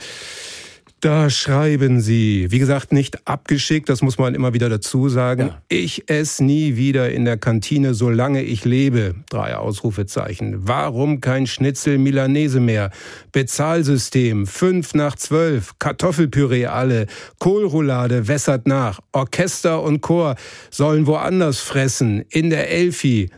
Da 1.01 1.31
schreiben 1.31 2.01
Sie, 2.01 2.47
wie 2.51 2.59
gesagt, 2.59 2.93
nicht 2.93 3.25
abgeschickt, 3.29 3.89
das 3.89 4.03
muss 4.03 4.19
man 4.19 4.35
immer 4.35 4.53
wieder 4.53 4.69
dazu 4.69 5.09
sagen. 5.09 5.47
Ja. 5.49 5.63
Ich 5.69 6.11
esse 6.11 6.45
nie 6.45 6.75
wieder 6.75 7.11
in 7.13 7.25
der 7.25 7.37
Kantine, 7.37 7.95
solange 7.95 8.43
ich 8.43 8.65
lebe. 8.65 9.15
Drei 9.31 9.55
Ausrufezeichen. 9.55 10.67
Warum 10.67 11.21
kein 11.21 11.47
Schnitzel 11.47 11.99
Milanese 11.99 12.59
mehr? 12.59 12.91
Bezahlsystem, 13.31 14.49
fünf 14.49 14.95
nach 14.95 15.15
zwölf, 15.15 15.75
Kartoffelpüree 15.79 16.67
alle, 16.67 17.07
Kohlroulade 17.39 18.27
wässert 18.27 18.67
nach, 18.67 18.99
Orchester 19.13 19.83
und 19.85 20.01
Chor 20.01 20.35
sollen 20.71 21.07
woanders 21.07 21.61
fressen, 21.61 22.25
in 22.29 22.51
der 22.51 22.71
Elfi. 22.71 23.31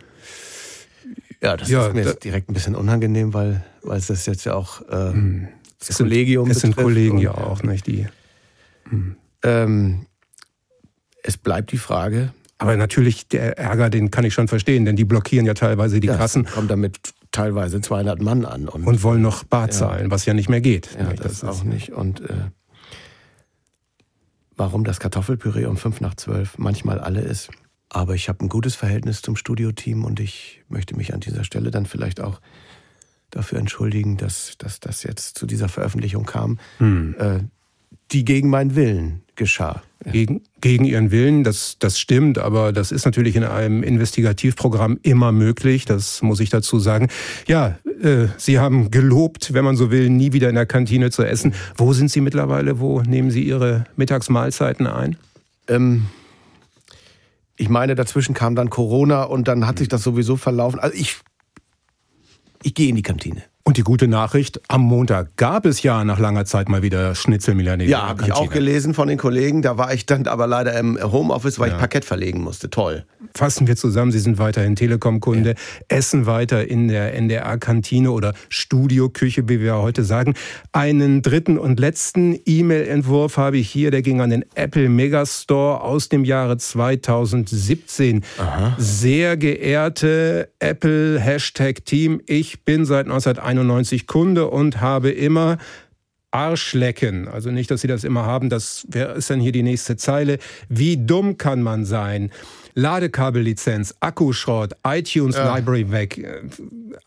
Ja, 1.43 1.59
das 1.59 1.69
Ja, 1.69 1.87
ist 1.89 1.95
mir 1.95 2.05
da- 2.05 2.11
jetzt 2.11 2.25
direkt 2.25 2.49
ein 2.49 2.55
bisschen 2.55 2.75
unangenehm, 2.75 3.35
weil, 3.35 3.63
weil 3.83 3.99
es 3.99 4.07
das 4.07 4.25
jetzt 4.25 4.45
ja 4.47 4.55
auch 4.55 4.81
äh, 4.89 5.13
das 5.87 5.97
Kollegium 5.97 6.51
Es 6.51 6.61
sind 6.61 6.77
Kollegen 6.77 7.19
ja 7.19 7.33
auch, 7.33 7.63
nicht 7.63 7.87
die. 7.87 8.07
Ähm, 9.43 10.07
es 11.23 11.37
bleibt 11.37 11.73
die 11.73 11.79
Frage, 11.79 12.33
Aber 12.59 12.77
natürlich, 12.77 13.27
der 13.29 13.59
Ärger, 13.59 13.89
den 13.89 14.11
kann 14.11 14.25
ich 14.25 14.35
schon 14.35 14.49
verstehen, 14.49 14.85
denn 14.85 14.97
die 14.97 15.05
blockieren 15.05 15.47
ja 15.47 15.55
teilweise 15.55 15.99
die 16.01 16.09
ja, 16.09 16.17
Kassen 16.17 16.45
es 16.45 16.53
kommt 16.53 16.71
damit 16.71 16.99
teilweise 17.33 17.81
200 17.81 18.21
Mann 18.21 18.45
an 18.45 18.69
und, 18.69 18.85
und 18.85 19.03
wollen 19.03 19.23
noch 19.23 19.45
bar 19.45 19.71
zahlen, 19.71 20.11
was 20.11 20.27
ja 20.27 20.35
nicht 20.35 20.49
mehr 20.49 20.61
geht. 20.61 20.91
ja, 20.99 21.09
Nicht? 21.09 21.25
das, 21.25 21.45
auch 21.45 21.65
nicht. 21.65 21.91
Und 21.93 22.21
äh, 22.21 22.35
warum 24.57 24.85
das 24.85 25.01
Kartoffelpüree 25.01 25.65
um 25.65 25.79
fünf 25.79 26.01
nach 26.01 26.15
zwölf 26.17 26.59
manchmal 26.59 27.01
alle 27.01 27.23
ist. 27.23 27.51
Aber 27.89 28.15
ich 28.15 28.29
habe 28.29 28.45
ein 28.45 28.49
gutes 28.49 28.75
Verhältnis 28.75 29.23
zum 29.23 29.37
Studioteam 29.37 30.05
und 30.05 30.21
ich 30.21 30.63
möchte 30.69 30.95
mich 30.97 31.15
an 31.15 31.21
dieser 31.21 31.45
Stelle 31.45 31.71
dann 31.71 31.87
vielleicht 31.87 32.21
auch 32.21 32.41
dafür 33.31 33.59
entschuldigen, 33.59 34.17
dass, 34.17 34.55
dass 34.59 34.81
das 34.81 35.03
jetzt 35.03 35.39
zu 35.39 35.47
dieser 35.47 35.69
Veröffentlichung 35.69 36.25
kam, 36.25 36.59
äh, 36.81 37.41
die 38.13 38.25
gegen 38.25 38.49
meinen 38.51 38.75
Willen 38.75 39.23
geschah. 39.37 39.83
Gegen, 40.05 40.41
gegen 40.63 40.87
ihren 40.87 41.11
Willen, 41.11 41.45
das, 41.45 41.77
das 41.79 42.01
stimmt, 42.01 42.39
aber 42.39 42.73
das 42.73 42.91
ist 42.91 43.05
natürlich 43.05 43.37
in 43.37 43.45
einem 43.45 43.83
Investigativprogramm 43.83 44.99
immer 45.03 45.31
möglich, 45.31 45.85
das 45.85 46.23
muss 46.23 46.41
ich 46.41 46.49
dazu 46.49 46.79
sagen. 46.79 47.09
Ja, 47.47 47.79
äh, 48.03 48.29
Sie 48.39 48.59
haben 48.59 48.91
gelobt, 48.91 49.53
wenn 49.53 49.63
man 49.65 49.77
so 49.77 49.91
will, 49.91 50.09
nie 50.09 50.33
wieder 50.33 50.49
in 50.49 50.55
der 50.55 50.65
Kantine 50.65 51.11
zu 51.11 51.23
essen. 51.23 51.53
Wo 51.77 51.93
sind 51.93 52.11
Sie 52.11 52.23
mittlerweile? 52.23 52.81
Wo 52.81 53.03
nehmen 53.03 53.31
Sie 53.31 53.43
Ihre 53.43 53.85
Mittagsmahlzeiten 53.97 54.87
ein? 54.87 55.17
Ähm, 55.69 56.07
ich 57.57 57.69
meine, 57.69 57.95
dazwischen 57.95 58.35
kam 58.35 58.57
dann 58.57 58.71
Corona 58.71 59.25
und 59.25 59.49
dann 59.49 59.67
hat 59.67 59.79
sich 59.81 59.89
das 59.89 60.03
sowieso 60.03 60.37
verlaufen. 60.37 60.81
Also 60.81 60.97
ich, 60.97 61.19
ich 62.63 62.75
gehe 62.75 62.89
in 62.89 62.97
die 62.97 63.03
Kantine. 63.03 63.43
Und 63.71 63.77
die 63.77 63.83
gute 63.83 64.09
Nachricht, 64.09 64.61
am 64.67 64.81
Montag 64.81 65.37
gab 65.37 65.65
es 65.65 65.85
ja 65.85 66.03
nach 66.03 66.19
langer 66.19 66.45
Zeit 66.45 66.69
mal 66.69 66.83
wieder 66.83 67.15
Schnitzel 67.15 67.55
Milanese. 67.55 67.89
Ja, 67.89 68.09
habe 68.09 68.25
ich 68.25 68.33
auch 68.33 68.51
gelesen 68.51 68.95
von 68.95 69.07
den 69.07 69.17
Kollegen. 69.17 69.63
Da 69.63 69.79
war 69.79 69.95
ich 69.95 70.07
dann 70.07 70.27
aber 70.27 70.49
leider 70.49 70.77
im 70.77 70.99
Homeoffice, 71.01 71.61
weil 71.61 71.71
ich 71.71 71.79
Parkett 71.79 72.05
verlegen 72.05 72.43
musste. 72.43 72.69
Toll. 72.69 73.05
Fassen 73.37 73.69
wir 73.69 73.77
zusammen, 73.77 74.11
Sie 74.11 74.19
sind 74.19 74.39
weiterhin 74.39 74.75
Telekom-Kunde, 74.75 75.55
essen 75.87 76.27
weiter 76.27 76.67
in 76.67 76.89
der 76.89 77.15
NDR-Kantine 77.15 78.11
oder 78.11 78.35
Studioküche, 78.49 79.49
wie 79.49 79.61
wir 79.61 79.77
heute 79.77 80.03
sagen. 80.03 80.35
Einen 80.73 81.23
dritten 81.23 81.57
und 81.57 81.79
letzten 81.79 82.37
E-Mail-Entwurf 82.45 83.37
habe 83.37 83.59
ich 83.59 83.71
hier, 83.71 83.93
der 83.93 84.03
ging 84.03 84.21
an 84.21 84.31
den 84.31 84.45
Apple 84.57 84.89
Megastore 84.89 85.81
aus 85.83 86.09
dem 86.09 86.25
Jahre 86.25 86.57
2017. 86.57 88.25
Sehr 88.79 89.37
geehrte 89.37 90.49
Apple 90.59 91.21
Hashtag 91.21 91.85
Team, 91.85 92.21
ich 92.27 92.65
bin 92.65 92.85
seit 92.85 93.07
1991 93.07 93.60
Kunde 94.07 94.49
und 94.49 94.81
habe 94.81 95.11
immer 95.11 95.59
Arschlecken. 96.33 97.27
Also 97.27 97.51
nicht, 97.51 97.71
dass 97.71 97.81
Sie 97.81 97.89
das 97.89 98.05
immer 98.05 98.25
haben. 98.25 98.51
Das 98.51 98.87
ist 99.17 99.31
dann 99.31 99.41
hier 99.41 99.53
die 99.53 99.65
nächste 99.65 99.97
Zeile. 99.97 100.39
Wie 100.69 100.97
dumm 100.97 101.39
kann 101.39 101.61
man 101.63 101.85
sein? 101.85 102.31
Ladekabellizenz, 102.75 103.97
Akkuschrott, 103.99 104.75
iTunes 104.87 105.37
Library 105.37 105.91
weg. 105.91 106.25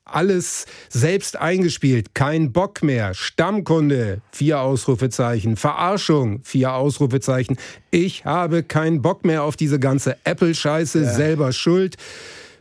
Alles 0.03 0.65
selbst 0.89 1.39
eingespielt. 1.39 2.13
Kein 2.13 2.51
Bock 2.51 2.83
mehr. 2.83 3.13
Stammkunde. 3.13 4.19
Vier 4.33 4.59
Ausrufezeichen. 4.59 5.55
Verarschung. 5.55 6.41
Vier 6.43 6.73
Ausrufezeichen. 6.73 7.55
Ich 7.91 8.25
habe 8.25 8.61
keinen 8.61 9.01
Bock 9.01 9.23
mehr 9.23 9.43
auf 9.43 9.55
diese 9.55 9.79
ganze 9.79 10.17
Apple-Scheiße. 10.25 11.05
Selber 11.05 11.53
schuld. 11.53 11.95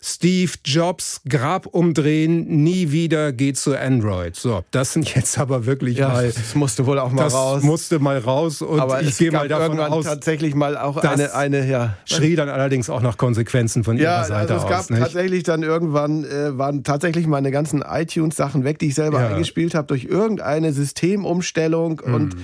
Steve 0.04 0.50
Jobs 0.64 1.20
Grab 1.28 1.66
umdrehen, 1.66 2.62
nie 2.64 2.90
wieder 2.90 3.32
geht 3.32 3.56
zu 3.56 3.78
Android. 3.78 4.34
So, 4.34 4.64
das 4.72 4.92
sind 4.94 5.14
jetzt 5.14 5.38
aber 5.38 5.64
wirklich 5.64 6.00
mal. 6.00 6.26
das 6.32 6.54
musste 6.56 6.86
wohl 6.86 6.98
auch 6.98 7.12
mal 7.12 7.22
das 7.24 7.34
raus. 7.34 7.62
musste 7.62 8.00
mal 8.00 8.18
raus 8.18 8.62
und 8.62 8.80
aber 8.80 9.00
ich 9.00 9.16
gehe 9.16 9.30
mal 9.30 9.46
davon 9.46 9.76
irgendwann 9.78 9.92
aus. 9.92 10.04
tatsächlich 10.04 10.54
mal 10.56 10.76
auch 10.76 10.96
eine, 10.96 11.34
eine, 11.34 11.66
ja. 11.68 11.96
Schrie 12.04 12.34
dann 12.34 12.48
allerdings 12.48 12.90
auch 12.90 13.00
nach 13.00 13.16
Konsequenzen 13.16 13.84
von 13.84 13.96
Ja, 13.96 14.16
ihrer 14.16 14.24
Seite 14.24 14.54
also 14.54 14.66
es 14.66 14.70
gab 14.70 14.80
aus. 14.80 14.88
Tatsächlich 14.88 15.44
dann 15.44 15.62
irgendwann, 15.62 16.24
äh, 16.24 16.58
waren 16.58 16.82
tatsächlich 16.82 17.28
meine 17.28 17.52
ganzen 17.52 17.82
iTunes-Sachen 17.82 18.64
weg, 18.64 18.80
die 18.80 18.88
ich 18.88 18.96
selber 18.96 19.20
Ja. 19.20 19.28
eingespielt 19.28 19.74
habe, 19.76 19.86
durch 19.86 20.04
irgendeine 20.04 20.72
Systemumstellung 20.72 22.00
und 22.00 22.34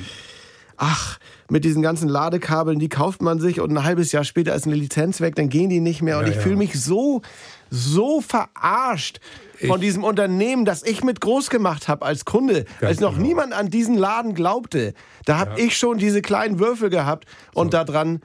ach, 0.78 1.18
mit 1.50 1.64
diesen 1.64 1.82
ganzen 1.82 2.08
Ladekabeln, 2.08 2.78
die 2.78 2.88
kauft 2.88 3.20
man 3.20 3.40
sich 3.40 3.60
und 3.60 3.70
ein 3.76 3.84
halbes 3.84 4.12
Jahr 4.12 4.24
später 4.24 4.54
ist 4.54 4.66
eine 4.66 4.76
Lizenz 4.76 5.20
weg, 5.20 5.34
dann 5.34 5.48
gehen 5.48 5.68
die 5.70 5.80
nicht 5.80 6.02
mehr 6.02 6.18
und 6.18 6.24
Ja, 6.24 6.30
ich 6.30 6.36
ja. 6.36 6.42
fühle 6.42 6.56
mich 6.56 6.80
so, 6.80 7.22
so 7.70 8.20
verarscht 8.20 9.20
von 9.66 9.80
diesem 9.80 10.04
Unternehmen, 10.04 10.64
das 10.64 10.84
ich 10.84 11.02
mit 11.02 11.20
groß 11.20 11.50
gemacht 11.50 11.88
habe 11.88 12.06
als 12.06 12.24
Kunde, 12.24 12.64
als 12.80 13.00
noch 13.00 13.14
genau. 13.14 13.26
niemand 13.26 13.52
an 13.52 13.70
diesen 13.70 13.96
Laden 13.98 14.34
glaubte. 14.34 14.94
Da 15.24 15.38
habe 15.38 15.60
ich 15.60 15.76
schon 15.76 15.98
diese 15.98 16.22
kleinen 16.22 16.58
Würfel 16.60 16.90
gehabt 16.90 17.26
und 17.54 17.74
da 17.74 17.84
dran 17.84 18.20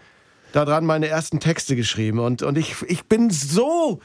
daran 0.51 0.85
meine 0.85 1.07
ersten 1.07 1.39
Texte 1.39 1.75
geschrieben 1.75 2.19
und, 2.19 2.43
und 2.43 2.59
ich, 2.59 2.75
ich 2.87 3.05
bin 3.05 3.31
so 3.31 3.99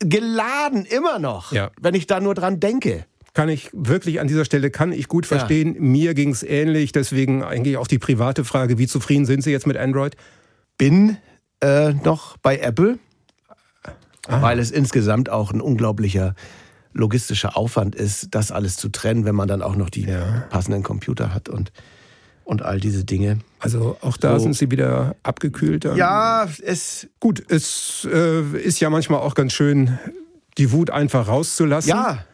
geladen 0.00 0.84
immer 0.84 1.18
noch, 1.18 1.52
Ja. 1.52 1.70
wenn 1.80 1.94
ich 1.94 2.06
da 2.06 2.20
nur 2.20 2.34
dran 2.34 2.60
denke. 2.60 3.06
Kann 3.36 3.50
ich 3.50 3.68
wirklich 3.74 4.18
an 4.18 4.28
dieser 4.28 4.46
Stelle, 4.46 4.70
kann 4.70 4.92
ich 4.92 5.08
gut 5.08 5.26
verstehen. 5.26 5.76
Mir 5.78 6.14
ging 6.14 6.30
es 6.30 6.42
ähnlich, 6.42 6.92
deswegen 6.92 7.42
eigentlich 7.44 7.76
auch 7.76 7.86
die 7.86 7.98
private 7.98 8.46
Frage, 8.46 8.78
wie 8.78 8.86
zufrieden 8.86 9.26
sind 9.26 9.42
Sie 9.42 9.50
jetzt 9.50 9.66
mit 9.66 9.76
Android? 9.76 10.16
Bin 10.78 11.18
äh, 11.60 11.92
noch 11.92 12.38
bei 12.38 12.56
Apple, 12.58 12.98
Ah. 14.28 14.40
weil 14.42 14.58
es 14.58 14.70
insgesamt 14.70 15.28
auch 15.28 15.52
ein 15.52 15.60
unglaublicher 15.60 16.34
logistischer 16.94 17.58
Aufwand 17.58 17.94
ist, 17.94 18.28
das 18.34 18.50
alles 18.50 18.76
zu 18.76 18.88
trennen, 18.88 19.26
wenn 19.26 19.34
man 19.34 19.48
dann 19.48 19.60
auch 19.60 19.76
noch 19.76 19.90
die 19.90 20.04
Ja. 20.06 20.46
passenden 20.48 20.82
Computer 20.82 21.34
hat 21.34 21.50
und, 21.50 21.70
und 22.44 22.62
all 22.62 22.80
diese 22.80 23.04
Dinge. 23.04 23.40
Also 23.60 23.98
auch 24.00 24.16
da 24.16 24.38
So. 24.38 24.44
sind 24.44 24.54
Sie 24.56 24.70
wieder 24.70 25.14
abgekühlt. 25.22 25.84
Ja, 25.84 26.48
es, 26.64 27.06
Gut, 27.20 27.44
es 27.50 28.08
äh, 28.10 28.40
ist 28.62 28.80
ja 28.80 28.88
manchmal 28.88 29.20
auch 29.20 29.34
ganz 29.34 29.52
schön, 29.52 29.98
die 30.56 30.72
Wut 30.72 30.90
einfach 30.90 31.28
rauszulassen. 31.28 31.90
ja, 31.90 32.24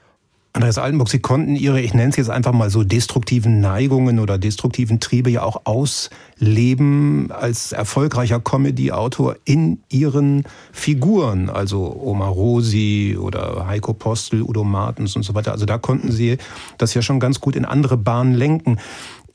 Andreas 0.55 0.77
Altenburg, 0.77 1.09
Sie 1.09 1.21
konnten 1.21 1.57
Ihre, 1.57 1.81
ich 1.81 1.95
nenne 1.95 2.11
es 2.11 2.17
jetzt 2.17 2.29
einfach 2.29 2.53
mal 2.53 2.69
so, 2.69 2.85
destruktiven 2.85 3.61
Neigungen 3.61 4.19
oder 4.19 4.37
destruktiven 4.37 5.01
Triebe 5.01 5.31
ja 5.31 5.43
auch 5.43 5.63
ausleben 5.65 7.31
als 7.33 7.73
erfolgreicher 7.73 8.39
Comedy-Autor 8.39 9.37
in 9.47 9.81
Ihren 9.89 10.45
Figuren. 10.71 11.49
Also 11.49 11.97
Oma 11.99 12.29
Rosi 12.29 13.17
oder 13.19 13.67
Heiko 13.67 13.95
Postel, 13.95 14.43
Udo 14.43 14.63
Martens 14.63 15.17
und 15.17 15.23
so 15.23 15.35
weiter. 15.35 15.53
Also 15.53 15.65
da 15.65 15.79
konnten 15.79 16.13
Sie 16.13 16.37
das 16.77 16.93
ja 16.93 17.01
schon 17.01 17.19
ganz 17.19 17.41
gut 17.41 17.57
in 17.57 17.65
andere 17.65 17.97
Bahnen 17.97 18.35
lenken. 18.35 18.79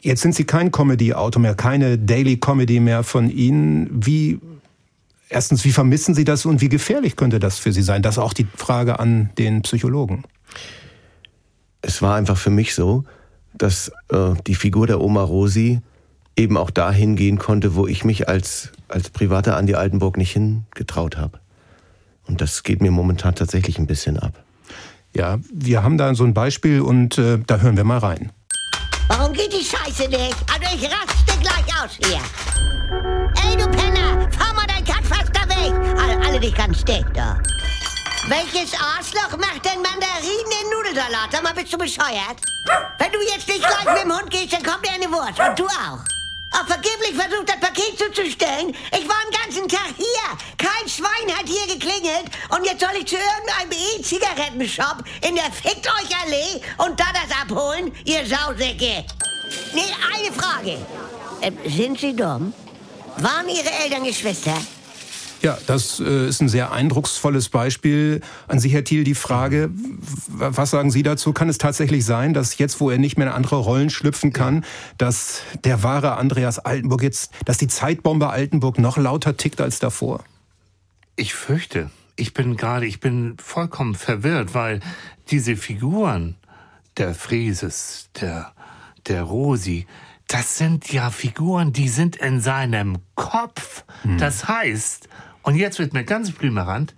Jetzt 0.01 0.21
sind 0.21 0.35
Sie 0.35 0.43
kein 0.43 0.71
Comedy-Autor 0.71 1.41
mehr, 1.41 1.55
keine 1.55 1.97
Daily 1.97 2.37
Comedy 2.37 2.79
mehr 2.79 3.01
von 3.01 3.31
Ihnen. 3.31 3.89
Wie 3.91 4.39
Erstens, 5.29 5.65
wie 5.65 5.71
vermissen 5.71 6.15
Sie 6.15 6.23
das 6.23 6.45
und 6.45 6.61
wie 6.61 6.69
gefährlich 6.69 7.17
könnte 7.17 7.39
das 7.39 7.57
für 7.59 7.73
Sie 7.73 7.81
sein? 7.81 8.01
Das 8.01 8.15
ist 8.15 8.19
auch 8.19 8.33
die 8.33 8.47
Frage 8.55 8.99
an 8.99 9.29
den 9.37 9.61
Psychologen. 9.63 10.23
Es 11.81 12.01
war 12.01 12.15
einfach 12.15 12.37
für 12.37 12.49
mich 12.49 12.75
so, 12.75 13.03
dass 13.53 13.91
äh, 14.09 14.33
die 14.45 14.55
Figur 14.55 14.87
der 14.87 15.01
Oma 15.01 15.23
Rosi 15.23 15.81
eben 16.35 16.57
auch 16.57 16.69
dahin 16.69 17.15
gehen 17.15 17.39
konnte, 17.39 17.75
wo 17.75 17.87
ich 17.87 18.05
mich 18.05 18.29
als, 18.29 18.71
als 18.87 19.09
privater 19.09 19.57
Andi 19.57 19.75
Altenburg 19.75 20.17
nicht 20.17 20.31
hingetraut 20.31 21.17
habe. 21.17 21.39
Und 22.27 22.41
das 22.41 22.63
geht 22.63 22.81
mir 22.81 22.91
momentan 22.91 23.35
tatsächlich 23.35 23.79
ein 23.79 23.87
bisschen 23.87 24.19
ab. 24.19 24.43
Ja, 25.15 25.39
wir 25.51 25.83
haben 25.83 25.97
da 25.97 26.13
so 26.13 26.25
ein 26.25 26.33
Beispiel 26.33 26.81
und 26.81 27.17
äh, 27.17 27.39
da 27.45 27.57
hören 27.57 27.77
wir 27.77 27.83
mal 27.83 27.97
rein. 27.97 28.31
Warum 29.07 29.33
geht 29.33 29.51
die 29.51 29.63
Scheiße 29.63 30.09
nicht? 30.09 30.35
Also 30.53 30.75
ich 30.75 30.83
raste 30.83 31.39
gleich 31.41 31.83
aus 31.83 31.97
hier. 31.97 32.19
Ey, 33.43 33.57
du 33.57 33.67
Penner, 33.69 34.29
fahr 34.31 34.53
mal 34.53 34.67
dein 34.67 34.83
Kackfaster 34.83 35.47
weg. 35.49 35.73
Alle, 35.97 36.25
alle 36.25 36.39
dich 36.39 36.53
ganz 36.53 36.83
dick, 36.83 37.05
da. 37.13 37.39
Welches 38.25 38.73
Arschloch 38.73 39.37
macht 39.37 39.63
denn 39.63 39.81
Mandarinen 39.81 40.51
in 40.61 40.69
Nudelsalat? 40.69 41.31
Sag 41.31 41.43
mal, 41.43 41.53
bist 41.53 41.71
du 41.71 41.77
bescheuert? 41.77 42.41
Wenn 42.97 43.11
du 43.11 43.19
jetzt 43.21 43.47
nicht 43.47 43.61
gleich 43.61 43.85
mit 43.85 44.03
dem 44.03 44.13
Hund 44.13 44.29
gehst, 44.29 44.51
dann 44.51 44.63
kommt 44.63 44.85
dir 44.85 44.91
eine 44.91 45.09
Wurst. 45.11 45.39
Und 45.39 45.57
du 45.57 45.65
auch. 45.65 45.99
Auch 46.51 46.65
vergeblich 46.65 47.13
versucht, 47.13 47.47
das 47.47 47.59
Paket 47.59 47.97
zuzustellen. 47.97 48.75
Ich 48.91 49.07
war 49.07 49.15
den 49.25 49.39
ganzen 49.39 49.67
Tag 49.69 49.93
hier. 49.95 50.37
Kein 50.57 50.89
Schwein 50.89 51.37
hat 51.37 51.45
hier 51.45 51.67
geklingelt. 51.73 52.25
Und 52.49 52.65
jetzt 52.65 52.81
soll 52.81 52.95
ich 52.99 53.05
zu 53.05 53.15
irgendeinem 53.15 53.71
E-Zigarettenshop 53.95 55.03
in 55.21 55.35
der 55.35 55.51
Fickt 55.51 55.87
euch 55.87 56.09
Allee 56.23 56.61
und 56.77 56.99
da 56.99 57.05
das 57.13 57.31
abholen, 57.41 57.93
ihr 58.05 58.25
Sausäcke. 58.25 59.05
Nee, 59.73 59.93
eine 60.13 60.33
Frage. 60.33 60.77
Äh, 61.41 61.51
sind 61.69 61.99
Sie 61.99 62.15
dumm? 62.15 62.53
Waren 63.17 63.49
Ihre 63.49 63.71
Eltern 63.83 64.03
Geschwister? 64.03 64.57
Ja, 65.41 65.57
das 65.67 65.99
äh, 65.99 66.27
ist 66.27 66.41
ein 66.41 66.49
sehr 66.49 66.71
eindrucksvolles 66.71 67.49
Beispiel. 67.49 68.21
An 68.47 68.59
Sie, 68.59 68.69
Herr 68.69 68.83
Thiel, 68.83 69.03
die 69.03 69.15
Frage, 69.15 69.69
was 70.27 70.71
sagen 70.71 70.91
Sie 70.91 71.03
dazu? 71.03 71.33
Kann 71.33 71.49
es 71.49 71.57
tatsächlich 71.57 72.05
sein, 72.05 72.33
dass 72.33 72.57
jetzt, 72.57 72.79
wo 72.79 72.89
er 72.89 72.97
nicht 72.97 73.17
mehr 73.17 73.27
in 73.27 73.33
andere 73.33 73.57
Rollen 73.57 73.89
schlüpfen 73.89 74.33
kann, 74.33 74.65
dass 74.97 75.41
der 75.63 75.83
wahre 75.83 76.17
Andreas 76.17 76.59
Altenburg 76.59 77.03
jetzt, 77.03 77.31
dass 77.45 77.57
die 77.57 77.67
Zeitbombe 77.67 78.29
Altenburg 78.29 78.79
noch 78.79 78.97
lauter 78.97 79.37
tickt 79.37 79.61
als 79.61 79.79
davor? 79.79 80.23
Ich 81.15 81.33
fürchte, 81.33 81.91
ich 82.15 82.33
bin 82.33 82.57
gerade, 82.57 82.85
ich 82.85 82.99
bin 82.99 83.37
vollkommen 83.37 83.95
verwirrt, 83.95 84.53
weil 84.53 84.79
diese 85.29 85.55
Figuren, 85.55 86.35
der 86.97 87.13
Frieses, 87.13 88.09
der, 88.19 88.53
der 89.07 89.23
Rosi, 89.23 89.85
das 90.27 90.57
sind 90.57 90.91
ja 90.91 91.09
Figuren, 91.09 91.73
die 91.73 91.87
sind 91.87 92.15
in 92.17 92.41
seinem 92.41 92.97
Kopf. 93.15 93.85
Hm. 94.03 94.17
Das 94.17 94.47
heißt, 94.47 95.07
und 95.41 95.55
jetzt 95.55 95.79
wird 95.79 95.93
mir 95.93 96.03
ganz 96.03 96.31
blümerant, 96.31 96.95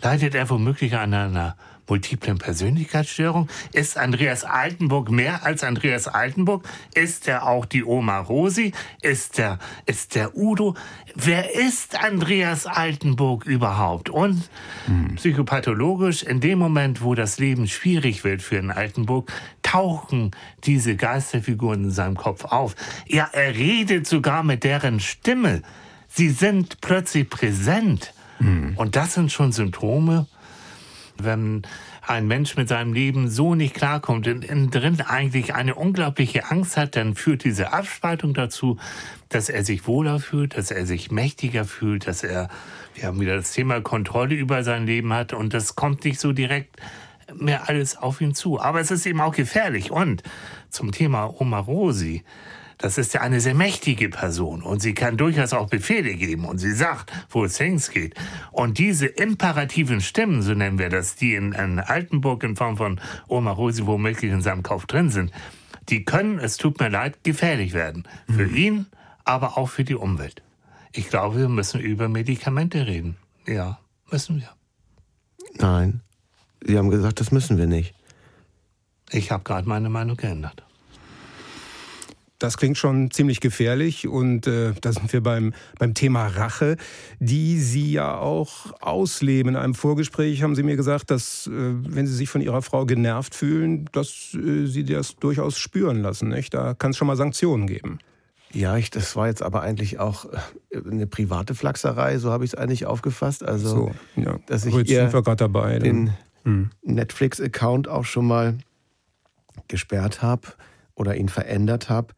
leidet 0.00 0.34
er 0.34 0.50
womöglich 0.50 0.96
an 0.96 1.14
einer 1.14 1.56
multiplen 1.88 2.38
Persönlichkeitsstörung? 2.38 3.48
Ist 3.72 3.98
Andreas 3.98 4.44
Altenburg 4.44 5.10
mehr 5.10 5.44
als 5.44 5.64
Andreas 5.64 6.08
Altenburg? 6.08 6.68
Ist 6.94 7.28
er 7.28 7.46
auch 7.46 7.64
die 7.64 7.84
Oma 7.84 8.18
Rosi? 8.18 8.72
Ist 9.02 9.38
der, 9.38 9.58
ist 9.86 10.14
der 10.14 10.36
Udo? 10.36 10.74
Wer 11.14 11.54
ist 11.54 12.02
Andreas 12.02 12.66
Altenburg 12.66 13.46
überhaupt? 13.46 14.10
Und 14.10 14.48
hm. 14.86 15.14
psychopathologisch, 15.16 16.22
in 16.22 16.40
dem 16.40 16.58
Moment, 16.58 17.02
wo 17.02 17.14
das 17.14 17.38
Leben 17.38 17.68
schwierig 17.68 18.24
wird 18.24 18.42
für 18.42 18.58
einen 18.58 18.70
Altenburg, 18.70 19.32
tauchen 19.62 20.30
diese 20.64 20.96
Geisterfiguren 20.96 21.84
in 21.84 21.90
seinem 21.90 22.16
Kopf 22.16 22.44
auf. 22.44 22.74
Ja, 23.06 23.28
er 23.32 23.54
redet 23.54 24.06
sogar 24.06 24.42
mit 24.42 24.64
deren 24.64 25.00
Stimme. 25.00 25.62
Sie 26.08 26.30
sind 26.30 26.80
plötzlich 26.80 27.28
präsent. 27.28 28.12
Mhm. 28.38 28.74
Und 28.76 28.96
das 28.96 29.14
sind 29.14 29.32
schon 29.32 29.52
Symptome, 29.52 30.26
wenn 31.22 31.62
ein 32.06 32.26
Mensch 32.26 32.56
mit 32.56 32.68
seinem 32.68 32.92
Leben 32.92 33.28
so 33.28 33.54
nicht 33.54 33.74
klarkommt 33.74 34.26
und 34.28 34.44
innen 34.44 34.70
drin 34.70 35.00
eigentlich 35.00 35.54
eine 35.54 35.74
unglaubliche 35.74 36.50
Angst 36.50 36.76
hat, 36.76 36.96
dann 36.96 37.14
führt 37.14 37.44
diese 37.44 37.72
Abspaltung 37.72 38.34
dazu, 38.34 38.78
dass 39.28 39.48
er 39.48 39.64
sich 39.64 39.86
wohler 39.86 40.20
fühlt, 40.20 40.56
dass 40.56 40.70
er 40.70 40.86
sich 40.86 41.10
mächtiger 41.10 41.64
fühlt, 41.64 42.06
dass 42.06 42.22
er, 42.22 42.48
wir 42.94 43.04
haben 43.04 43.20
wieder 43.20 43.36
das 43.36 43.52
Thema 43.52 43.80
Kontrolle 43.80 44.34
über 44.34 44.62
sein 44.62 44.86
Leben 44.86 45.12
hat 45.12 45.32
und 45.32 45.54
das 45.54 45.74
kommt 45.74 46.04
nicht 46.04 46.20
so 46.20 46.32
direkt 46.32 46.76
mehr 47.34 47.68
alles 47.68 47.96
auf 47.96 48.20
ihn 48.20 48.34
zu. 48.34 48.60
Aber 48.60 48.80
es 48.80 48.90
ist 48.90 49.06
eben 49.06 49.20
auch 49.20 49.34
gefährlich. 49.34 49.90
Und 49.90 50.22
zum 50.70 50.92
Thema 50.92 51.40
Oma 51.40 51.58
Rosi, 51.58 52.22
das 52.78 52.98
ist 52.98 53.14
ja 53.14 53.22
eine 53.22 53.40
sehr 53.40 53.54
mächtige 53.54 54.08
Person 54.10 54.62
und 54.62 54.80
sie 54.80 54.94
kann 54.94 55.16
durchaus 55.16 55.52
auch 55.52 55.68
Befehle 55.68 56.14
geben 56.14 56.44
und 56.44 56.58
sie 56.58 56.72
sagt, 56.72 57.12
wo 57.30 57.44
es 57.44 57.58
hängs 57.58 57.90
geht. 57.90 58.14
Und 58.52 58.78
diese 58.78 59.06
imperativen 59.06 60.00
Stimmen, 60.00 60.42
so 60.42 60.54
nennen 60.54 60.78
wir 60.78 60.88
das, 60.88 61.16
die 61.16 61.34
in, 61.34 61.52
in 61.52 61.78
Altenburg 61.80 62.42
in 62.42 62.56
Form 62.56 62.76
von 62.76 63.00
Oma 63.28 63.52
Rosi 63.52 63.86
womöglich 63.86 64.30
in 64.30 64.42
seinem 64.42 64.62
Kopf 64.62 64.86
drin 64.86 65.10
sind, 65.10 65.32
die 65.88 66.04
können, 66.04 66.38
es 66.38 66.56
tut 66.56 66.80
mir 66.80 66.88
leid, 66.88 67.22
gefährlich 67.22 67.72
werden. 67.72 68.06
Für 68.26 68.46
mhm. 68.46 68.56
ihn, 68.56 68.86
aber 69.24 69.56
auch 69.56 69.68
für 69.68 69.84
die 69.84 69.94
Umwelt. 69.94 70.42
Ich 70.92 71.08
glaube, 71.08 71.38
wir 71.38 71.48
müssen 71.48 71.80
über 71.80 72.08
Medikamente 72.08 72.86
reden. 72.86 73.16
Ja, 73.46 73.78
müssen 74.10 74.40
wir. 74.40 74.50
Nein, 75.58 76.00
Sie 76.66 76.76
haben 76.76 76.90
gesagt, 76.90 77.20
das 77.20 77.30
müssen 77.30 77.58
wir 77.58 77.66
nicht. 77.66 77.94
Ich 79.10 79.30
habe 79.30 79.44
gerade 79.44 79.68
meine 79.68 79.88
Meinung 79.88 80.16
geändert. 80.16 80.65
Das 82.38 82.58
klingt 82.58 82.76
schon 82.76 83.10
ziemlich 83.10 83.40
gefährlich 83.40 84.06
und 84.06 84.46
äh, 84.46 84.72
da 84.80 84.92
sind 84.92 85.10
wir 85.12 85.22
beim, 85.22 85.54
beim 85.78 85.94
Thema 85.94 86.26
Rache, 86.26 86.76
die 87.18 87.58
Sie 87.58 87.92
ja 87.92 88.18
auch 88.18 88.74
ausleben. 88.82 89.54
In 89.54 89.56
einem 89.56 89.74
Vorgespräch 89.74 90.42
haben 90.42 90.54
Sie 90.54 90.62
mir 90.62 90.76
gesagt, 90.76 91.10
dass, 91.10 91.46
äh, 91.46 91.50
wenn 91.50 92.06
Sie 92.06 92.14
sich 92.14 92.28
von 92.28 92.42
Ihrer 92.42 92.60
Frau 92.60 92.84
genervt 92.84 93.34
fühlen, 93.34 93.88
dass 93.92 94.34
äh, 94.34 94.66
Sie 94.66 94.84
das 94.84 95.16
durchaus 95.16 95.58
spüren 95.58 96.02
lassen. 96.02 96.28
Nicht? 96.28 96.52
Da 96.52 96.74
kann 96.74 96.90
es 96.90 96.98
schon 96.98 97.06
mal 97.06 97.16
Sanktionen 97.16 97.66
geben. 97.66 98.00
Ja, 98.52 98.76
ich, 98.76 98.90
das 98.90 99.16
war 99.16 99.28
jetzt 99.28 99.42
aber 99.42 99.62
eigentlich 99.62 99.98
auch 99.98 100.26
äh, 100.70 100.80
eine 100.90 101.06
private 101.06 101.54
Flachserei, 101.54 102.18
so 102.18 102.30
habe 102.30 102.44
ich 102.44 102.52
es 102.52 102.54
eigentlich 102.54 102.84
aufgefasst. 102.84 103.44
Also, 103.44 103.68
so, 103.68 103.92
ja. 104.20 104.38
dass 104.46 104.66
ich 104.66 104.74
jetzt 104.74 104.88
sind 104.88 105.12
wir 105.12 105.22
gerade 105.22 105.36
dabei. 105.36 105.78
Den 105.78 106.12
hm. 106.44 106.70
Netflix-Account 106.82 107.88
auch 107.88 108.04
schon 108.04 108.26
mal 108.26 108.58
gesperrt 109.68 110.20
habe 110.20 110.48
oder 110.94 111.16
ihn 111.16 111.30
verändert 111.30 111.88
habe 111.88 112.14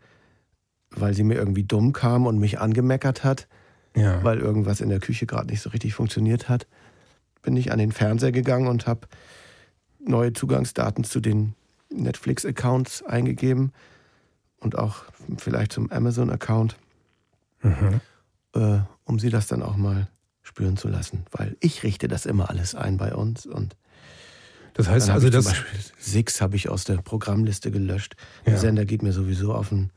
weil 1.01 1.15
sie 1.15 1.25
mir 1.25 1.35
irgendwie 1.35 1.65
dumm 1.65 1.93
kam 1.93 2.27
und 2.27 2.39
mich 2.39 2.61
angemeckert 2.61 3.25
hat, 3.25 3.49
ja. 3.97 4.23
weil 4.23 4.39
irgendwas 4.39 4.81
in 4.81 4.89
der 4.89 5.01
Küche 5.01 5.27
gerade 5.27 5.49
nicht 5.49 5.61
so 5.61 5.71
richtig 5.71 5.95
funktioniert 5.95 6.49
hat, 6.49 6.67
bin 7.43 7.57
ich 7.57 7.73
an 7.73 7.79
den 7.79 7.93
Fernseher 7.93 8.33
gegangen 8.33 8.69
und 8.69 8.87
habe 8.87 9.09
neue 10.01 10.33
Zugangsdaten 10.33 11.05
zu 11.05 11.21
den 11.21 11.55
Netflix-Accounts 11.91 13.03
eingegeben 13.05 13.73
und 14.61 14.77
auch 14.77 15.05
vielleicht 15.39 15.73
zum 15.73 15.91
Amazon-Account, 15.91 16.77
mhm. 17.63 18.01
äh, 18.55 18.81
um 19.05 19.19
sie 19.19 19.31
das 19.31 19.47
dann 19.47 19.63
auch 19.63 19.77
mal 19.77 20.09
spüren 20.43 20.77
zu 20.77 20.89
lassen, 20.89 21.25
weil 21.31 21.57
ich 21.61 21.83
richte 21.83 22.09
das 22.09 22.27
immer 22.27 22.51
alles 22.51 22.75
ein 22.75 22.97
bei 22.97 23.15
uns 23.15 23.47
und 23.47 23.77
das 24.75 24.89
heißt 24.89 25.11
also, 25.11 25.29
das 25.29 25.53
Six 25.99 26.41
habe 26.41 26.55
ich 26.55 26.69
aus 26.69 26.85
der 26.85 26.99
Programmliste 26.99 27.73
gelöscht. 27.73 28.15
Ja. 28.47 28.53
Der 28.53 28.59
Sender 28.59 28.85
geht 28.85 29.03
mir 29.03 29.13
sowieso 29.13 29.53
auf 29.53 29.71
den 29.71 29.91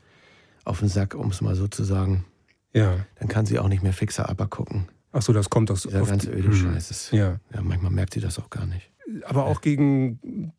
auf 0.64 0.80
den 0.80 0.88
Sack, 0.88 1.14
um 1.14 1.30
es 1.30 1.40
mal 1.40 1.54
so 1.54 1.68
zu 1.68 1.84
sagen. 1.84 2.24
Ja. 2.72 3.06
Dann 3.18 3.28
kann 3.28 3.46
sie 3.46 3.58
auch 3.58 3.68
nicht 3.68 3.82
mehr 3.82 3.92
fixer 3.92 4.28
aber 4.28 4.46
gucken. 4.46 4.88
Ach 5.12 5.22
so, 5.22 5.32
das 5.32 5.50
kommt 5.50 5.70
aus 5.70 5.82
Dieser 5.82 6.04
ganz 6.04 6.26
öde 6.26 6.48
hm. 6.48 6.54
Scheiß. 6.54 7.10
Ja. 7.12 7.38
ja. 7.54 7.62
Manchmal 7.62 7.92
merkt 7.92 8.14
sie 8.14 8.20
das 8.20 8.38
auch 8.38 8.48
gar 8.50 8.66
nicht. 8.66 8.90
Aber 9.24 9.44
auch 9.44 9.60
gegen 9.60 10.52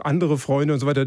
andere 0.00 0.38
Freunde 0.38 0.74
und 0.74 0.80
so 0.80 0.86
weiter, 0.86 1.06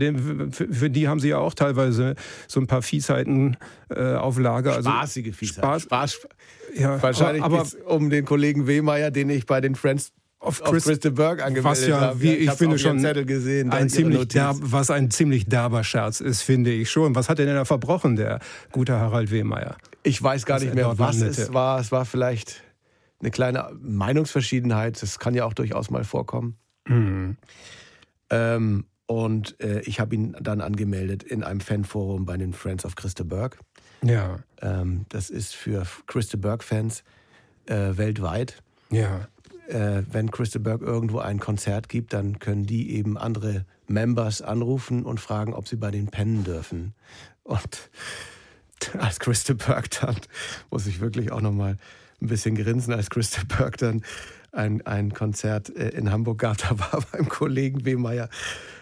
für 0.51 0.89
die 0.89 1.08
haben 1.08 1.20
sie 1.20 1.30
ja 1.30 1.38
auch 1.39 1.53
teilweise 1.53 2.16
so 2.47 2.62
ein 2.62 2.68
paar 2.68 2.82
Fiesheiten 2.82 3.58
äh, 3.89 4.14
auf 4.14 4.38
Lager. 4.38 4.76
Also 4.76 4.89
Spaßige 4.89 5.36
Fiesheiten. 5.36 5.80
Spaß, 5.80 6.14
Spaß. 6.14 6.28
Ja, 6.78 7.01
Wahrscheinlich 7.01 7.43
aber, 7.43 7.66
um 7.88 8.10
den 8.10 8.26
Kollegen 8.26 8.68
Wehmeier, 8.68 9.12
den 9.12 9.30
ich 9.30 9.45
bei 9.45 9.60
den 9.60 9.76
Friends 9.76 10.14
auf, 10.46 10.64
Chris, 10.64 10.84
auf 10.84 10.89
Christa 10.89 11.10
Berg 11.10 11.41
angemeldet 11.41 11.64
was 11.64 11.88
ja, 11.88 12.00
haben. 12.00 12.22
Wie 12.22 12.34
ich, 12.34 12.48
ich 12.48 12.52
finde 12.54 12.78
schon 12.78 13.00
Zettel 13.00 13.26
gesehen, 13.26 13.72
ein 13.72 13.89
ziemlich 13.89 14.28
derb, 14.28 14.58
was 14.62 14.89
ein 14.89 15.12
ziemlich 15.12 15.46
derber 15.46 15.84
Scherz 15.84 16.22
ist, 16.22 16.41
finde 16.41 16.72
ich 16.72 16.89
schon. 16.89 17.16
Was 17.16 17.30
hat 17.30 17.39
er 17.39 17.46
denn 17.46 17.56
da 17.56 17.66
verbrochen, 17.66 18.16
der 18.16 18.39
gute 18.72 19.00
Harald 19.00 19.32
Wehmeier? 19.32 19.78
Ich 20.04 20.22
weiß 20.22 20.46
gar 20.46 20.60
nicht 20.60 20.74
mehr, 20.74 20.98
was 21.00 21.20
landete. 21.20 21.41
es 21.41 21.54
war. 21.54 21.80
Es 21.80 21.91
war 21.91 22.06
vielleicht 22.06 22.64
eine 23.20 23.32
kleine 23.32 23.70
Meinungsverschiedenheit. 23.82 25.02
Das 25.02 25.20
kann 25.20 25.34
ja 25.34 25.46
auch 25.46 25.54
durchaus 25.54 25.89
mal 25.89 26.04
vorkommen. 26.04 26.58
Mhm. 26.88 27.38
Ähm, 28.30 28.86
und 29.08 29.60
äh, 29.62 29.82
ich 29.82 30.00
habe 30.00 30.16
ihn 30.16 30.36
dann 30.39 30.62
angemeldet 30.62 31.24
in 31.24 31.43
einem 31.43 31.60
Fanforum 31.60 32.26
bei 32.26 32.38
den 32.38 32.54
Friends 32.54 32.86
of 32.86 32.96
Christa 32.96 33.24
Berg. 33.24 33.60
Ja. 34.04 34.39
Ähm, 34.62 35.06
das 35.10 35.30
ist 35.30 35.56
für 35.56 35.86
Christa 36.08 36.38
Berg-Fans 36.38 37.04
äh, 37.68 37.98
weltweit. 37.98 38.62
Ja 38.91 39.28
äh, 39.68 40.03
wenn 40.11 40.32
Crystal 40.32 40.61
Burke 40.61 40.86
irgendwo 40.86 41.20
ein 41.20 41.39
Konzert 41.39 41.89
gibt, 41.89 42.13
dann 42.13 42.39
können 42.39 42.66
die 42.66 42.91
eben 42.91 43.18
andere 43.18 43.66
Members 43.88 44.41
anrufen 44.41 45.03
und 45.03 45.20
fragen, 45.20 45.53
ob 45.53 45.68
sie 45.68 45.76
bei 45.76 45.91
den 45.91 46.07
pennen 46.07 46.43
dürfen. 46.43 46.93
Und 47.43 47.89
als 48.99 49.20
Crystal 49.20 49.55
Burke 49.55 49.89
dann, 50.01 50.18
muss 50.70 50.88
ich 50.88 50.99
wirklich 50.99 51.32
auch 51.32 51.41
nochmal 51.41 51.78
ein 52.22 52.28
bisschen 52.28 52.55
grinsen, 52.55 52.93
als 52.93 53.09
Crystal 53.09 53.45
Burke 53.45 53.78
dann 53.78 54.03
ein, 54.51 54.86
ein 54.86 55.13
Konzert 55.13 55.76
äh, 55.76 55.89
in 55.89 56.11
Hamburg 56.11 56.39
gab, 56.39 56.57
da 56.70 56.80
war 56.80 57.03
beim 57.11 57.30
Kollegen 57.30 57.84
B. 57.84 57.95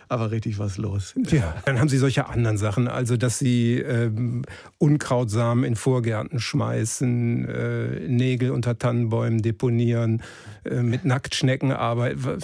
Aber 0.09 0.31
richtig 0.31 0.59
was 0.59 0.77
los. 0.77 1.13
Ja, 1.29 1.55
dann 1.65 1.79
haben 1.79 1.89
Sie 1.89 1.97
solche 1.97 2.27
anderen 2.27 2.57
Sachen, 2.57 2.87
also 2.87 3.17
dass 3.17 3.39
Sie 3.39 3.79
ähm, 3.79 4.43
Unkrautsamen 4.77 5.63
in 5.63 5.75
Vorgärten 5.75 6.39
schmeißen, 6.39 7.47
äh, 7.47 8.07
Nägel 8.07 8.51
unter 8.51 8.77
Tannenbäumen 8.77 9.41
deponieren, 9.41 10.21
äh, 10.65 10.81
mit 10.81 11.05
Nacktschnecken 11.05 11.71
arbeiten. 11.71 12.39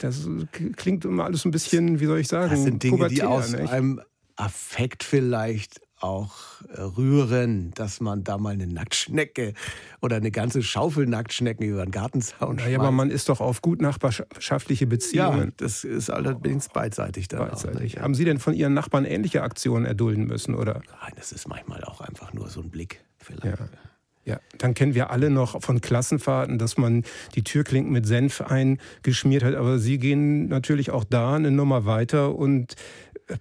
Das 0.00 0.28
klingt 0.76 1.04
immer 1.04 1.24
alles 1.24 1.44
ein 1.44 1.50
bisschen, 1.50 2.00
wie 2.00 2.06
soll 2.06 2.18
ich 2.18 2.28
sagen, 2.28 2.50
das 2.50 2.62
sind 2.62 2.82
Dinge, 2.82 3.08
die 3.08 3.22
aus 3.22 3.52
nicht? 3.52 3.70
einem 3.70 4.00
Affekt 4.36 5.04
vielleicht 5.04 5.83
auch 6.04 6.30
äh, 6.68 6.80
rühren, 6.80 7.72
dass 7.74 8.00
man 8.00 8.24
da 8.24 8.38
mal 8.38 8.50
eine 8.50 8.66
Nacktschnecke 8.66 9.54
oder 10.02 10.16
eine 10.16 10.30
ganze 10.30 10.62
Schaufel 10.62 11.06
Nacktschnecken 11.06 11.66
über 11.66 11.84
den 11.84 11.90
Gartenzaun 11.90 12.58
schmeißt. 12.58 12.70
Ja, 12.70 12.78
aber 12.78 12.90
man 12.90 13.10
ist 13.10 13.28
doch 13.28 13.40
auf 13.40 13.62
gut 13.62 13.80
nachbarschaftliche 13.80 14.86
Beziehungen. 14.86 15.48
Ja, 15.48 15.52
das 15.56 15.84
ist 15.84 16.10
allerdings 16.10 16.68
beidseitig 16.68 17.28
dann 17.28 17.48
beidseitig. 17.48 17.98
Auch, 17.98 18.02
Haben 18.02 18.14
Sie 18.14 18.24
denn 18.24 18.38
von 18.38 18.54
Ihren 18.54 18.74
Nachbarn 18.74 19.04
ähnliche 19.04 19.42
Aktionen 19.42 19.86
erdulden 19.86 20.26
müssen, 20.26 20.54
oder? 20.54 20.82
Nein, 21.00 21.12
das 21.16 21.32
ist 21.32 21.48
manchmal 21.48 21.82
auch 21.84 22.00
einfach 22.00 22.32
nur 22.32 22.48
so 22.50 22.60
ein 22.60 22.70
Blick 22.70 23.02
vielleicht. 23.18 23.58
Ja. 23.58 23.68
Ja, 24.26 24.40
dann 24.56 24.72
kennen 24.72 24.94
wir 24.94 25.10
alle 25.10 25.28
noch 25.28 25.62
von 25.62 25.82
Klassenfahrten, 25.82 26.58
dass 26.58 26.78
man 26.78 27.04
die 27.34 27.44
Türklinken 27.44 27.92
mit 27.92 28.06
Senf 28.06 28.40
eingeschmiert 28.40 29.44
hat. 29.44 29.54
Aber 29.54 29.78
Sie 29.78 29.98
gehen 29.98 30.48
natürlich 30.48 30.90
auch 30.90 31.04
da 31.04 31.34
eine 31.34 31.50
Nummer 31.50 31.84
weiter 31.84 32.34
und 32.34 32.74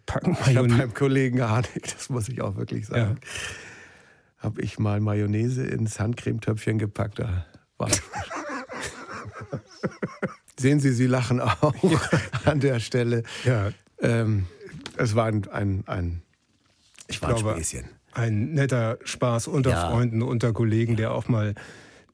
packen 0.05 0.37
Ich 0.47 0.55
habe 0.57 0.67
beim 0.67 0.93
Kollegen 0.93 1.41
Harnik, 1.41 1.93
das 1.93 2.09
muss 2.09 2.29
ich 2.29 2.41
auch 2.41 2.55
wirklich 2.55 2.87
sagen, 2.87 3.17
ja. 3.21 4.43
habe 4.43 4.61
ich 4.61 4.79
mal 4.79 4.99
Mayonnaise 4.99 5.65
ins 5.65 5.99
Handcremetöpfchen 5.99 6.77
gepackt. 6.77 7.19
Da 7.19 7.45
war 7.77 7.89
Sehen 10.59 10.79
Sie, 10.79 10.91
Sie 10.91 11.07
lachen 11.07 11.41
auch 11.41 11.73
ja. 11.83 11.99
an 12.45 12.59
der 12.59 12.79
Stelle. 12.79 13.23
Ja. 13.43 13.71
Ähm, 13.99 14.47
es 14.97 15.15
war 15.15 15.25
ein, 15.25 15.47
ein, 15.49 15.83
ein 15.87 16.21
ich 17.07 17.21
war 17.21 17.33
glaube, 17.33 17.55
ein 17.55 17.63
Späßchen. 17.63 17.89
Ein 18.13 18.53
netter 18.53 18.99
Spaß 19.03 19.47
unter 19.47 19.71
ja. 19.71 19.89
Freunden, 19.89 20.21
unter 20.21 20.53
Kollegen, 20.53 20.95
der 20.95 21.11
auch 21.11 21.27
mal 21.27 21.55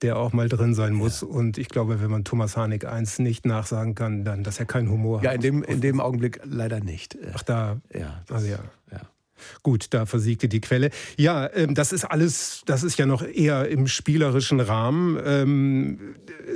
der 0.02 0.18
auch 0.18 0.34
mal 0.34 0.50
drin 0.50 0.74
sein 0.74 0.94
muss. 0.94 1.22
Ja. 1.22 1.28
Und 1.28 1.58
ich 1.58 1.70
glaube, 1.70 2.02
wenn 2.02 2.12
man 2.12 2.24
Thomas 2.24 2.58
Harnik 2.58 2.86
eins 2.86 3.20
nicht 3.20 3.46
nachsagen 3.46 3.96
kann, 3.96 4.24
dann, 4.24 4.44
dass 4.44 4.60
er 4.60 4.66
keinen 4.66 4.90
Humor 4.90 5.22
ja, 5.22 5.32
hat. 5.32 5.44
Ja, 5.44 5.50
in 5.50 5.62
dem, 5.62 5.64
in 5.64 5.82
dem 5.82 6.00
Augenblick 6.00 6.40
leider 6.44 6.80
nicht. 6.80 7.18
Ach, 7.34 7.44
da. 7.44 7.82
Ja. 7.94 8.24
Also 8.30 8.48
ja. 8.48 8.60
ja. 8.92 9.02
Gut, 9.64 9.88
da 9.92 10.06
versiegte 10.06 10.48
die 10.48 10.62
Quelle. 10.62 10.90
Ja, 11.18 11.50
ähm, 11.54 11.76
das 11.76 11.92
ist 11.92 12.06
alles, 12.06 12.64
das 12.66 12.84
ist 12.84 12.98
ja 12.98 13.06
noch 13.06 13.24
eher 13.24 13.68
im 13.70 13.88
spielerischen 13.88 14.60
Rahmen. 14.60 15.20
Ähm, 15.24 16.00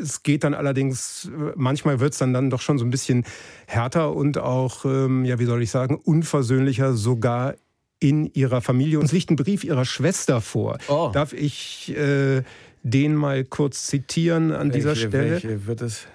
es 0.01 0.23
geht 0.23 0.43
dann 0.43 0.53
allerdings, 0.53 1.29
manchmal 1.55 1.99
wird 1.99 2.13
es 2.13 2.19
dann, 2.19 2.33
dann 2.33 2.49
doch 2.49 2.61
schon 2.61 2.77
so 2.77 2.85
ein 2.85 2.91
bisschen 2.91 3.25
härter 3.67 4.13
und 4.13 4.37
auch, 4.37 4.85
ähm, 4.85 5.25
ja, 5.25 5.39
wie 5.39 5.45
soll 5.45 5.61
ich 5.61 5.71
sagen, 5.71 5.95
unversöhnlicher, 5.95 6.93
sogar 6.93 7.55
in 7.99 8.25
ihrer 8.33 8.61
Familie. 8.61 8.99
Uns 8.99 9.13
liegt 9.13 9.29
ein 9.29 9.37
Brief 9.37 9.63
ihrer 9.63 9.85
Schwester 9.85 10.41
vor. 10.41 10.77
Oh. 10.89 11.11
Darf 11.13 11.31
ich 11.31 11.95
äh, 11.95 12.43
den 12.83 13.15
mal 13.15 13.43
kurz 13.45 13.87
zitieren 13.87 14.51
an 14.51 14.67
welche, 14.67 14.71
dieser 14.71 14.95
Stelle? 14.95 15.31
Welche 15.31 15.65
wird 15.65 15.81
es? 15.81 16.05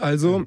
Also, 0.00 0.46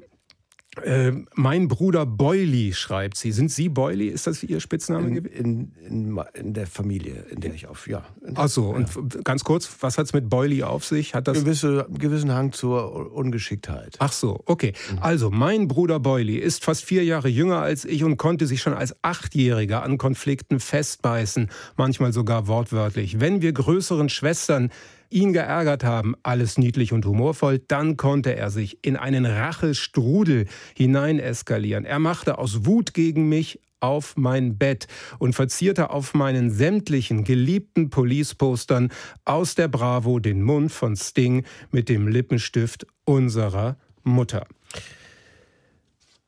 äh, 0.82 1.12
mein 1.34 1.68
Bruder 1.68 2.06
Boily 2.06 2.72
schreibt 2.72 3.18
sie. 3.18 3.30
Sind 3.30 3.50
Sie 3.50 3.68
Boily? 3.68 4.06
Ist 4.06 4.26
das 4.26 4.42
Ihr 4.42 4.58
Spitzname? 4.58 5.06
In, 5.06 5.72
in, 5.84 6.16
in, 6.32 6.54
der 6.54 6.66
Familie, 6.66 7.26
in 7.30 7.40
der 7.40 7.52
ich 7.52 7.66
auf, 7.66 7.86
ja. 7.86 8.06
Ach 8.36 8.48
so, 8.48 8.70
und 8.70 8.88
ja. 8.94 9.20
ganz 9.22 9.44
kurz, 9.44 9.68
was 9.80 9.98
hat 9.98 10.06
es 10.06 10.14
mit 10.14 10.30
Boily 10.30 10.62
auf 10.62 10.86
sich? 10.86 11.14
Hat 11.14 11.28
das 11.28 11.40
Gewisse, 11.40 11.86
gewissen 11.90 12.32
Hang 12.32 12.52
zur 12.52 13.12
Ungeschicktheit. 13.12 13.96
Ach 13.98 14.12
so, 14.12 14.40
okay. 14.46 14.72
Mhm. 14.90 14.98
Also, 15.00 15.30
mein 15.30 15.68
Bruder 15.68 16.00
Boily 16.00 16.36
ist 16.36 16.64
fast 16.64 16.84
vier 16.84 17.04
Jahre 17.04 17.28
jünger 17.28 17.58
als 17.58 17.84
ich 17.84 18.02
und 18.02 18.16
konnte 18.16 18.46
sich 18.46 18.62
schon 18.62 18.72
als 18.72 18.96
Achtjähriger 19.02 19.82
an 19.82 19.98
Konflikten 19.98 20.58
festbeißen, 20.58 21.50
manchmal 21.76 22.14
sogar 22.14 22.46
wortwörtlich. 22.46 23.20
Wenn 23.20 23.42
wir 23.42 23.52
größeren 23.52 24.08
Schwestern 24.08 24.70
ihn 25.12 25.32
geärgert 25.32 25.84
haben, 25.84 26.14
alles 26.22 26.58
niedlich 26.58 26.92
und 26.92 27.04
humorvoll, 27.06 27.58
dann 27.58 27.96
konnte 27.96 28.34
er 28.34 28.50
sich 28.50 28.84
in 28.84 28.96
einen 28.96 29.26
Rachestrudel 29.26 30.46
hinein 30.76 31.18
eskalieren. 31.18 31.84
Er 31.84 31.98
machte 31.98 32.38
aus 32.38 32.64
Wut 32.66 32.94
gegen 32.94 33.28
mich 33.28 33.60
auf 33.82 34.16
mein 34.16 34.58
Bett 34.58 34.86
und 35.18 35.34
verzierte 35.34 35.90
auf 35.90 36.14
meinen 36.14 36.50
sämtlichen 36.50 37.24
geliebten 37.24 37.90
Police-Postern 37.90 38.90
aus 39.24 39.54
der 39.54 39.68
Bravo 39.68 40.20
den 40.20 40.42
Mund 40.42 40.70
von 40.70 40.96
Sting 40.96 41.44
mit 41.70 41.88
dem 41.88 42.06
Lippenstift 42.08 42.86
unserer 43.04 43.76
Mutter. 44.04 44.46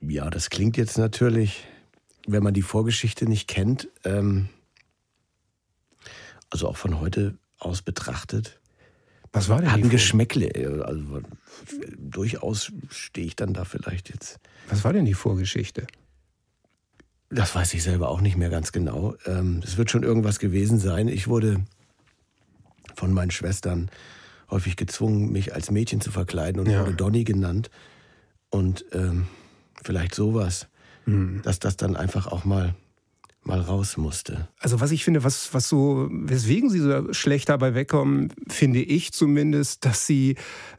Ja, 0.00 0.28
das 0.30 0.50
klingt 0.50 0.76
jetzt 0.76 0.98
natürlich, 0.98 1.64
wenn 2.26 2.42
man 2.42 2.54
die 2.54 2.62
Vorgeschichte 2.62 3.26
nicht 3.26 3.48
kennt, 3.48 3.88
ähm, 4.04 4.48
also 6.50 6.68
auch 6.68 6.76
von 6.76 7.00
heute 7.00 7.38
aus 7.58 7.82
betrachtet, 7.82 8.60
was 9.34 9.48
war 9.48 9.60
denn 9.60 9.72
Hat 9.72 9.80
ein 9.80 9.90
Geschmäckle. 9.90 10.84
Also 10.86 11.20
durchaus 11.98 12.72
stehe 12.88 13.26
ich 13.26 13.34
dann 13.34 13.52
da 13.52 13.64
vielleicht 13.64 14.08
jetzt. 14.08 14.38
Was 14.68 14.84
war 14.84 14.92
denn 14.92 15.04
die 15.04 15.14
Vorgeschichte? 15.14 15.86
Das 17.30 17.52
weiß 17.52 17.74
ich 17.74 17.82
selber 17.82 18.10
auch 18.10 18.20
nicht 18.20 18.36
mehr 18.36 18.48
ganz 18.48 18.70
genau. 18.70 19.16
Ähm, 19.26 19.60
es 19.64 19.76
wird 19.76 19.90
schon 19.90 20.04
irgendwas 20.04 20.38
gewesen 20.38 20.78
sein. 20.78 21.08
Ich 21.08 21.26
wurde 21.26 21.64
von 22.94 23.12
meinen 23.12 23.32
Schwestern 23.32 23.90
häufig 24.50 24.76
gezwungen, 24.76 25.32
mich 25.32 25.52
als 25.52 25.72
Mädchen 25.72 26.00
zu 26.00 26.12
verkleiden 26.12 26.60
und 26.60 26.70
ja. 26.70 26.82
wurde 26.82 26.94
Donny 26.94 27.24
genannt. 27.24 27.70
Und 28.50 28.84
ähm, 28.92 29.26
vielleicht 29.82 30.14
sowas, 30.14 30.68
mhm. 31.06 31.42
dass 31.42 31.58
das 31.58 31.76
dann 31.76 31.96
einfach 31.96 32.28
auch 32.28 32.44
mal 32.44 32.76
mal 33.46 33.60
raus 33.60 33.96
musste. 33.96 34.48
Also 34.58 34.80
was 34.80 34.90
ich 34.90 35.04
finde, 35.04 35.24
was, 35.24 35.52
was 35.52 35.68
so, 35.68 36.08
weswegen 36.10 36.70
sie 36.70 36.80
so 36.80 37.12
schlecht 37.12 37.48
dabei 37.48 37.74
wegkommen, 37.74 38.32
finde 38.48 38.80
ich 38.80 39.12
zumindest, 39.12 39.84
dass 39.84 40.06
sie 40.06 40.36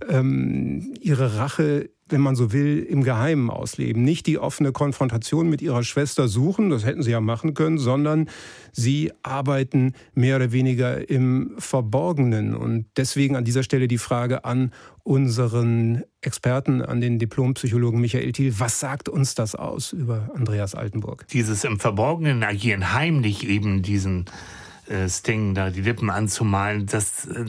ähm, 0.09 0.93
ihre 0.99 1.37
Rache 1.37 1.89
wenn 2.07 2.21
man 2.21 2.35
so 2.35 2.53
will, 2.53 2.83
im 2.83 3.03
Geheimen 3.03 3.49
ausleben. 3.49 4.03
Nicht 4.03 4.27
die 4.27 4.37
offene 4.37 4.71
Konfrontation 4.71 5.49
mit 5.49 5.61
ihrer 5.61 5.83
Schwester 5.83 6.27
suchen, 6.27 6.69
das 6.69 6.85
hätten 6.85 7.01
sie 7.01 7.11
ja 7.11 7.21
machen 7.21 7.55
können, 7.55 7.79
sondern 7.79 8.29
sie 8.71 9.11
arbeiten 9.23 9.93
mehr 10.13 10.35
oder 10.35 10.51
weniger 10.51 11.09
im 11.09 11.55
Verborgenen. 11.57 12.55
Und 12.55 12.85
deswegen 12.95 13.35
an 13.35 13.43
dieser 13.43 13.63
Stelle 13.63 13.87
die 13.87 13.97
Frage 13.97 14.45
an 14.45 14.71
unseren 15.05 16.03
Experten, 16.21 16.81
an 16.81 16.99
den 16.99 17.19
Diplompsychologen 17.19 18.01
Michael 18.01 18.31
Thiel. 18.31 18.55
Was 18.57 18.79
sagt 18.79 19.07
uns 19.07 19.35
das 19.35 19.53
aus 19.53 19.93
über 19.93 20.31
Andreas 20.33 20.73
Altenburg? 20.73 21.27
Dieses 21.27 21.63
im 21.63 21.79
Verborgenen 21.79 22.43
agieren, 22.43 22.91
heimlich 22.91 23.47
eben 23.47 23.83
diesen 23.83 24.25
äh, 24.87 25.07
Sting 25.07 25.53
da 25.53 25.69
die 25.69 25.81
Lippen 25.81 26.09
anzumalen, 26.09 26.87
das... 26.87 27.27
Äh, 27.27 27.45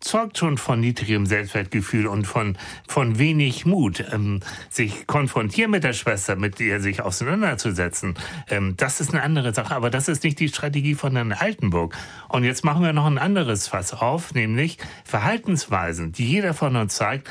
zeugt 0.00 0.38
schon 0.38 0.58
von 0.58 0.80
niedrigem 0.80 1.26
Selbstwertgefühl 1.26 2.06
und 2.06 2.26
von, 2.26 2.56
von 2.88 3.18
wenig 3.18 3.66
Mut, 3.66 4.04
ähm, 4.12 4.40
sich 4.68 5.06
konfrontieren 5.06 5.70
mit 5.70 5.84
der 5.84 5.92
Schwester, 5.92 6.36
mit 6.36 6.58
ihr 6.58 6.80
sich 6.80 7.02
auseinanderzusetzen. 7.02 8.14
Ähm, 8.48 8.74
das 8.76 9.00
ist 9.00 9.12
eine 9.12 9.22
andere 9.22 9.54
Sache, 9.54 9.74
aber 9.74 9.90
das 9.90 10.08
ist 10.08 10.24
nicht 10.24 10.40
die 10.40 10.48
Strategie 10.48 10.94
von 10.94 11.14
Herrn 11.14 11.32
Altenburg. 11.32 11.96
Und 12.28 12.44
jetzt 12.44 12.64
machen 12.64 12.82
wir 12.82 12.92
noch 12.92 13.06
ein 13.06 13.18
anderes 13.18 13.68
Fass 13.68 13.92
auf, 13.92 14.34
nämlich 14.34 14.78
Verhaltensweisen, 15.04 16.12
die 16.12 16.26
jeder 16.26 16.54
von 16.54 16.76
uns 16.76 16.94
zeigt, 16.94 17.28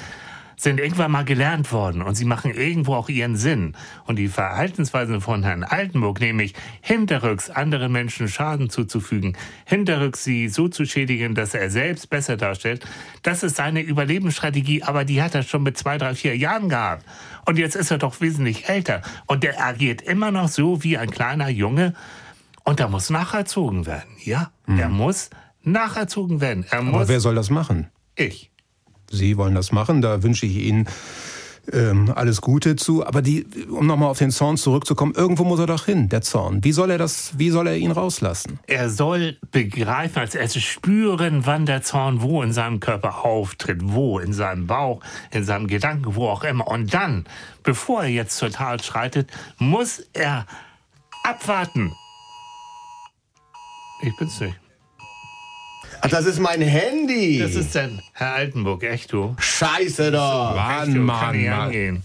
sind 0.60 0.82
irgendwann 0.82 1.12
mal 1.12 1.24
gelernt 1.24 1.72
worden 1.72 2.02
und 2.02 2.16
sie 2.16 2.26
machen 2.26 2.54
irgendwo 2.54 2.94
auch 2.94 3.08
ihren 3.08 3.38
Sinn. 3.38 3.76
Und 4.06 4.18
die 4.18 4.28
Verhaltensweisen 4.28 5.22
von 5.22 5.44
Herrn 5.44 5.64
Altenburg, 5.64 6.20
nämlich 6.20 6.54
hinterrücks 6.82 7.50
anderen 7.50 7.94
Menschen 7.94 8.28
Schaden 8.28 8.70
zuzufügen, 8.70 9.38
hinterrücks 9.64 10.26
sie 10.26 10.50
so 10.50 10.68
zu 10.68 10.86
schädigen, 10.86 11.34
dass 11.34 11.54
er 11.54 11.70
selbst 11.70 12.10
besser 12.10 12.36
darstellt, 12.36 12.86
das 13.24 13.42
ist 13.42 13.56
seine 13.56 13.80
Überlebensstrategie, 13.80 14.84
aber 14.84 15.06
die 15.06 15.22
hat 15.22 15.34
er 15.34 15.44
schon 15.44 15.64
mit 15.64 15.78
zwei, 15.78 15.98
drei, 15.98 16.14
vier 16.14 16.36
Jahren 16.36 16.68
gehabt. 16.68 17.06
Und 17.46 17.58
jetzt 17.58 17.78
ist 17.78 17.90
er 17.90 17.98
doch 17.98 18.20
wesentlich 18.20 18.68
älter. 18.68 19.02
Und 19.28 19.44
der 19.44 19.64
agiert 19.64 20.02
immer 20.02 20.32
noch 20.32 20.50
so 20.50 20.84
wie 20.84 20.98
ein 20.98 21.10
kleiner 21.10 21.48
Junge. 21.48 21.94
Und 22.66 22.82
da 22.82 22.90
muss 22.90 23.10
nacherzogen 23.10 23.86
werden. 23.86 24.10
Ja, 24.26 24.52
mhm. 24.66 24.80
er 24.80 24.90
muss 24.90 25.30
nacherzogen 25.64 26.42
werden. 26.42 26.66
Er 26.70 26.80
aber 26.80 27.08
wer 27.08 27.22
soll 27.22 27.36
das 27.36 27.50
machen? 27.50 27.88
Ich. 28.16 28.52
Sie 29.12 29.38
wollen 29.38 29.56
das 29.56 29.72
machen, 29.72 30.02
da 30.02 30.24
wünsche 30.24 30.46
ich 30.46 30.56
Ihnen 30.56 30.88
ähm, 31.74 32.12
alles 32.16 32.42
Gute 32.42 32.76
zu. 32.76 33.06
Aber 33.06 33.22
die, 33.22 33.46
um 33.70 33.88
nochmal 33.88 34.10
auf 34.10 34.18
den 34.18 34.32
Zorn 34.32 34.58
zurückzukommen, 34.58 35.14
irgendwo 35.16 35.44
muss 35.44 35.60
er 35.60 35.68
doch 35.68 35.86
hin, 35.86 36.10
der 36.10 36.22
Zorn. 36.22 36.64
Wie 36.64 36.72
soll 36.72 36.92
er 36.92 36.98
das, 36.98 37.38
wie 37.38 37.50
soll 37.50 37.68
er 37.68 37.78
ihn 37.78 37.92
rauslassen? 37.92 38.60
Er 38.68 38.90
soll 38.90 39.38
begreifen, 39.52 40.20
als 40.20 40.36
er 40.36 40.48
spüren, 40.50 41.46
wann 41.46 41.66
der 41.66 41.82
Zorn 41.82 42.22
wo 42.22 42.42
in 42.42 42.54
seinem 42.54 42.80
Körper 42.80 43.26
auftritt, 43.26 43.80
wo, 43.82 44.20
in 44.20 44.34
seinem 44.34 44.68
Bauch, 44.68 45.02
in 45.32 45.46
seinem 45.46 45.68
Gedanken, 45.68 46.16
wo 46.16 46.28
auch 46.28 46.44
immer. 46.44 46.68
Und 46.68 46.94
dann, 46.94 47.26
bevor 47.64 48.04
er 48.04 48.10
jetzt 48.10 48.38
zur 48.38 48.50
Tat 48.50 48.84
schreitet, 48.84 49.30
muss 49.58 50.00
er 50.14 50.46
abwarten. 51.24 51.94
Ich 54.02 54.16
bin's 54.18 54.40
nicht. 54.40 54.56
Ach, 56.02 56.10
das 56.10 56.26
ist 56.26 56.40
mein 56.40 56.62
Handy. 56.62 57.40
Das 57.40 57.56
ist 57.56 57.76
denn 57.76 58.02
Herr 58.14 58.34
Altenburg, 58.34 58.84
echt 58.84 59.12
du? 59.12 59.36
Scheiße 59.38 60.12
doch. 60.12 60.56
Mann, 60.56 60.98
Mann, 61.00 61.46
Mann. 61.46 62.04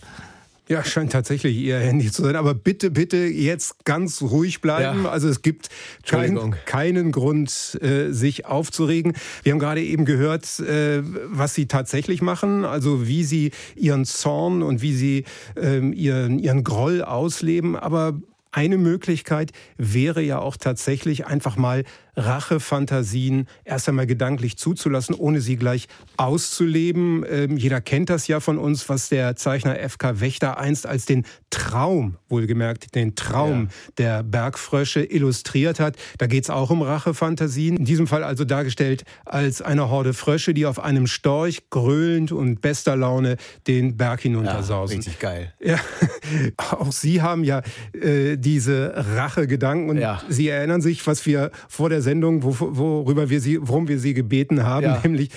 Ja, 0.66 0.82
scheint 0.82 1.12
tatsächlich 1.12 1.57
Ihr 1.57 1.78
Handy 1.78 2.11
zu 2.11 2.22
sein. 2.22 2.36
Aber 2.36 2.55
bitte, 2.55 2.90
bitte 2.90 3.18
jetzt 3.18 3.84
ganz 3.84 4.22
ruhig 4.22 4.62
bleiben. 4.62 5.05
Ja. 5.05 5.11
Also 5.11 5.28
es 5.28 5.42
gibt 5.42 5.68
kein, 6.07 6.55
keinen 6.64 7.12
Grund, 7.12 7.78
äh, 7.82 8.11
sich 8.11 8.47
aufzuregen. 8.47 9.12
Wir 9.42 9.53
haben 9.53 9.59
gerade 9.59 9.82
eben 9.82 10.07
gehört, 10.07 10.61
äh, 10.61 11.03
was 11.26 11.55
Sie 11.55 11.66
tatsächlich 11.66 12.22
machen. 12.22 12.64
Also 12.64 13.07
wie 13.07 13.24
Sie 13.24 13.51
Ihren 13.76 14.07
Zorn 14.07 14.62
und 14.62 14.80
wie 14.80 14.95
Sie 14.95 15.24
ähm, 15.61 15.92
Ihren, 15.92 16.38
Ihren 16.38 16.64
Groll 16.64 17.03
ausleben. 17.03 17.76
Aber 17.76 18.14
eine 18.51 18.78
Möglichkeit 18.78 19.51
wäre 19.76 20.22
ja 20.22 20.38
auch 20.38 20.57
tatsächlich 20.57 21.26
einfach 21.26 21.57
mal 21.57 21.84
Rachefantasien 22.16 23.46
erst 23.64 23.88
einmal 23.88 24.06
gedanklich 24.06 24.56
zuzulassen, 24.56 25.14
ohne 25.14 25.40
sie 25.40 25.56
gleich 25.56 25.88
auszuleben. 26.16 27.24
Ähm, 27.28 27.56
jeder 27.56 27.80
kennt 27.80 28.10
das 28.10 28.28
ja 28.28 28.40
von 28.40 28.58
uns, 28.58 28.88
was 28.88 29.08
der 29.08 29.36
Zeichner 29.36 29.78
F.K. 29.80 30.20
Wächter 30.20 30.58
einst 30.58 30.86
als 30.86 31.06
den 31.06 31.24
Traum, 31.50 32.16
wohlgemerkt, 32.28 32.94
den 32.94 33.14
Traum 33.14 33.64
ja. 33.64 33.68
der 33.98 34.22
Bergfrösche 34.22 35.04
illustriert 35.04 35.80
hat. 35.80 35.96
Da 36.18 36.26
geht 36.26 36.44
es 36.44 36.50
auch 36.50 36.70
um 36.70 36.82
Rachefantasien. 36.82 37.76
In 37.76 37.84
diesem 37.84 38.06
Fall 38.06 38.24
also 38.24 38.44
dargestellt 38.44 39.04
als 39.24 39.62
eine 39.62 39.90
Horde 39.90 40.14
Frösche, 40.14 40.54
die 40.54 40.66
auf 40.66 40.80
einem 40.80 41.06
Storch 41.06 41.70
gröhlend 41.70 42.32
und 42.32 42.60
bester 42.60 42.96
Laune 42.96 43.36
den 43.66 43.96
Berg 43.96 44.20
hinuntersausen. 44.20 44.96
Ja, 44.96 44.98
richtig 44.98 45.18
geil. 45.18 45.54
Ja, 45.60 45.78
auch 46.56 46.92
Sie 46.92 47.22
haben 47.22 47.44
ja 47.44 47.62
äh, 47.92 48.36
diese 48.36 48.92
Rachegedanken 48.94 49.90
und 49.90 49.98
ja. 49.98 50.22
Sie 50.28 50.48
erinnern 50.48 50.80
sich, 50.80 51.06
was 51.06 51.26
wir 51.26 51.50
vor 51.68 51.88
der 51.88 52.02
Sendung, 52.05 52.44
wo, 52.44 52.55
worüber 52.61 53.28
wir 53.28 53.40
Sie, 53.40 53.59
worum 53.61 53.88
wir 53.88 53.98
Sie 53.98 54.14
gebeten 54.14 54.62
haben, 54.62 54.84
ja. 54.84 55.00
nämlich, 55.02 55.30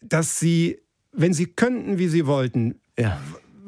dass 0.00 0.38
Sie, 0.38 0.78
wenn 1.12 1.32
Sie 1.32 1.46
könnten, 1.46 1.98
wie 1.98 2.08
Sie 2.08 2.26
wollten, 2.26 2.76
ja. 2.96 3.18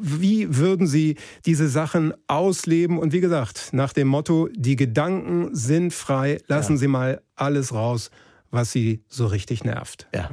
wie 0.01 0.57
würden 0.57 0.86
Sie 0.86 1.16
diese 1.47 1.68
Sachen 1.68 2.14
ausleben? 2.28 2.99
Und 2.99 3.12
wie 3.12 3.20
gesagt, 3.20 3.70
nach 3.72 3.92
dem 3.92 4.09
Motto, 4.09 4.49
die 4.55 4.76
Gedanken 4.76 5.55
sind 5.55 5.92
frei, 5.92 6.38
lassen 6.47 6.78
Sie 6.78 6.88
mal 6.88 7.20
alles 7.34 7.74
raus, 7.74 8.11
was 8.51 8.70
Sie 8.70 9.03
so 9.09 9.26
richtig 9.26 9.64
nervt. 9.64 10.07
Ja. 10.14 10.30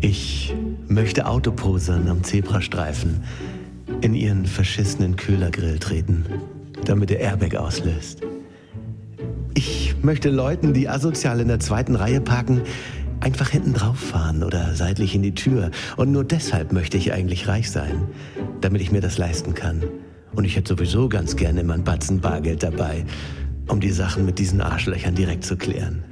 Ich 0.00 0.52
möchte 0.88 1.26
Autoposern 1.26 2.08
am 2.08 2.24
Zebrastreifen 2.24 3.22
in 4.00 4.14
ihren 4.14 4.46
verschissenen 4.46 5.14
Kühlergrill 5.14 5.78
treten, 5.78 6.26
damit 6.84 7.10
der 7.10 7.20
Airbag 7.20 7.54
auslöst. 7.54 8.22
Ich 10.02 10.06
möchte 10.06 10.30
Leuten, 10.30 10.72
die 10.72 10.88
asozial 10.88 11.38
in 11.38 11.46
der 11.46 11.60
zweiten 11.60 11.94
Reihe 11.94 12.20
parken, 12.20 12.62
einfach 13.20 13.50
hinten 13.50 13.72
drauf 13.72 14.00
fahren 14.00 14.42
oder 14.42 14.74
seitlich 14.74 15.14
in 15.14 15.22
die 15.22 15.32
Tür. 15.32 15.70
Und 15.96 16.10
nur 16.10 16.24
deshalb 16.24 16.72
möchte 16.72 16.96
ich 16.96 17.12
eigentlich 17.12 17.46
reich 17.46 17.70
sein, 17.70 18.08
damit 18.60 18.82
ich 18.82 18.90
mir 18.90 19.00
das 19.00 19.16
leisten 19.16 19.54
kann. 19.54 19.84
Und 20.34 20.44
ich 20.44 20.56
hätte 20.56 20.74
sowieso 20.74 21.08
ganz 21.08 21.36
gerne 21.36 21.60
immer 21.60 21.74
ein 21.74 21.84
Batzen 21.84 22.20
Bargeld 22.20 22.64
dabei, 22.64 23.04
um 23.68 23.78
die 23.78 23.92
Sachen 23.92 24.26
mit 24.26 24.40
diesen 24.40 24.60
Arschlöchern 24.60 25.14
direkt 25.14 25.44
zu 25.44 25.56
klären. 25.56 26.02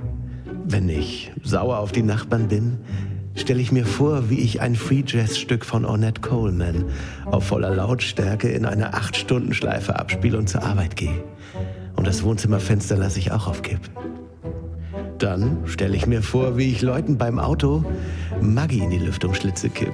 Wenn 0.66 0.88
ich 0.88 1.32
sauer 1.42 1.80
auf 1.80 1.90
die 1.90 2.04
Nachbarn 2.04 2.46
bin, 2.46 2.78
stelle 3.34 3.60
ich 3.60 3.72
mir 3.72 3.86
vor, 3.86 4.30
wie 4.30 4.38
ich 4.38 4.60
ein 4.60 4.76
Free 4.76 5.02
Jazz 5.04 5.36
Stück 5.36 5.64
von 5.64 5.84
Ornette 5.84 6.20
Coleman 6.20 6.84
auf 7.26 7.48
voller 7.48 7.74
Lautstärke 7.74 8.50
in 8.50 8.66
einer 8.66 8.94
8-Stunden-Schleife 8.94 9.98
abspiele 9.98 10.38
und 10.38 10.48
zur 10.48 10.62
Arbeit 10.62 10.94
gehe. 10.94 11.24
Und 12.00 12.06
das 12.06 12.22
Wohnzimmerfenster 12.22 12.96
lasse 12.96 13.18
ich 13.18 13.30
auch 13.30 13.46
auf 13.46 13.60
Kipp. 13.60 13.78
Dann 15.18 15.58
stelle 15.66 15.94
ich 15.94 16.06
mir 16.06 16.22
vor, 16.22 16.56
wie 16.56 16.72
ich 16.72 16.80
Leuten 16.80 17.18
beim 17.18 17.38
Auto 17.38 17.84
Maggi 18.40 18.78
in 18.78 18.88
die 18.88 18.96
Lüftungsschlitze 18.96 19.68
kipp. 19.68 19.92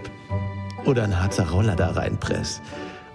Oder 0.84 1.02
ein 1.02 1.20
Harzer 1.20 1.50
Roller 1.50 1.74
da 1.74 1.90
reinpress 1.90 2.62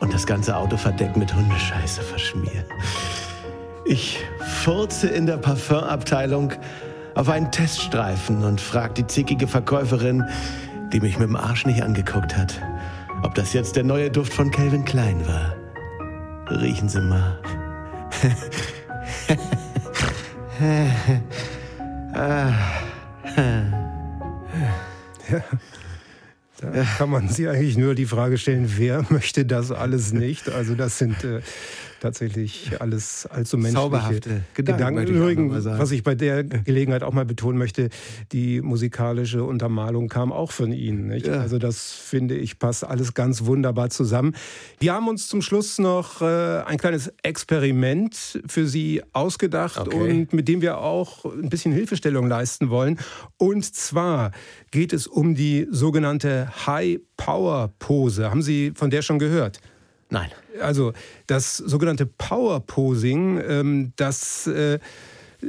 und 0.01 0.13
das 0.13 0.27
ganze 0.27 0.57
Autoverdeck 0.57 1.15
mit 1.15 1.33
Hundescheiße 1.33 2.01
verschmier. 2.01 2.65
Ich 3.85 4.19
furze 4.61 5.07
in 5.07 5.25
der 5.25 5.37
Parfumabteilung 5.37 6.51
auf 7.15 7.29
einen 7.29 7.49
Teststreifen 7.49 8.43
und 8.43 8.59
frag 8.59 8.95
die 8.95 9.07
zickige 9.07 9.47
Verkäuferin, 9.47 10.25
die 10.91 10.99
mich 10.99 11.17
mit 11.17 11.29
dem 11.29 11.37
Arsch 11.37 11.65
nicht 11.65 11.81
angeguckt 11.81 12.35
hat, 12.35 12.61
ob 13.23 13.35
das 13.35 13.53
jetzt 13.53 13.77
der 13.77 13.85
neue 13.85 14.11
Duft 14.11 14.33
von 14.33 14.51
Calvin 14.51 14.83
Klein 14.83 15.25
war. 15.25 15.55
Riechen 16.59 16.89
Sie 16.89 16.99
mal. 16.99 17.39
ja. 25.31 25.43
Da 26.61 26.83
kann 26.97 27.09
man 27.09 27.27
sich 27.27 27.47
eigentlich 27.47 27.77
nur 27.77 27.95
die 27.95 28.05
Frage 28.05 28.37
stellen, 28.37 28.71
wer 28.77 29.03
möchte 29.09 29.45
das 29.45 29.71
alles 29.71 30.13
nicht? 30.13 30.49
Also 30.49 30.75
das 30.75 30.99
sind 30.99 31.23
äh, 31.23 31.41
tatsächlich 32.01 32.71
alles 32.79 33.25
allzu 33.27 33.57
menschliche 33.57 33.81
Zauberhafte 33.81 34.41
Gedanken. 34.53 35.05
Gedanken. 35.05 35.15
Übrigens, 35.15 35.65
was 35.65 35.91
ich 35.91 36.03
bei 36.03 36.15
der 36.15 36.43
Gelegenheit 36.43 37.03
auch 37.03 37.13
mal 37.13 37.25
betonen 37.25 37.57
möchte, 37.57 37.89
die 38.31 38.61
musikalische 38.61 39.43
Untermalung 39.43 40.09
kam 40.09 40.33
auch 40.33 40.51
von 40.51 40.73
Ihnen. 40.73 41.11
Ja. 41.19 41.39
Also 41.39 41.59
das 41.59 41.91
finde 41.91 42.35
ich 42.35 42.59
passt 42.59 42.83
alles 42.83 43.13
ganz 43.13 43.45
wunderbar 43.45 43.89
zusammen. 43.89 44.35
Wir 44.79 44.93
haben 44.93 45.07
uns 45.07 45.27
zum 45.27 45.41
Schluss 45.41 45.77
noch 45.79 46.21
äh, 46.21 46.63
ein 46.65 46.77
kleines 46.77 47.13
Experiment 47.21 48.41
für 48.47 48.67
Sie 48.67 49.01
ausgedacht 49.13 49.79
okay. 49.79 49.95
und 49.95 50.33
mit 50.33 50.47
dem 50.47 50.61
wir 50.61 50.79
auch 50.79 51.25
ein 51.25 51.49
bisschen 51.49 51.71
Hilfestellung 51.71 52.27
leisten 52.27 52.69
wollen. 52.69 52.99
Und 53.37 53.63
zwar 53.63 54.31
geht 54.71 54.91
es 54.91 55.07
um 55.07 55.35
die 55.35 55.67
sogenannte 55.69 56.51
High 56.65 56.99
Power 57.15 57.71
Pose. 57.77 58.29
Haben 58.29 58.41
Sie 58.41 58.73
von 58.75 58.89
der 58.89 59.03
schon 59.03 59.19
gehört? 59.19 59.59
Nein. 60.09 60.29
Also 60.59 60.93
das 61.27 61.57
sogenannte 61.57 62.05
Power 62.05 62.59
Posing, 62.59 63.41
ähm, 63.47 63.93
das 63.95 64.47
äh, 64.47 64.79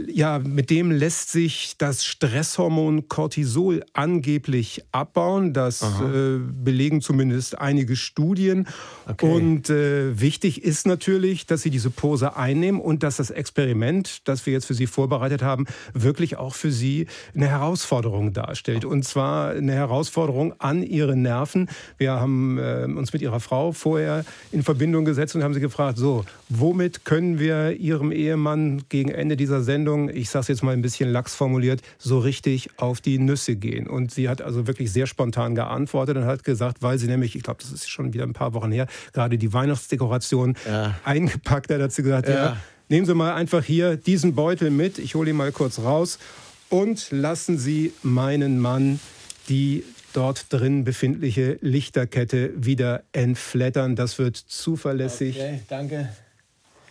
ja, 0.08 0.38
mit 0.38 0.70
dem 0.70 0.90
lässt 0.90 1.30
sich 1.30 1.74
das 1.76 2.04
Stresshormon 2.04 3.08
Cortisol 3.08 3.84
angeblich 3.92 4.82
abbauen. 4.90 5.52
Das 5.52 5.82
äh, 5.82 6.38
belegen 6.38 7.00
zumindest 7.00 7.58
einige 7.58 7.96
Studien. 7.96 8.66
Okay. 9.06 9.30
Und 9.30 9.70
äh, 9.70 10.18
wichtig 10.18 10.64
ist 10.64 10.86
natürlich, 10.86 11.46
dass 11.46 11.62
Sie 11.62 11.70
diese 11.70 11.90
Pose 11.90 12.36
einnehmen 12.36 12.80
und 12.80 13.02
dass 13.02 13.16
das 13.16 13.30
Experiment, 13.30 14.26
das 14.28 14.46
wir 14.46 14.52
jetzt 14.52 14.66
für 14.66 14.74
Sie 14.74 14.86
vorbereitet 14.86 15.42
haben, 15.42 15.66
wirklich 15.92 16.36
auch 16.36 16.54
für 16.54 16.72
Sie 16.72 17.06
eine 17.34 17.48
Herausforderung 17.48 18.32
darstellt. 18.32 18.84
Und 18.84 19.04
zwar 19.04 19.50
eine 19.50 19.72
Herausforderung 19.72 20.54
an 20.58 20.82
Ihre 20.82 21.16
Nerven. 21.16 21.68
Wir 21.98 22.12
haben 22.12 22.58
äh, 22.58 22.84
uns 22.84 23.12
mit 23.12 23.20
Ihrer 23.20 23.40
Frau 23.40 23.72
vorher 23.72 24.24
in 24.52 24.62
Verbindung 24.62 25.04
gesetzt 25.04 25.36
und 25.36 25.42
haben 25.42 25.54
sie 25.54 25.60
gefragt, 25.60 25.98
so, 25.98 26.24
womit 26.48 27.04
können 27.04 27.38
wir 27.38 27.72
Ihrem 27.72 28.10
Ehemann 28.10 28.84
gegen 28.88 29.10
Ende 29.10 29.36
dieser 29.36 29.62
Sendung 29.62 29.81
Sendung, 29.82 30.08
ich 30.10 30.30
sage 30.30 30.42
es 30.42 30.48
jetzt 30.48 30.62
mal 30.62 30.70
ein 30.70 30.80
bisschen 30.80 31.10
lax 31.10 31.34
formuliert, 31.34 31.82
so 31.98 32.20
richtig 32.20 32.70
auf 32.76 33.00
die 33.00 33.18
Nüsse 33.18 33.56
gehen. 33.56 33.88
Und 33.88 34.12
sie 34.12 34.28
hat 34.28 34.40
also 34.40 34.68
wirklich 34.68 34.92
sehr 34.92 35.08
spontan 35.08 35.56
geantwortet 35.56 36.16
und 36.16 36.24
hat 36.24 36.44
gesagt, 36.44 36.82
weil 36.82 36.98
sie 36.98 37.08
nämlich, 37.08 37.34
ich 37.34 37.42
glaube, 37.42 37.60
das 37.60 37.72
ist 37.72 37.90
schon 37.90 38.12
wieder 38.12 38.22
ein 38.22 38.32
paar 38.32 38.54
Wochen 38.54 38.70
her, 38.70 38.86
gerade 39.12 39.38
die 39.38 39.52
Weihnachtsdekoration 39.52 40.56
ja. 40.68 40.94
eingepackt 41.04 41.72
hat, 41.72 41.80
hat 41.80 41.90
sie 41.90 42.04
gesagt, 42.04 42.28
ja. 42.28 42.34
ja, 42.34 42.56
nehmen 42.90 43.06
Sie 43.06 43.14
mal 43.14 43.34
einfach 43.34 43.64
hier 43.64 43.96
diesen 43.96 44.36
Beutel 44.36 44.70
mit, 44.70 45.00
ich 45.00 45.16
hole 45.16 45.30
ihn 45.30 45.36
mal 45.36 45.50
kurz 45.50 45.80
raus 45.80 46.20
und 46.68 47.08
lassen 47.10 47.58
Sie 47.58 47.92
meinen 48.04 48.60
Mann 48.60 49.00
die 49.48 49.82
dort 50.12 50.52
drin 50.52 50.84
befindliche 50.84 51.58
Lichterkette 51.60 52.52
wieder 52.54 53.02
entflattern. 53.10 53.96
Das 53.96 54.20
wird 54.20 54.36
zuverlässig. 54.36 55.34
Okay, 55.36 55.60
danke 55.68 56.08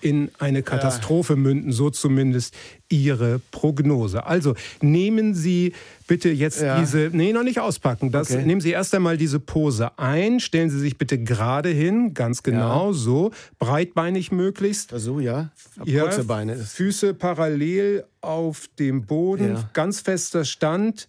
in 0.02 0.30
eine 0.39 0.64
Katastrophe 0.64 1.34
ja. 1.34 1.39
münden, 1.39 1.72
so 1.72 1.89
zumindest 1.89 2.56
Ihre 2.89 3.39
Prognose. 3.52 4.26
Also 4.26 4.56
nehmen 4.82 5.34
Sie 5.34 5.74
bitte 6.08 6.30
jetzt 6.30 6.62
ja. 6.62 6.80
diese, 6.80 7.10
nee, 7.14 7.32
noch 7.32 7.43
nicht 7.43 7.60
auspacken. 7.60 8.12
Das, 8.12 8.32
okay. 8.32 8.45
Nehmen 8.45 8.60
Sie 8.60 8.72
erst 8.72 8.93
einmal 8.93 9.18
diese 9.18 9.39
Pose 9.39 9.97
ein, 9.97 10.39
stellen 10.39 10.70
Sie 10.70 10.80
sich 10.80 10.97
bitte 10.97 11.18
gerade 11.18 11.70
hin, 11.70 12.14
ganz 12.14 12.43
genau 12.43 12.88
ja. 12.88 12.93
so, 12.93 13.32
breitbeinig 13.60 14.32
möglichst. 14.32 14.91
So, 14.93 15.20
ja. 15.20 15.52
ja 15.86 16.04
kurze 16.04 16.26
Beine. 16.26 16.58
Füße 16.58 17.14
parallel 17.14 18.04
auf 18.20 18.68
dem 18.78 19.06
Boden, 19.06 19.58
ganz 19.74 20.02
fester 20.02 20.43
Stand. 20.43 21.08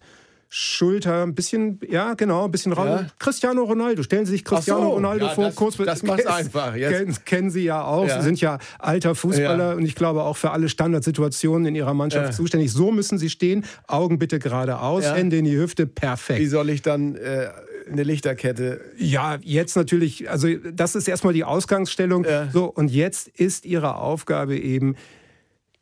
Schulter, 0.55 1.23
ein 1.23 1.33
bisschen, 1.33 1.79
ja, 1.89 2.13
genau, 2.13 2.45
ein 2.45 2.51
bisschen 2.51 2.73
raus. 2.73 2.85
Ja. 3.01 3.07
Cristiano 3.17 3.63
Ronaldo, 3.63 4.03
stellen 4.03 4.27
Sie 4.27 4.33
sich 4.33 4.45
Cristiano 4.45 4.81
so, 4.81 4.89
Ronaldo 4.89 5.25
ja, 5.25 5.31
vor, 5.31 5.45
das, 5.45 5.55
kurz 5.55 5.77
Das 5.77 6.03
macht 6.03 6.27
einfach. 6.27 6.75
Jetzt. 6.75 6.91
Kennen, 6.95 7.17
kennen 7.25 7.49
Sie 7.49 7.63
ja 7.63 7.83
auch. 7.83 8.07
Ja. 8.07 8.19
Sie 8.19 8.25
sind 8.25 8.39
ja 8.39 8.59
alter 8.77 9.15
Fußballer 9.15 9.75
und 9.75 9.83
ich 9.83 9.95
glaube 9.95 10.21
auch 10.21 10.37
für 10.37 10.51
alle 10.51 10.69
Standardsituationen 10.69 11.65
in 11.65 11.73
Ihrer 11.73 11.95
Mannschaft 11.95 12.35
zuständig. 12.35 12.71
So 12.71 12.91
müssen 12.91 13.17
Sie 13.17 13.31
stehen. 13.31 13.65
Augen 13.87 14.19
bitte 14.19 14.37
geradeaus, 14.37 15.03
Hände 15.05 15.37
in 15.37 15.45
die 15.45 15.57
Hüfte, 15.57 15.87
perfekt. 15.87 16.39
Wie 16.39 16.45
soll 16.45 16.69
ich 16.69 16.83
dann 16.83 17.15
äh, 17.15 17.49
eine 17.91 18.03
Lichterkette? 18.03 18.79
Ja, 18.95 19.39
jetzt 19.41 19.75
natürlich, 19.75 20.29
also 20.29 20.49
das 20.71 20.93
ist 20.93 21.07
erstmal 21.07 21.33
die 21.33 21.45
Ausgangsstellung. 21.45 22.27
So, 22.51 22.65
und 22.65 22.91
jetzt 22.91 23.27
ist 23.27 23.65
Ihre 23.65 23.95
Aufgabe 23.95 24.55
eben, 24.55 24.97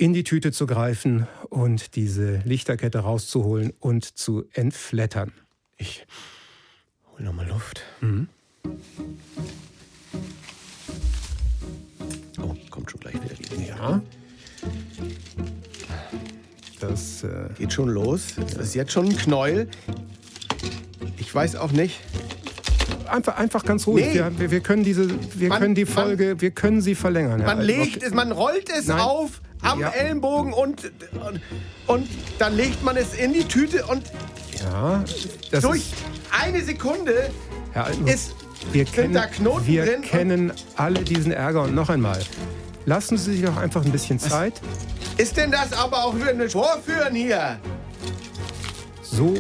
in 0.01 0.13
die 0.13 0.23
Tüte 0.23 0.51
zu 0.51 0.65
greifen 0.65 1.27
und 1.49 1.95
diese 1.95 2.37
Lichterkette 2.43 2.97
rauszuholen 2.97 3.71
und 3.79 4.03
zu 4.03 4.45
entflattern. 4.51 5.31
Ich 5.77 6.07
hol 7.11 7.23
nochmal 7.23 7.47
Luft. 7.47 7.83
Mhm. 7.99 8.27
Oh, 12.41 12.55
kommt 12.71 12.89
schon 12.89 12.99
gleich 12.99 13.13
wieder 13.13 13.35
die 13.35 13.67
Ja. 13.67 14.01
Das 16.79 17.23
äh 17.23 17.49
geht 17.59 17.71
schon 17.71 17.89
los. 17.89 18.33
Das 18.37 18.69
ist 18.69 18.73
jetzt 18.73 18.93
schon 18.93 19.05
ein 19.05 19.15
Knäuel. 19.15 19.69
Ich 21.17 21.33
weiß 21.33 21.57
auch 21.57 21.73
nicht. 21.73 21.99
Einfach, 23.05 23.37
einfach 23.37 23.63
ganz 23.65 23.85
ruhig. 23.85 24.15
Nee. 24.15 24.23
Wir, 24.37 24.49
wir, 24.49 24.59
können 24.61 24.83
diese, 24.83 25.07
wir 25.35 25.49
man, 25.49 25.59
können 25.59 25.75
die 25.75 25.85
Folge, 25.85 26.29
man, 26.29 26.41
wir 26.41 26.49
können 26.49 26.81
sie 26.81 26.95
verlängern. 26.95 27.43
Man 27.45 27.61
legt 27.61 28.01
es, 28.01 28.15
man 28.15 28.31
rollt 28.31 28.71
es 28.75 28.87
Nein. 28.87 28.99
auf 28.99 29.41
am 29.61 29.79
Ja. 29.79 29.89
Ellenbogen 29.89 30.53
und, 30.53 30.91
und, 31.25 31.41
und 31.87 32.07
dann 32.39 32.55
legt 32.55 32.83
man 32.83 32.97
es 32.97 33.13
in 33.13 33.33
die 33.33 33.43
Tüte 33.45 33.85
und 33.85 34.03
Ja, 34.61 35.03
das 35.51 35.61
durch 35.63 35.83
eine 36.41 36.61
Sekunde 36.63 37.29
Herr 37.71 37.85
Altenburg, 37.85 38.13
ist, 38.15 38.35
wir 38.71 38.85
kennen, 38.85 39.13
da 39.13 39.25
Knoten 39.27 39.65
wir 39.67 39.85
drin 39.85 39.95
und- 39.97 40.05
kennen 40.05 40.53
alle 40.75 41.01
diesen 41.01 41.31
Ärger. 41.31 41.63
Und 41.63 41.75
noch 41.75 41.89
einmal, 41.89 42.19
lassen 42.85 43.17
Sie 43.17 43.33
sich 43.33 43.45
doch 43.45 43.57
einfach 43.57 43.83
ein 43.85 43.91
bisschen 43.91 44.19
Zeit. 44.19 44.61
ist 45.17 45.37
denn 45.37 45.51
das 45.51 45.73
aber 45.73 46.03
auch 46.05 46.15
für 46.15 46.29
ein 46.29 46.49
Vorführen 46.49 47.15
hier? 47.15 47.59
So, 49.01 49.35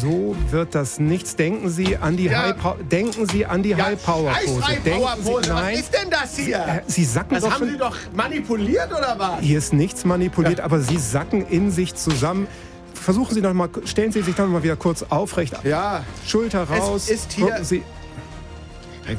so 0.00 0.34
wird 0.50 0.74
das 0.74 0.98
nichts. 0.98 1.36
Denken 1.36 1.68
Sie 1.70 1.96
an 1.96 2.16
die 2.16 2.24
Ja. 2.26 2.42
High 2.44 2.56
Power, 2.58 2.76
denken 2.90 3.26
Sie 3.26 3.44
an 3.46 3.62
die 3.62 3.74
High 3.76 4.02
Power 4.02 4.32
Pose. 4.44 4.66
High 4.66 4.82
Power 4.84 5.16
Pose. 5.16 5.44
Sie, 5.44 5.50
Was 5.50 5.60
nein, 5.60 5.74
ist 5.78 5.92
denn 5.94 6.10
das 6.10 6.36
hier? 6.36 6.58
Äh, 6.58 6.82
Sie 6.86 7.04
sacken 7.04 7.34
das 7.34 7.44
doch 7.44 7.50
haben 7.52 7.68
Sie 7.70 7.76
doch 7.78 7.96
manipuliert 8.14 8.90
oder 8.90 9.14
was? 9.18 9.40
Hier 9.40 9.58
ist 9.58 9.72
nichts 9.72 10.04
manipuliert, 10.04 10.60
aber 10.60 10.80
Sie 10.80 10.98
sacken 10.98 11.46
in 11.46 11.70
sich 11.70 11.94
zusammen. 11.94 12.46
Versuchen 12.94 13.34
Sie 13.34 13.40
noch 13.40 13.54
mal, 13.54 13.68
stellen 13.86 14.12
Sie 14.12 14.22
sich 14.22 14.36
noch 14.36 14.46
mal 14.46 14.62
wieder 14.62 14.76
kurz 14.76 15.02
aufrecht. 15.08 15.54
Ja, 15.64 16.04
Schulter 16.26 16.66
Es 16.70 16.80
raus. 16.82 17.08
ist 17.08 17.32
hier- 17.32 17.58
Sie, 17.64 17.82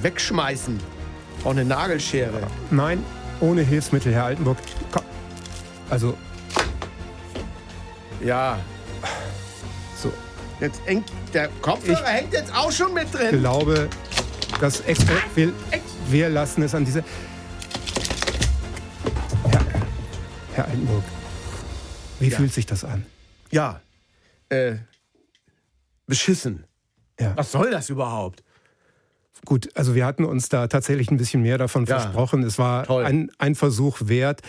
wegschmeißen. 0.02 0.80
Auch 1.44 1.52
eine 1.52 1.66
Nagelschere. 1.66 2.42
nein, 2.70 3.04
ohne 3.40 3.62
Hilfsmittel, 3.64 4.14
Herr 4.14 4.26
Altenburg. 4.26 4.58
Komm. 4.92 5.04
Also, 5.90 6.16
Ja. 8.24 8.60
Jetzt 10.62 10.80
hängt 10.86 11.06
der 11.34 11.50
Kopfhörer 11.62 12.06
hängt 12.08 12.34
jetzt 12.34 12.54
auch 12.56 12.72
schon 12.72 12.94
mit 12.94 13.06
Ich 13.06 13.12
drin. 13.12 13.40
glaube, 13.40 13.90
das 14.60 14.82
extra, 14.82 15.14
wir, 15.36 15.52
wir 16.10 16.30
lassen 16.30 16.62
es 16.62 16.76
an 16.76 16.86
diese. 16.86 17.04
Herr, 19.50 19.62
Herr 20.54 20.66
Altenburg, 20.66 21.04
wie 22.20 22.28
Ja. 22.30 22.38
fühlt 22.38 22.54
sich 22.54 22.66
das 22.68 22.84
an? 22.84 23.06
Ja. 23.50 23.82
Äh, 24.50 24.76
beschissen. 26.06 26.66
Ja. 27.20 27.34
Was 27.36 27.52
soll 27.52 27.72
das 27.72 27.90
überhaupt? 27.90 28.44
Gut, 29.46 29.70
also 29.76 29.96
wir 29.96 30.06
hatten 30.06 30.26
uns 30.26 30.50
da 30.50 30.68
tatsächlich 30.68 31.10
ein 31.10 31.18
bisschen 31.18 31.42
mehr 31.42 31.58
davon 31.58 31.86
Ja. 31.86 32.00
versprochen. 32.00 32.44
Es 32.44 32.60
war 32.60 32.88
ein, 33.04 33.32
ein 33.40 33.56
Versuch 33.56 33.98
wert. 34.04 34.42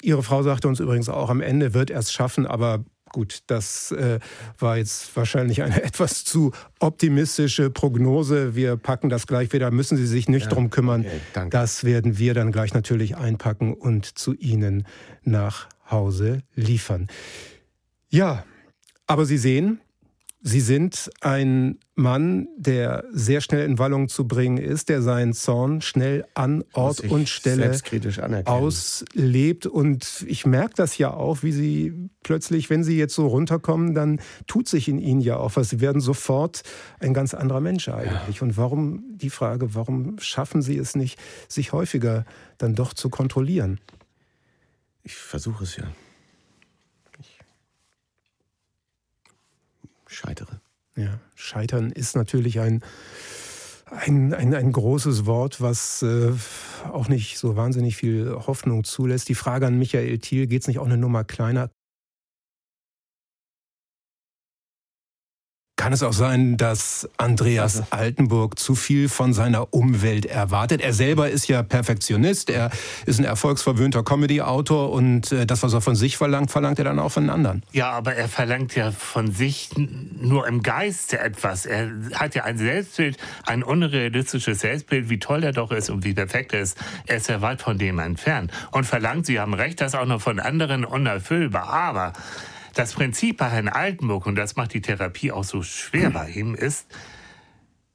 Ihre 0.00 0.22
Frau 0.22 0.42
sagte 0.42 0.68
uns 0.68 0.80
übrigens 0.80 1.08
auch, 1.10 1.28
am 1.28 1.42
Ende 1.42 1.74
wird 1.74 1.90
er 1.90 1.98
es 1.98 2.12
schaffen, 2.12 2.46
aber 2.46 2.84
gut, 3.10 3.40
das 3.46 3.92
äh, 3.92 4.18
war 4.58 4.76
jetzt 4.76 5.14
wahrscheinlich 5.16 5.62
eine 5.62 5.82
etwas 5.84 6.24
zu 6.24 6.52
optimistische 6.78 7.70
Prognose. 7.70 8.54
Wir 8.54 8.76
packen 8.76 9.08
das 9.08 9.26
gleich 9.26 9.52
wieder, 9.52 9.70
müssen 9.70 9.96
Sie 9.96 10.06
sich 10.06 10.28
nicht 10.28 10.52
drum 10.52 10.70
kümmern. 10.70 11.04
okay. 11.34 11.48
Das 11.50 11.84
werden 11.84 12.18
wir 12.18 12.34
dann 12.34 12.52
gleich 12.52 12.74
natürlich 12.74 13.16
einpacken 13.16 13.74
und 13.74 14.18
zu 14.18 14.34
Ihnen 14.34 14.86
nach 15.22 15.68
Hause 15.90 16.42
liefern. 16.54 17.08
Ja, 18.10 18.44
aber 19.06 19.24
Sie 19.24 19.38
sehen, 19.38 19.80
Sie 20.48 20.60
sind 20.60 21.10
ein 21.20 21.78
Mann, 21.94 22.48
der 22.56 23.04
sehr 23.12 23.42
schnell 23.42 23.66
in 23.66 23.78
Wallung 23.78 24.08
zu 24.08 24.26
bringen 24.26 24.56
ist, 24.56 24.88
der 24.88 25.02
seinen 25.02 25.34
Zorn 25.34 25.82
schnell 25.82 26.24
an 26.32 26.64
Ort 26.72 27.00
und 27.00 27.28
Stelle 27.28 27.78
auslebt. 28.46 29.66
Und 29.66 30.24
ich 30.26 30.46
merke 30.46 30.74
das 30.76 30.96
ja 30.96 31.12
auch, 31.12 31.42
wie 31.42 31.52
Sie 31.52 31.92
plötzlich, 32.22 32.70
wenn 32.70 32.82
Sie 32.82 32.96
jetzt 32.96 33.14
so 33.14 33.26
runterkommen, 33.26 33.94
dann 33.94 34.20
tut 34.46 34.68
sich 34.68 34.88
in 34.88 34.98
Ihnen 34.98 35.20
ja 35.20 35.36
auch 35.36 35.56
was. 35.56 35.68
Sie 35.68 35.80
werden 35.80 36.00
sofort 36.00 36.62
ein 36.98 37.12
ganz 37.12 37.34
anderer 37.34 37.60
Mensch 37.60 37.88
eigentlich. 37.90 38.40
Und 38.40 38.56
warum, 38.56 39.04
die 39.16 39.30
Frage, 39.30 39.74
warum 39.74 40.18
schaffen 40.18 40.62
Sie 40.62 40.78
es 40.78 40.96
nicht, 40.96 41.20
sich 41.48 41.72
häufiger 41.72 42.24
dann 42.56 42.74
doch 42.74 42.94
zu 42.94 43.10
kontrollieren? 43.10 43.80
Ich 45.02 45.14
versuche 45.14 45.64
es 45.64 45.76
ja. 45.76 45.84
Scheitere. 50.08 50.60
Ja, 50.96 51.20
scheitern 51.36 51.90
ist 51.90 52.16
natürlich 52.16 52.58
ein, 52.58 52.82
ein, 53.86 54.34
ein, 54.34 54.54
ein 54.54 54.72
großes 54.72 55.26
Wort, 55.26 55.60
was 55.60 56.02
äh, 56.02 56.32
auch 56.92 57.08
nicht 57.08 57.38
so 57.38 57.54
wahnsinnig 57.54 57.96
viel 57.96 58.34
Hoffnung 58.34 58.82
zulässt. 58.82 59.28
Die 59.28 59.36
Frage 59.36 59.66
an 59.66 59.78
Michael 59.78 60.18
Thiel, 60.18 60.48
geht 60.48 60.62
es 60.62 60.68
nicht 60.68 60.80
auch 60.80 60.86
eine 60.86 60.96
Nummer 60.96 61.22
kleiner? 61.22 61.70
Kann 65.88 65.94
es 65.94 66.02
auch 66.02 66.12
sein, 66.12 66.58
dass 66.58 67.08
Andreas 67.16 67.82
Altenburg 67.88 68.58
zu 68.58 68.74
viel 68.74 69.08
von 69.08 69.32
seiner 69.32 69.72
Umwelt 69.72 70.26
erwartet? 70.26 70.82
Er 70.82 70.92
selber 70.92 71.30
ist 71.30 71.48
ja 71.48 71.62
Perfektionist, 71.62 72.50
er 72.50 72.70
ist 73.06 73.18
ein 73.18 73.24
erfolgsverwöhnter 73.24 74.02
Comedy-Autor 74.02 74.92
und 74.92 75.32
äh, 75.32 75.46
das, 75.46 75.62
was 75.62 75.72
er 75.72 75.80
von 75.80 75.96
sich 75.96 76.18
verlangt, 76.18 76.50
verlangt 76.50 76.78
er 76.78 76.84
dann 76.84 76.98
auch 76.98 77.12
von 77.12 77.30
anderen. 77.30 77.62
Ja, 77.72 77.90
aber 77.92 78.14
er 78.16 78.28
verlangt 78.28 78.74
ja 78.74 78.90
von 78.90 79.32
sich 79.32 79.70
nur 79.78 80.46
im 80.46 80.62
Geiste 80.62 81.20
etwas. 81.20 81.64
Er 81.64 81.90
hat 82.16 82.34
ja 82.34 82.44
ein 82.44 82.58
Selbstbild, 82.58 83.16
ein 83.46 83.62
unrealistisches 83.62 84.60
Selbstbild, 84.60 85.08
wie 85.08 85.18
toll 85.18 85.42
er 85.42 85.52
doch 85.52 85.70
ist 85.70 85.88
und 85.88 86.04
wie 86.04 86.12
perfekt 86.12 86.52
er 86.52 86.60
ist. 86.60 86.76
Er 87.06 87.16
ist 87.16 87.30
ja 87.30 87.40
weit 87.40 87.62
von 87.62 87.78
dem 87.78 87.98
entfernt 87.98 88.52
und 88.72 88.84
verlangt, 88.84 89.24
Sie 89.24 89.40
haben 89.40 89.54
recht, 89.54 89.80
das 89.80 89.94
auch 89.94 90.04
noch 90.04 90.20
von 90.20 90.38
anderen 90.38 90.84
unerfüllbar. 90.84 91.66
Aber 91.66 92.12
das 92.78 92.92
Prinzip 92.92 93.38
bei 93.38 93.48
Herrn 93.48 93.68
Altenburg, 93.68 94.26
und 94.26 94.36
das 94.36 94.56
macht 94.56 94.72
die 94.72 94.80
Therapie 94.80 95.32
auch 95.32 95.44
so 95.44 95.62
schwer 95.62 96.10
bei 96.10 96.30
ihm, 96.30 96.54
ist, 96.54 96.86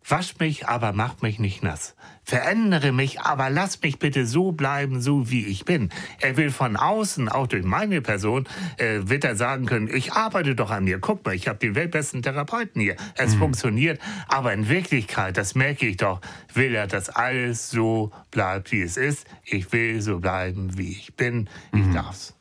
Wasch 0.05 0.37
mich, 0.39 0.67
aber 0.67 0.91
mach 0.91 1.21
mich 1.21 1.39
nicht 1.39 1.63
nass. 1.63 1.95
Verändere 2.23 2.91
mich, 2.91 3.21
aber 3.21 3.49
lass 3.49 3.81
mich 3.81 3.99
bitte 3.99 4.25
so 4.25 4.51
bleiben, 4.51 5.01
so 5.01 5.31
wie 5.31 5.45
ich 5.45 5.63
bin. 5.63 5.91
Er 6.19 6.35
will 6.35 6.51
von 6.51 6.75
außen, 6.75 7.29
auch 7.29 7.47
durch 7.47 7.63
meine 7.63 8.01
Person, 8.01 8.45
äh, 8.77 8.99
wird 9.03 9.23
er 9.23 9.37
sagen 9.37 9.65
können, 9.65 9.87
ich 9.87 10.11
arbeite 10.11 10.55
doch 10.55 10.71
an 10.71 10.83
mir. 10.83 10.99
Guck 10.99 11.25
mal, 11.25 11.33
ich 11.33 11.47
habe 11.47 11.59
den 11.59 11.75
weltbesten 11.75 12.21
Therapeuten 12.21 12.81
hier. 12.81 12.97
Es 13.15 13.35
funktioniert. 13.35 14.01
Aber 14.27 14.51
in 14.51 14.67
Wirklichkeit, 14.67 15.37
das 15.37 15.55
merke 15.55 15.87
ich 15.87 15.97
doch, 15.97 16.19
will 16.53 16.75
er, 16.75 16.87
dass 16.87 17.09
alles 17.09 17.69
so 17.69 18.11
bleibt, 18.29 18.73
wie 18.73 18.81
es 18.81 18.97
ist. 18.97 19.25
Ich 19.45 19.71
will 19.71 20.01
so 20.01 20.19
bleiben, 20.19 20.77
wie 20.77 20.91
ich 20.91 21.15
bin. 21.15 21.49
Ich 21.73 21.93
darf's. 21.93 22.35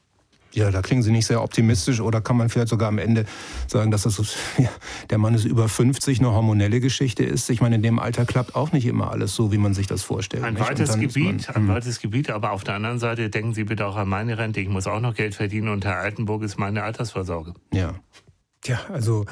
Ja, 0.55 0.71
da 0.71 0.83
klingen 0.83 1.03
Sie 1.03 1.11
nicht 1.11 1.27
sehr 1.27 1.43
optimistisch 1.43 2.01
oder 2.01 2.21
kann 2.21 2.37
man 2.37 2.49
vielleicht 2.49 2.69
sogar 2.69 2.89
am 2.89 2.99
Ende 2.99 3.25
sagen, 3.67 3.91
dass 3.91 4.03
das 4.03 4.19
ja, 4.59 4.69
der 5.11 5.19
Mann 5.19 5.35
ist 5.35 5.45
über 5.45 5.69
50 5.69 6.19
eine 6.19 6.33
hormonelle 6.33 6.81
Geschichte 6.81 7.25
ist. 7.25 7.49
Ich 7.51 7.61
meine, 7.61 7.77
in 7.77 7.83
dem 7.83 7.99
Alter 7.99 8.27
klappt 8.27 8.55
auch 8.55 8.73
nicht 8.73 8.87
immer 8.87 9.11
alles 9.11 9.35
so, 9.35 9.53
wie 9.53 9.59
man 9.59 9.75
sich 9.75 9.87
das 9.87 10.03
vorstellt. 10.03 10.45
Ein 10.45 10.59
weites 10.59 10.99
Gebiet, 10.99 11.49
man- 11.49 11.57
ein 11.57 11.63
hm. 11.63 11.69
weites 11.69 12.01
Gebiet, 12.01 12.31
aber 12.31 12.53
auf 12.53 12.65
der 12.65 12.75
anderen 12.75 12.99
Seite 12.99 13.31
denken 13.31 13.55
Sie 13.55 13.65
bitte 13.65 13.87
auch 13.87 13.97
an 13.97 14.09
meine 14.09 14.39
Rente. 14.39 14.61
Ich 14.61 14.69
muss 14.69 14.87
auch 14.87 15.01
noch 15.01 15.15
Geld 15.15 15.35
verdienen 15.35 15.69
und 15.69 15.85
Herr 15.85 15.99
Altenburg 15.99 16.43
ist 16.43 16.59
meine 16.59 16.83
Altersvorsorge. 16.83 17.55
Ja. 17.73 17.95
Tja, 18.63 18.79
also 18.93 19.25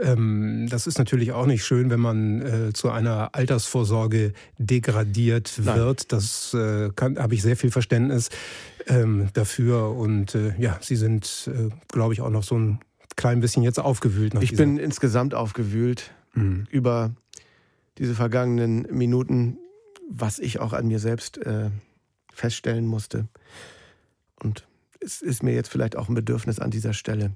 ähm, 0.00 0.66
das 0.70 0.86
ist 0.86 0.96
natürlich 0.96 1.32
auch 1.32 1.44
nicht 1.44 1.62
schön, 1.62 1.90
wenn 1.90 2.00
man 2.00 2.40
äh, 2.40 2.72
zu 2.72 2.90
einer 2.90 3.34
Altersvorsorge 3.34 4.32
degradiert 4.56 5.62
wird. 5.62 6.10
Das 6.10 6.54
äh, 6.54 6.88
habe 6.98 7.34
ich 7.34 7.42
sehr 7.42 7.58
viel 7.58 7.70
Verständnis 7.70 8.30
ähm, 8.88 9.28
dafür. 9.32 9.90
Und 9.90 10.34
äh, 10.34 10.54
ja, 10.58 10.78
Sie 10.80 10.96
sind, 10.96 11.48
äh, 11.52 11.68
glaube 11.88 12.14
ich, 12.14 12.20
auch 12.20 12.30
noch 12.30 12.42
so 12.42 12.58
ein 12.58 12.80
klein 13.16 13.40
bisschen 13.40 13.62
jetzt 13.62 13.78
aufgewühlt. 13.78 14.34
Nach 14.34 14.42
Ich 14.42 14.50
dieser- 14.50 14.64
bin 14.64 14.78
insgesamt 14.78 15.34
aufgewühlt 15.34 16.12
über 16.70 17.10
diese 17.96 18.14
vergangenen 18.14 18.82
Minuten, 18.96 19.58
was 20.08 20.38
ich 20.38 20.60
auch 20.60 20.72
an 20.72 20.86
mir 20.86 21.00
selbst 21.00 21.36
äh, 21.38 21.70
feststellen 22.32 22.86
musste. 22.86 23.26
Und 24.40 24.64
es 25.00 25.20
ist 25.20 25.42
mir 25.42 25.52
jetzt 25.54 25.68
vielleicht 25.68 25.96
auch 25.96 26.08
ein 26.08 26.14
Bedürfnis 26.14 26.60
an 26.60 26.70
dieser 26.70 26.92
Stelle, 26.92 27.32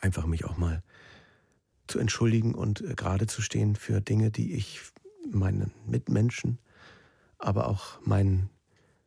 einfach 0.00 0.24
mich 0.24 0.46
auch 0.46 0.56
mal 0.56 0.82
zu 1.86 1.98
entschuldigen 1.98 2.54
und 2.54 2.80
äh, 2.80 2.94
gerade 2.94 3.26
zu 3.26 3.42
stehen 3.42 3.76
für 3.76 4.00
Dinge, 4.00 4.30
die 4.30 4.54
ich 4.54 4.80
meinen 5.30 5.70
Mitmenschen, 5.86 6.58
aber 7.38 7.68
auch 7.68 8.00
meinen, 8.06 8.48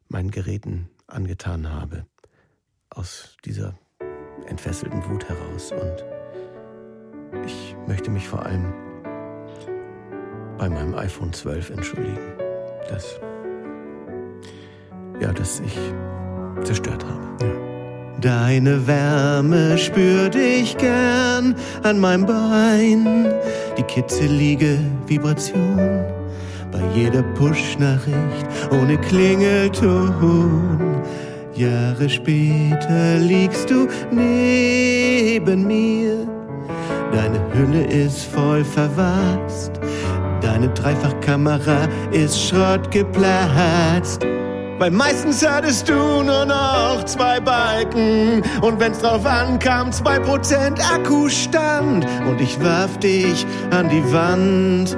meinen 0.08 0.30
Geräten 0.30 0.88
angetan 1.08 1.72
habe. 1.72 2.06
Aus 2.90 3.38
dieser 3.46 3.74
entfesselten 4.48 5.04
Wut 5.10 5.28
heraus. 5.28 5.72
Und 5.72 6.06
ich 7.46 7.76
möchte 7.88 8.10
mich 8.10 8.28
vor 8.28 8.46
allem 8.46 8.74
bei 10.58 10.70
meinem 10.70 10.96
iPhone 10.96 11.34
12 11.34 11.70
entschuldigen, 11.72 12.20
dass, 12.90 13.20
ja, 15.20 15.32
dass 15.32 15.60
ich 15.60 15.78
zerstört 16.64 17.06
habe. 17.06 17.28
Deine 18.22 18.88
Wärme 18.88 19.78
spürte 19.78 20.40
ich 20.40 20.76
gern 20.78 21.56
an 21.84 22.00
meinem 22.00 22.26
Bein, 22.26 23.32
die 23.78 23.84
kitzelige 23.84 24.80
Vibration 25.06 26.04
bei 26.78 27.00
jeder 27.00 27.24
Push-Nachricht 27.24 28.46
ohne 28.72 28.98
Klingelton. 28.98 31.02
Jahre 31.54 32.10
später 32.10 33.18
liegst 33.18 33.70
du 33.70 33.88
neben 34.12 35.66
mir, 35.66 36.28
deine 37.12 37.40
Hülle 37.54 37.84
ist 37.86 38.26
voll 38.26 38.64
verwachst, 38.64 39.72
deine 40.42 40.70
Dreifachkamera 40.70 41.88
ist 42.12 42.40
Schrott 42.40 42.92
geplatzt. 42.92 44.26
Weil 44.80 44.92
meistens 44.92 45.48
hattest 45.48 45.90
du 45.90 45.96
nur 45.96 46.46
noch 46.46 47.04
zwei 47.06 47.40
Balken 47.40 48.44
und 48.62 48.80
wenn's 48.80 49.00
drauf 49.00 49.26
ankam, 49.26 49.92
zwei 49.92 50.20
Prozent 50.20 50.80
Akkustand 50.94 52.06
und 52.30 52.40
ich 52.40 52.64
warf 52.64 53.00
dich 53.00 53.44
an 53.72 53.90
die 53.90 54.14
Wand. 54.14 54.96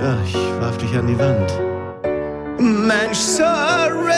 Ja, 0.00 0.16
ich 0.24 0.34
warf 0.60 0.76
dich 0.78 0.94
an 0.94 1.06
die 1.06 1.18
Wand. 1.18 1.52
Mensch, 2.58 3.18
sorry, 3.18 4.12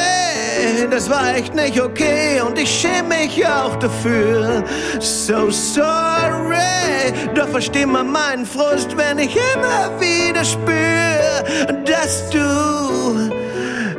das 0.90 1.08
war 1.08 1.34
echt 1.34 1.54
nicht 1.54 1.80
okay 1.80 2.40
und 2.40 2.58
ich 2.58 2.70
schäme 2.70 3.08
mich 3.08 3.46
auch 3.46 3.76
dafür. 3.76 4.64
So 5.00 5.50
sorry, 5.50 7.12
doch 7.34 7.48
versteh 7.48 7.86
mal 7.86 8.04
meinen 8.04 8.44
Frust, 8.46 8.96
wenn 8.96 9.18
ich 9.18 9.36
immer 9.54 9.90
wieder 10.00 10.44
spür, 10.44 11.74
dass 11.84 12.28
du 12.30 13.30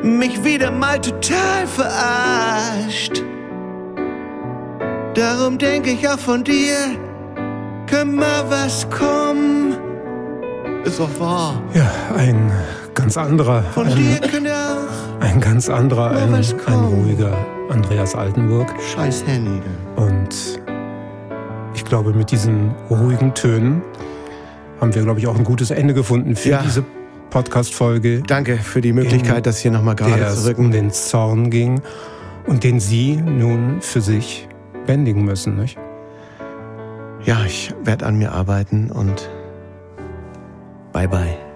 mich 0.01 0.43
wieder 0.43 0.71
mal 0.71 0.99
total 0.99 1.67
verarscht. 1.67 3.23
Darum 5.13 5.57
denke 5.57 5.91
ich 5.91 6.07
auch 6.07 6.19
von 6.19 6.43
dir, 6.43 6.77
kann 7.87 8.15
mal 8.15 8.43
was 8.49 8.89
kommen. 8.89 9.48
Ist 10.83 10.99
doch 10.99 11.19
wahr. 11.19 11.61
Ja, 11.73 11.91
ein 12.15 12.51
ganz 12.93 13.17
anderer. 13.17 13.63
Von 13.63 13.87
ein, 13.87 13.95
dir 13.95 14.19
ein 15.19 15.39
ganz 15.41 15.69
anderer, 15.69 16.11
ein, 16.11 16.33
ein 16.33 16.79
ruhiger 16.85 17.37
Andreas 17.69 18.15
Altenburg. 18.15 18.73
Scheiß 18.93 19.25
Handy. 19.27 19.61
Und 19.97 20.59
ich 21.73 21.83
glaube, 21.85 22.13
mit 22.13 22.31
diesen 22.31 22.71
ruhigen 22.89 23.33
Tönen 23.33 23.81
haben 24.79 24.95
wir, 24.95 25.03
glaube 25.03 25.19
ich, 25.19 25.27
auch 25.27 25.37
ein 25.37 25.43
gutes 25.43 25.71
Ende 25.71 25.93
gefunden 25.93 26.35
für 26.35 26.49
Ja. 26.49 26.61
diese 26.63 26.83
Podcast-Folge. 27.29 28.23
Danke 28.25 28.57
für 28.57 28.81
die 28.81 28.93
Möglichkeit, 28.93 29.45
das 29.45 29.59
hier 29.59 29.71
nochmal 29.71 29.95
gerade 29.95 30.27
zu 30.33 30.53
um 30.55 30.71
den 30.71 30.91
Zorn 30.91 31.49
ging 31.49 31.81
und 32.47 32.63
den 32.63 32.79
Sie 32.79 33.17
nun 33.17 33.81
für 33.81 34.01
sich 34.01 34.47
bändigen 34.87 35.23
müssen, 35.25 35.57
nicht? 35.57 35.77
Ja, 37.23 37.43
ich 37.45 37.73
werde 37.83 38.05
an 38.05 38.17
mir 38.17 38.31
arbeiten 38.31 38.89
und 38.89 39.29
bye 40.99 41.07
bye. 41.07 41.48